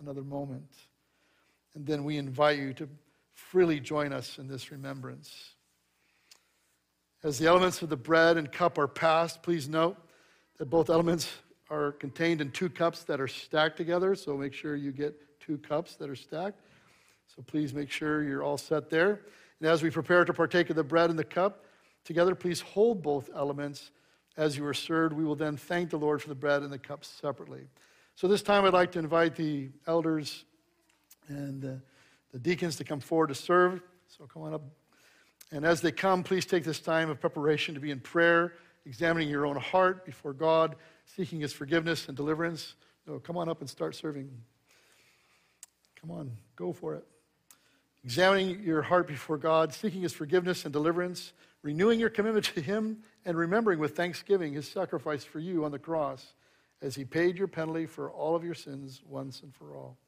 another 0.01 0.23
moment. 0.23 0.71
And 1.75 1.87
then 1.87 2.05
we 2.05 2.17
invite 2.17 2.59
you 2.59 2.73
to 2.75 2.89
freely 3.33 3.81
join 3.81 4.13
us 4.13 4.39
in 4.39 4.49
this 4.49 4.73
remembrance. 4.73 5.55
As 7.23 7.39
the 7.39 7.47
elements 7.47 7.81
of 7.83 7.89
the 7.89 7.97
bread 7.97 8.37
and 8.37 8.51
cup 8.51 8.77
are 8.77 8.89
passed, 8.89 9.43
please 9.43 9.69
note 9.69 9.97
that 10.59 10.67
both 10.67 10.91
elements 10.91 11.31
are 11.71 11.93
contained 11.93 12.41
in 12.41 12.51
two 12.51 12.69
cups 12.69 13.05
that 13.05 13.21
are 13.21 13.29
stacked 13.29 13.77
together, 13.77 14.15
so 14.15 14.37
make 14.37 14.53
sure 14.53 14.77
you 14.77 14.93
get 14.93 15.15
two 15.41 15.59
cups 15.59 15.97
that 15.97 16.11
are 16.11 16.17
stacked. 16.17 16.61
So 17.35 17.43
please 17.43 17.75
make 17.75 17.91
sure 17.91 18.23
you're 18.23 18.43
all 18.43 18.59
set 18.59 18.91
there. 18.91 19.23
And 19.61 19.69
as 19.69 19.83
we 19.83 19.91
prepare 19.91 20.25
to 20.25 20.33
partake 20.33 20.71
of 20.71 20.77
the 20.77 20.85
bread 20.85 21.11
and 21.11 21.19
the 21.19 21.25
cup 21.25 21.65
together, 22.05 22.35
please 22.35 22.61
hold 22.61 23.03
both 23.03 23.31
elements 23.35 23.91
as 24.37 24.57
you 24.57 24.67
are 24.67 24.75
served. 24.75 25.15
We 25.15 25.25
will 25.25 25.37
then 25.37 25.57
thank 25.57 25.91
the 25.91 25.99
Lord 25.99 26.23
for 26.23 26.29
the 26.29 26.35
bread 26.35 26.63
and 26.63 26.73
the 26.73 26.79
cup 26.79 27.05
separately. 27.05 27.63
So 28.15 28.29
this 28.29 28.43
time 28.43 28.65
I'd 28.65 28.73
like 28.73 28.93
to 28.93 28.99
invite 28.99 29.37
the 29.37 29.71
elders 29.87 30.45
and 31.29 31.61
the, 31.61 31.81
the 32.33 32.39
deacons 32.39 32.77
to 32.77 32.85
come 32.85 33.01
forward 33.01 33.29
to 33.29 33.35
serve. 33.35 33.81
So 34.09 34.27
come 34.27 34.43
on 34.43 34.55
up. 34.55 34.63
And 35.53 35.65
as 35.65 35.81
they 35.81 35.93
come, 35.93 36.23
please 36.23 36.45
take 36.45 36.65
this 36.65 36.81
time 36.81 37.11
of 37.11 37.21
preparation 37.21 37.75
to 37.75 37.81
be 37.81 37.91
in 37.91 38.01
prayer, 38.01 38.55
examining 38.85 39.29
your 39.29 39.47
own 39.47 39.57
heart 39.57 40.05
before 40.05 40.33
God, 40.33 40.77
seeking 41.05 41.41
His 41.41 41.53
forgiveness 41.53 42.09
and 42.09 42.17
deliverance. 42.17 42.75
So 43.05 43.19
come 43.19 43.37
on 43.37 43.49
up 43.49 43.61
and 43.61 43.71
start 43.71 43.95
serving. 43.95 44.31
Come 46.01 46.11
on, 46.11 46.33
go 46.57 46.73
for 46.73 46.95
it 46.95 47.05
examining 48.07 48.63
your 48.63 48.83
heart 48.83 49.09
before 49.09 49.37
God, 49.37 49.75
seeking 49.75 50.01
His 50.01 50.13
forgiveness 50.13 50.65
and 50.65 50.73
deliverance, 50.73 51.33
renewing 51.67 51.99
your 51.99 52.11
commitment 52.11 52.45
to 52.45 52.61
Him, 52.61 52.99
and 53.25 53.37
remembering 53.37 53.81
with 53.81 53.97
thanksgiving 53.97 54.53
His 54.53 54.69
sacrifice 54.69 55.25
for 55.25 55.41
you 55.41 55.65
on 55.65 55.73
the 55.73 55.81
cross 55.81 56.33
as 56.81 56.95
He 56.95 57.05
paid 57.05 57.37
your 57.37 57.49
penalty 57.49 57.87
for 57.87 58.09
all 58.09 58.37
of 58.37 58.45
your 58.45 58.55
sins 58.55 59.03
once 59.05 59.43
and 59.43 59.53
for 59.53 59.75
all. 59.75 59.99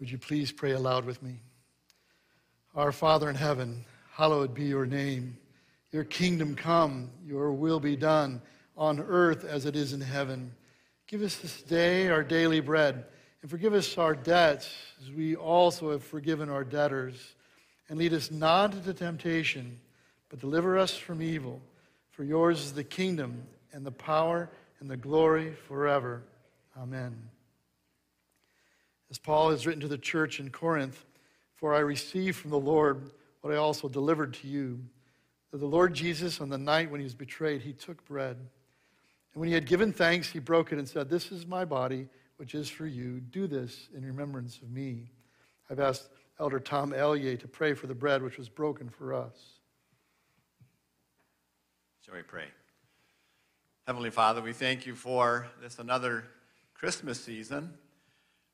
Would 0.00 0.10
you 0.10 0.16
please 0.16 0.50
pray 0.50 0.72
aloud 0.72 1.04
with 1.04 1.22
me? 1.22 1.40
Our 2.74 2.90
Father 2.90 3.28
in 3.28 3.36
heaven, 3.36 3.84
hallowed 4.12 4.54
be 4.54 4.64
your 4.64 4.86
name. 4.86 5.36
Your 5.92 6.04
kingdom 6.04 6.54
come, 6.54 7.10
your 7.26 7.52
will 7.52 7.80
be 7.80 7.96
done 7.96 8.40
on 8.78 8.98
earth 8.98 9.44
as 9.44 9.66
it 9.66 9.76
is 9.76 9.92
in 9.92 10.00
heaven. 10.00 10.54
Give 11.06 11.20
us 11.20 11.36
this 11.36 11.60
day 11.60 12.08
our 12.08 12.22
daily 12.22 12.60
bread, 12.60 13.04
and 13.48 13.50
forgive 13.50 13.72
us 13.72 13.96
our 13.96 14.14
debts 14.14 14.70
as 15.02 15.10
we 15.10 15.34
also 15.34 15.92
have 15.92 16.04
forgiven 16.04 16.50
our 16.50 16.64
debtors. 16.64 17.34
And 17.88 17.98
lead 17.98 18.12
us 18.12 18.30
not 18.30 18.74
into 18.74 18.92
temptation, 18.92 19.80
but 20.28 20.38
deliver 20.38 20.76
us 20.76 20.94
from 20.94 21.22
evil. 21.22 21.62
For 22.10 22.24
yours 22.24 22.60
is 22.60 22.74
the 22.74 22.84
kingdom, 22.84 23.44
and 23.72 23.86
the 23.86 23.90
power, 23.90 24.50
and 24.80 24.90
the 24.90 24.98
glory 24.98 25.54
forever. 25.66 26.24
Amen. 26.76 27.16
As 29.10 29.18
Paul 29.18 29.52
has 29.52 29.66
written 29.66 29.80
to 29.80 29.88
the 29.88 29.96
church 29.96 30.40
in 30.40 30.50
Corinth, 30.50 31.02
For 31.54 31.72
I 31.72 31.78
received 31.78 32.36
from 32.36 32.50
the 32.50 32.58
Lord 32.58 33.12
what 33.40 33.54
I 33.54 33.56
also 33.56 33.88
delivered 33.88 34.34
to 34.34 34.46
you 34.46 34.78
that 35.52 35.58
the 35.58 35.64
Lord 35.64 35.94
Jesus, 35.94 36.42
on 36.42 36.50
the 36.50 36.58
night 36.58 36.90
when 36.90 37.00
he 37.00 37.04
was 37.04 37.14
betrayed, 37.14 37.62
he 37.62 37.72
took 37.72 38.04
bread. 38.04 38.36
And 38.36 39.40
when 39.40 39.48
he 39.48 39.54
had 39.54 39.64
given 39.64 39.94
thanks, 39.94 40.28
he 40.28 40.38
broke 40.38 40.70
it 40.70 40.78
and 40.78 40.86
said, 40.86 41.08
This 41.08 41.32
is 41.32 41.46
my 41.46 41.64
body, 41.64 42.08
which 42.38 42.54
is 42.54 42.68
for 42.68 42.86
you. 42.86 43.20
Do 43.20 43.46
this 43.46 43.88
in 43.94 44.04
remembrance 44.04 44.58
of 44.62 44.70
me. 44.70 45.10
I've 45.68 45.80
asked 45.80 46.08
Elder 46.40 46.58
Tom 46.58 46.94
Ellier 46.94 47.36
to 47.36 47.46
pray 47.46 47.74
for 47.74 47.86
the 47.86 47.94
bread 47.94 48.22
which 48.22 48.38
was 48.38 48.48
broken 48.48 48.88
for 48.88 49.12
us. 49.12 49.34
Shall 52.04 52.14
we 52.14 52.22
pray? 52.22 52.46
Heavenly 53.86 54.10
Father, 54.10 54.40
we 54.40 54.52
thank 54.52 54.86
you 54.86 54.94
for 54.94 55.46
this 55.60 55.78
another 55.78 56.24
Christmas 56.74 57.22
season 57.22 57.74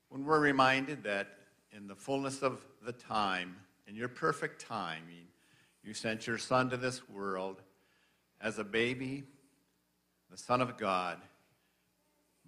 when 0.09 0.25
we're 0.25 0.39
reminded 0.39 1.03
that 1.03 1.29
in 1.71 1.87
the 1.87 1.95
fullness 1.95 2.41
of 2.41 2.65
the 2.85 2.91
time, 2.91 3.55
in 3.87 3.95
your 3.95 4.07
perfect 4.07 4.61
timing, 4.61 5.27
you 5.83 5.93
sent 5.93 6.25
your 6.25 6.37
Son 6.37 6.69
to 6.69 6.77
this 6.77 7.07
world 7.09 7.61
as 8.41 8.59
a 8.59 8.63
baby 8.63 9.23
the 10.31 10.37
Son 10.37 10.59
of 10.59 10.77
God, 10.77 11.17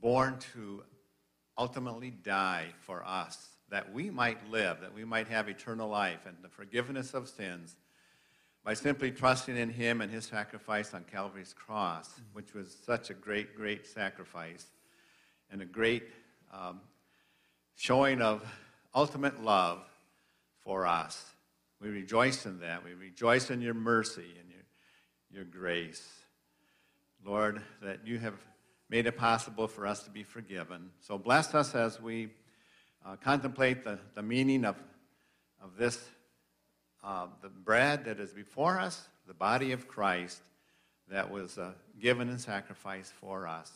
born 0.01 0.38
to 0.53 0.83
ultimately 1.58 2.12
die 2.12 2.66
for 2.80 3.03
us, 3.05 3.49
that 3.70 3.91
we 3.93 4.10
might 4.10 4.49
live, 4.49 4.80
that 4.82 4.93
we 4.93 5.03
might 5.03 5.28
have 5.28 5.49
eternal 5.49 5.89
life 5.89 6.26
and 6.26 6.38
the 6.41 6.49
forgiveness 6.49 7.14
of 7.14 7.28
sins 7.28 7.76
by 8.64 8.74
simply 8.74 9.12
trusting 9.12 9.55
in 9.58 9.70
Him 9.70 10.01
and 10.01 10.12
His 10.12 10.26
sacrifice 10.26 10.93
on 10.93 11.03
Calvary's 11.05 11.53
cross, 11.53 12.10
which 12.34 12.53
was 12.53 12.76
such 12.86 13.10
a 13.10 13.14
great, 13.14 13.55
great 13.55 13.88
sacrifice 13.88 14.68
and 15.49 15.62
a 15.62 15.66
great 15.66 16.03
um, 16.53 16.82
showing 17.76 18.22
of 18.22 18.43
ultimate 18.93 19.43
love 19.43 19.80
for 20.60 20.86
us. 20.86 21.32
We 21.80 21.89
rejoice 21.89 22.45
in 22.45 22.60
that. 22.60 22.84
We 22.84 22.93
rejoice 22.93 23.49
in 23.49 23.62
your 23.62 23.74
mercy 23.74 24.36
and 24.39 24.49
your, 24.49 24.64
your 25.32 25.45
grace. 25.45 26.05
Lord, 27.24 27.62
that 27.82 28.05
you 28.05 28.20
have 28.20 28.34
made 28.89 29.05
it 29.05 29.17
possible 29.17 29.67
for 29.67 29.85
us 29.85 30.03
to 30.03 30.09
be 30.09 30.23
forgiven. 30.23 30.89
So 31.01 31.17
bless 31.17 31.53
us 31.53 31.75
as 31.75 32.01
we 32.01 32.29
uh, 33.05 33.15
contemplate 33.17 33.83
the, 33.83 33.99
the 34.15 34.21
meaning 34.21 34.65
of, 34.65 34.75
of 35.61 35.77
this, 35.77 36.03
uh, 37.03 37.27
the 37.41 37.49
bread 37.49 38.05
that 38.05 38.19
is 38.19 38.33
before 38.33 38.79
us, 38.79 39.07
the 39.27 39.33
body 39.33 39.71
of 39.71 39.88
Christ 39.88 40.41
that 41.09 41.29
was 41.29 41.57
uh, 41.57 41.71
given 42.01 42.29
and 42.29 42.39
sacrificed 42.39 43.13
for 43.13 43.47
us, 43.47 43.71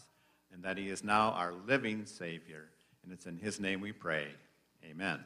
and 0.54 0.64
that 0.64 0.78
he 0.78 0.90
is 0.90 1.04
now 1.04 1.32
our 1.32 1.54
living 1.66 2.06
Savior. 2.06 2.66
And 3.04 3.12
it's 3.12 3.26
in 3.26 3.38
his 3.38 3.60
name 3.60 3.82
we 3.82 3.92
pray. 3.92 4.28
Amen. 4.90 5.20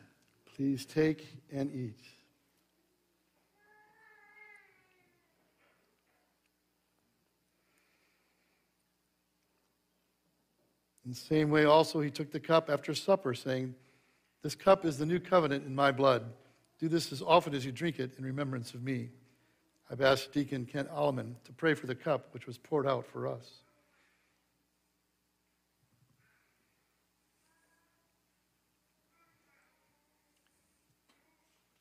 Please 0.55 0.85
take 0.85 1.27
and 1.51 1.73
eat. 1.73 1.99
In 11.05 11.11
the 11.11 11.17
same 11.17 11.51
way, 11.51 11.65
also, 11.65 12.01
he 12.01 12.09
took 12.09 12.31
the 12.31 12.39
cup 12.39 12.69
after 12.69 12.95
supper, 12.95 13.35
saying, 13.35 13.75
This 14.41 14.55
cup 14.55 14.85
is 14.85 14.97
the 14.97 15.05
new 15.05 15.19
covenant 15.19 15.65
in 15.65 15.75
my 15.75 15.91
blood. 15.91 16.25
Do 16.79 16.89
this 16.89 17.11
as 17.11 17.21
often 17.21 17.53
as 17.53 17.63
you 17.63 17.71
drink 17.71 17.99
it 17.99 18.17
in 18.17 18.25
remembrance 18.25 18.73
of 18.73 18.83
me. 18.83 19.09
I've 19.89 20.01
asked 20.01 20.33
Deacon 20.33 20.65
Kent 20.65 20.89
Alleman 20.89 21.35
to 21.43 21.53
pray 21.53 21.75
for 21.75 21.85
the 21.85 21.93
cup 21.93 22.29
which 22.31 22.47
was 22.47 22.57
poured 22.57 22.87
out 22.87 23.05
for 23.05 23.27
us. 23.27 23.61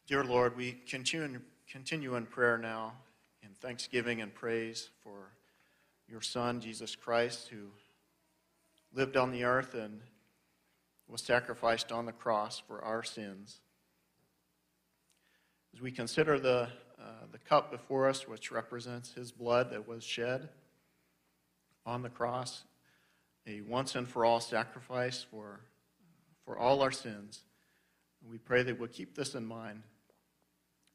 Dear 0.06 0.22
Lord, 0.22 0.54
we 0.54 0.72
continue, 0.86 1.40
continue 1.66 2.14
in 2.16 2.26
prayer 2.26 2.58
now 2.58 2.92
in 3.42 3.48
thanksgiving 3.54 4.20
and 4.20 4.34
praise 4.34 4.90
for 5.02 5.32
your 6.06 6.20
Son, 6.20 6.60
Jesus 6.60 6.94
Christ, 6.94 7.48
who 7.48 7.68
lived 8.94 9.16
on 9.16 9.32
the 9.32 9.44
earth 9.44 9.74
and 9.74 10.00
was 11.08 11.22
sacrificed 11.22 11.92
on 11.92 12.06
the 12.06 12.12
cross 12.12 12.62
for 12.66 12.82
our 12.82 13.02
sins. 13.02 13.60
As 15.74 15.80
we 15.80 15.90
consider 15.90 16.38
the, 16.38 16.68
uh, 16.98 17.26
the 17.32 17.38
cup 17.38 17.70
before 17.70 18.08
us, 18.08 18.28
which 18.28 18.52
represents 18.52 19.12
his 19.12 19.32
blood 19.32 19.70
that 19.70 19.86
was 19.88 20.04
shed 20.04 20.48
on 21.84 22.02
the 22.02 22.08
cross, 22.08 22.64
a 23.46 23.60
once 23.62 23.94
and 23.94 24.08
for 24.08 24.24
all 24.24 24.40
sacrifice 24.40 25.26
for, 25.30 25.60
for 26.44 26.56
all 26.56 26.80
our 26.80 26.92
sins, 26.92 27.40
we 28.30 28.38
pray 28.38 28.62
that 28.62 28.78
we'll 28.78 28.88
keep 28.88 29.14
this 29.14 29.34
in 29.34 29.44
mind 29.44 29.82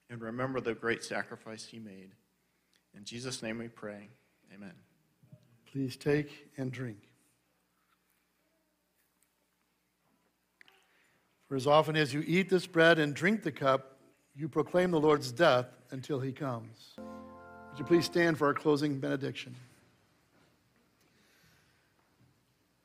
and 0.09 0.21
remember 0.21 0.59
the 0.59 0.73
great 0.73 1.03
sacrifice 1.03 1.65
he 1.65 1.77
made. 1.77 2.11
In 2.95 3.03
Jesus' 3.03 3.43
name 3.43 3.59
we 3.59 3.67
pray. 3.67 4.09
Amen. 4.53 4.73
Please 5.71 5.95
take 5.95 6.49
and 6.57 6.71
drink. 6.71 7.08
For 11.49 11.55
as 11.55 11.65
often 11.65 11.95
as 11.95 12.13
you 12.13 12.23
eat 12.27 12.47
this 12.47 12.67
bread 12.67 12.99
and 12.99 13.15
drink 13.15 13.41
the 13.41 13.51
cup, 13.51 13.97
you 14.35 14.47
proclaim 14.47 14.91
the 14.91 14.99
Lord's 14.99 15.31
death 15.31 15.65
until 15.89 16.19
he 16.19 16.31
comes. 16.31 16.93
Would 16.97 17.79
you 17.79 17.85
please 17.85 18.05
stand 18.05 18.37
for 18.37 18.45
our 18.45 18.53
closing 18.53 18.99
benediction? 18.99 19.55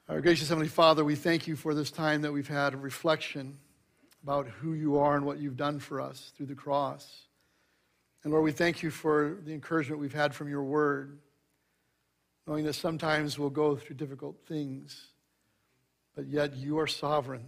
Our 0.09 0.23
gracious 0.23 0.49
Heavenly 0.49 0.71
Father, 0.71 1.05
we 1.05 1.15
thank 1.15 1.47
you 1.47 1.57
for 1.57 1.75
this 1.75 1.91
time 1.91 2.23
that 2.23 2.33
we've 2.33 2.49
had 2.49 2.73
of 2.73 2.83
reflection 2.83 3.59
about 4.23 4.49
who 4.49 4.73
you 4.73 4.97
are 4.97 5.15
and 5.15 5.27
what 5.27 5.39
you've 5.39 5.59
done 5.59 5.79
for 5.79 6.01
us 6.01 6.33
through 6.35 6.47
the 6.47 6.55
cross. 6.55 7.27
And 8.23 8.33
Lord, 8.33 8.45
we 8.45 8.53
thank 8.53 8.83
you 8.83 8.91
for 8.91 9.37
the 9.45 9.53
encouragement 9.53 10.01
we've 10.01 10.15
had 10.15 10.35
from 10.35 10.49
your 10.49 10.65
word, 10.65 11.19
knowing 12.47 12.65
that 12.65 12.73
sometimes 12.73 13.39
we'll 13.39 13.51
go 13.51 13.77
through 13.77 13.97
difficult 13.97 14.37
things, 14.47 15.09
but 16.17 16.27
yet 16.29 16.57
you 16.57 16.79
are 16.79 16.87
sovereign. 16.87 17.45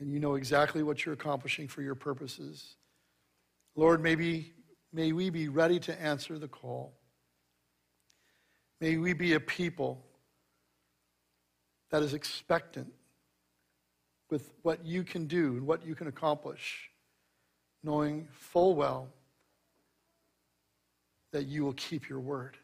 And 0.00 0.12
you 0.12 0.20
know 0.20 0.34
exactly 0.34 0.82
what 0.82 1.04
you're 1.04 1.14
accomplishing 1.14 1.66
for 1.68 1.82
your 1.82 1.94
purposes. 1.94 2.76
Lord, 3.74 4.02
maybe, 4.02 4.52
may 4.92 5.12
we 5.12 5.30
be 5.30 5.48
ready 5.48 5.78
to 5.80 6.00
answer 6.00 6.38
the 6.38 6.48
call. 6.48 6.92
May 8.80 8.96
we 8.96 9.12
be 9.12 9.34
a 9.34 9.40
people 9.40 10.04
that 11.90 12.02
is 12.02 12.14
expectant 12.14 12.92
with 14.30 14.50
what 14.62 14.84
you 14.84 15.02
can 15.04 15.26
do 15.26 15.56
and 15.56 15.66
what 15.66 15.84
you 15.84 15.94
can 15.94 16.06
accomplish, 16.06 16.90
knowing 17.82 18.28
full 18.30 18.74
well 18.74 19.08
that 21.32 21.46
you 21.46 21.64
will 21.64 21.72
keep 21.74 22.08
your 22.08 22.20
word. 22.20 22.56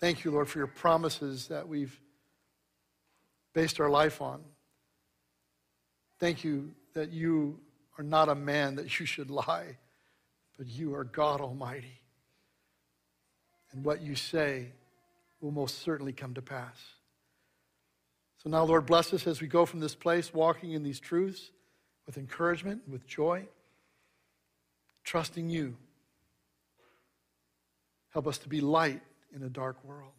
Thank 0.00 0.24
you, 0.24 0.32
Lord, 0.32 0.48
for 0.48 0.58
your 0.58 0.66
promises 0.66 1.48
that 1.48 1.68
we've 1.68 1.98
based 3.54 3.80
our 3.80 3.90
life 3.90 4.20
on. 4.20 4.42
Thank 6.22 6.44
you 6.44 6.70
that 6.94 7.10
you 7.10 7.58
are 7.98 8.04
not 8.04 8.28
a 8.28 8.36
man 8.36 8.76
that 8.76 9.00
you 9.00 9.06
should 9.06 9.28
lie, 9.28 9.76
but 10.56 10.68
you 10.68 10.94
are 10.94 11.02
God 11.02 11.40
Almighty. 11.40 11.98
And 13.72 13.84
what 13.84 14.02
you 14.02 14.14
say 14.14 14.68
will 15.40 15.50
most 15.50 15.82
certainly 15.82 16.12
come 16.12 16.34
to 16.34 16.40
pass. 16.40 16.78
So 18.40 18.50
now, 18.50 18.62
Lord, 18.62 18.86
bless 18.86 19.12
us 19.12 19.26
as 19.26 19.40
we 19.40 19.48
go 19.48 19.66
from 19.66 19.80
this 19.80 19.96
place, 19.96 20.32
walking 20.32 20.70
in 20.70 20.84
these 20.84 21.00
truths 21.00 21.50
with 22.06 22.16
encouragement, 22.16 22.82
with 22.88 23.04
joy, 23.04 23.48
trusting 25.02 25.50
you. 25.50 25.76
Help 28.10 28.28
us 28.28 28.38
to 28.38 28.48
be 28.48 28.60
light 28.60 29.02
in 29.34 29.42
a 29.42 29.48
dark 29.48 29.82
world. 29.82 30.12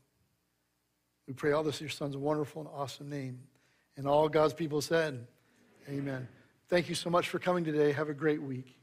We 1.30 1.34
pray 1.34 1.54
all 1.54 1.64
this 1.64 1.80
in 1.80 1.86
your 1.86 1.92
son's 1.92 2.18
wonderful 2.18 2.64
and 2.64 2.72
awesome 2.76 3.10
name. 3.10 3.40
And 3.96 4.06
all 4.06 4.28
God's 4.28 4.54
people 4.54 4.82
said, 4.82 5.28
Amen. 5.90 6.28
Thank 6.70 6.90
you 6.90 6.96
so 6.96 7.10
much 7.10 7.30
for 7.30 7.40
coming 7.40 7.64
today. 7.64 7.92
Have 7.92 8.10
a 8.10 8.14
great 8.14 8.42
week. 8.42 8.76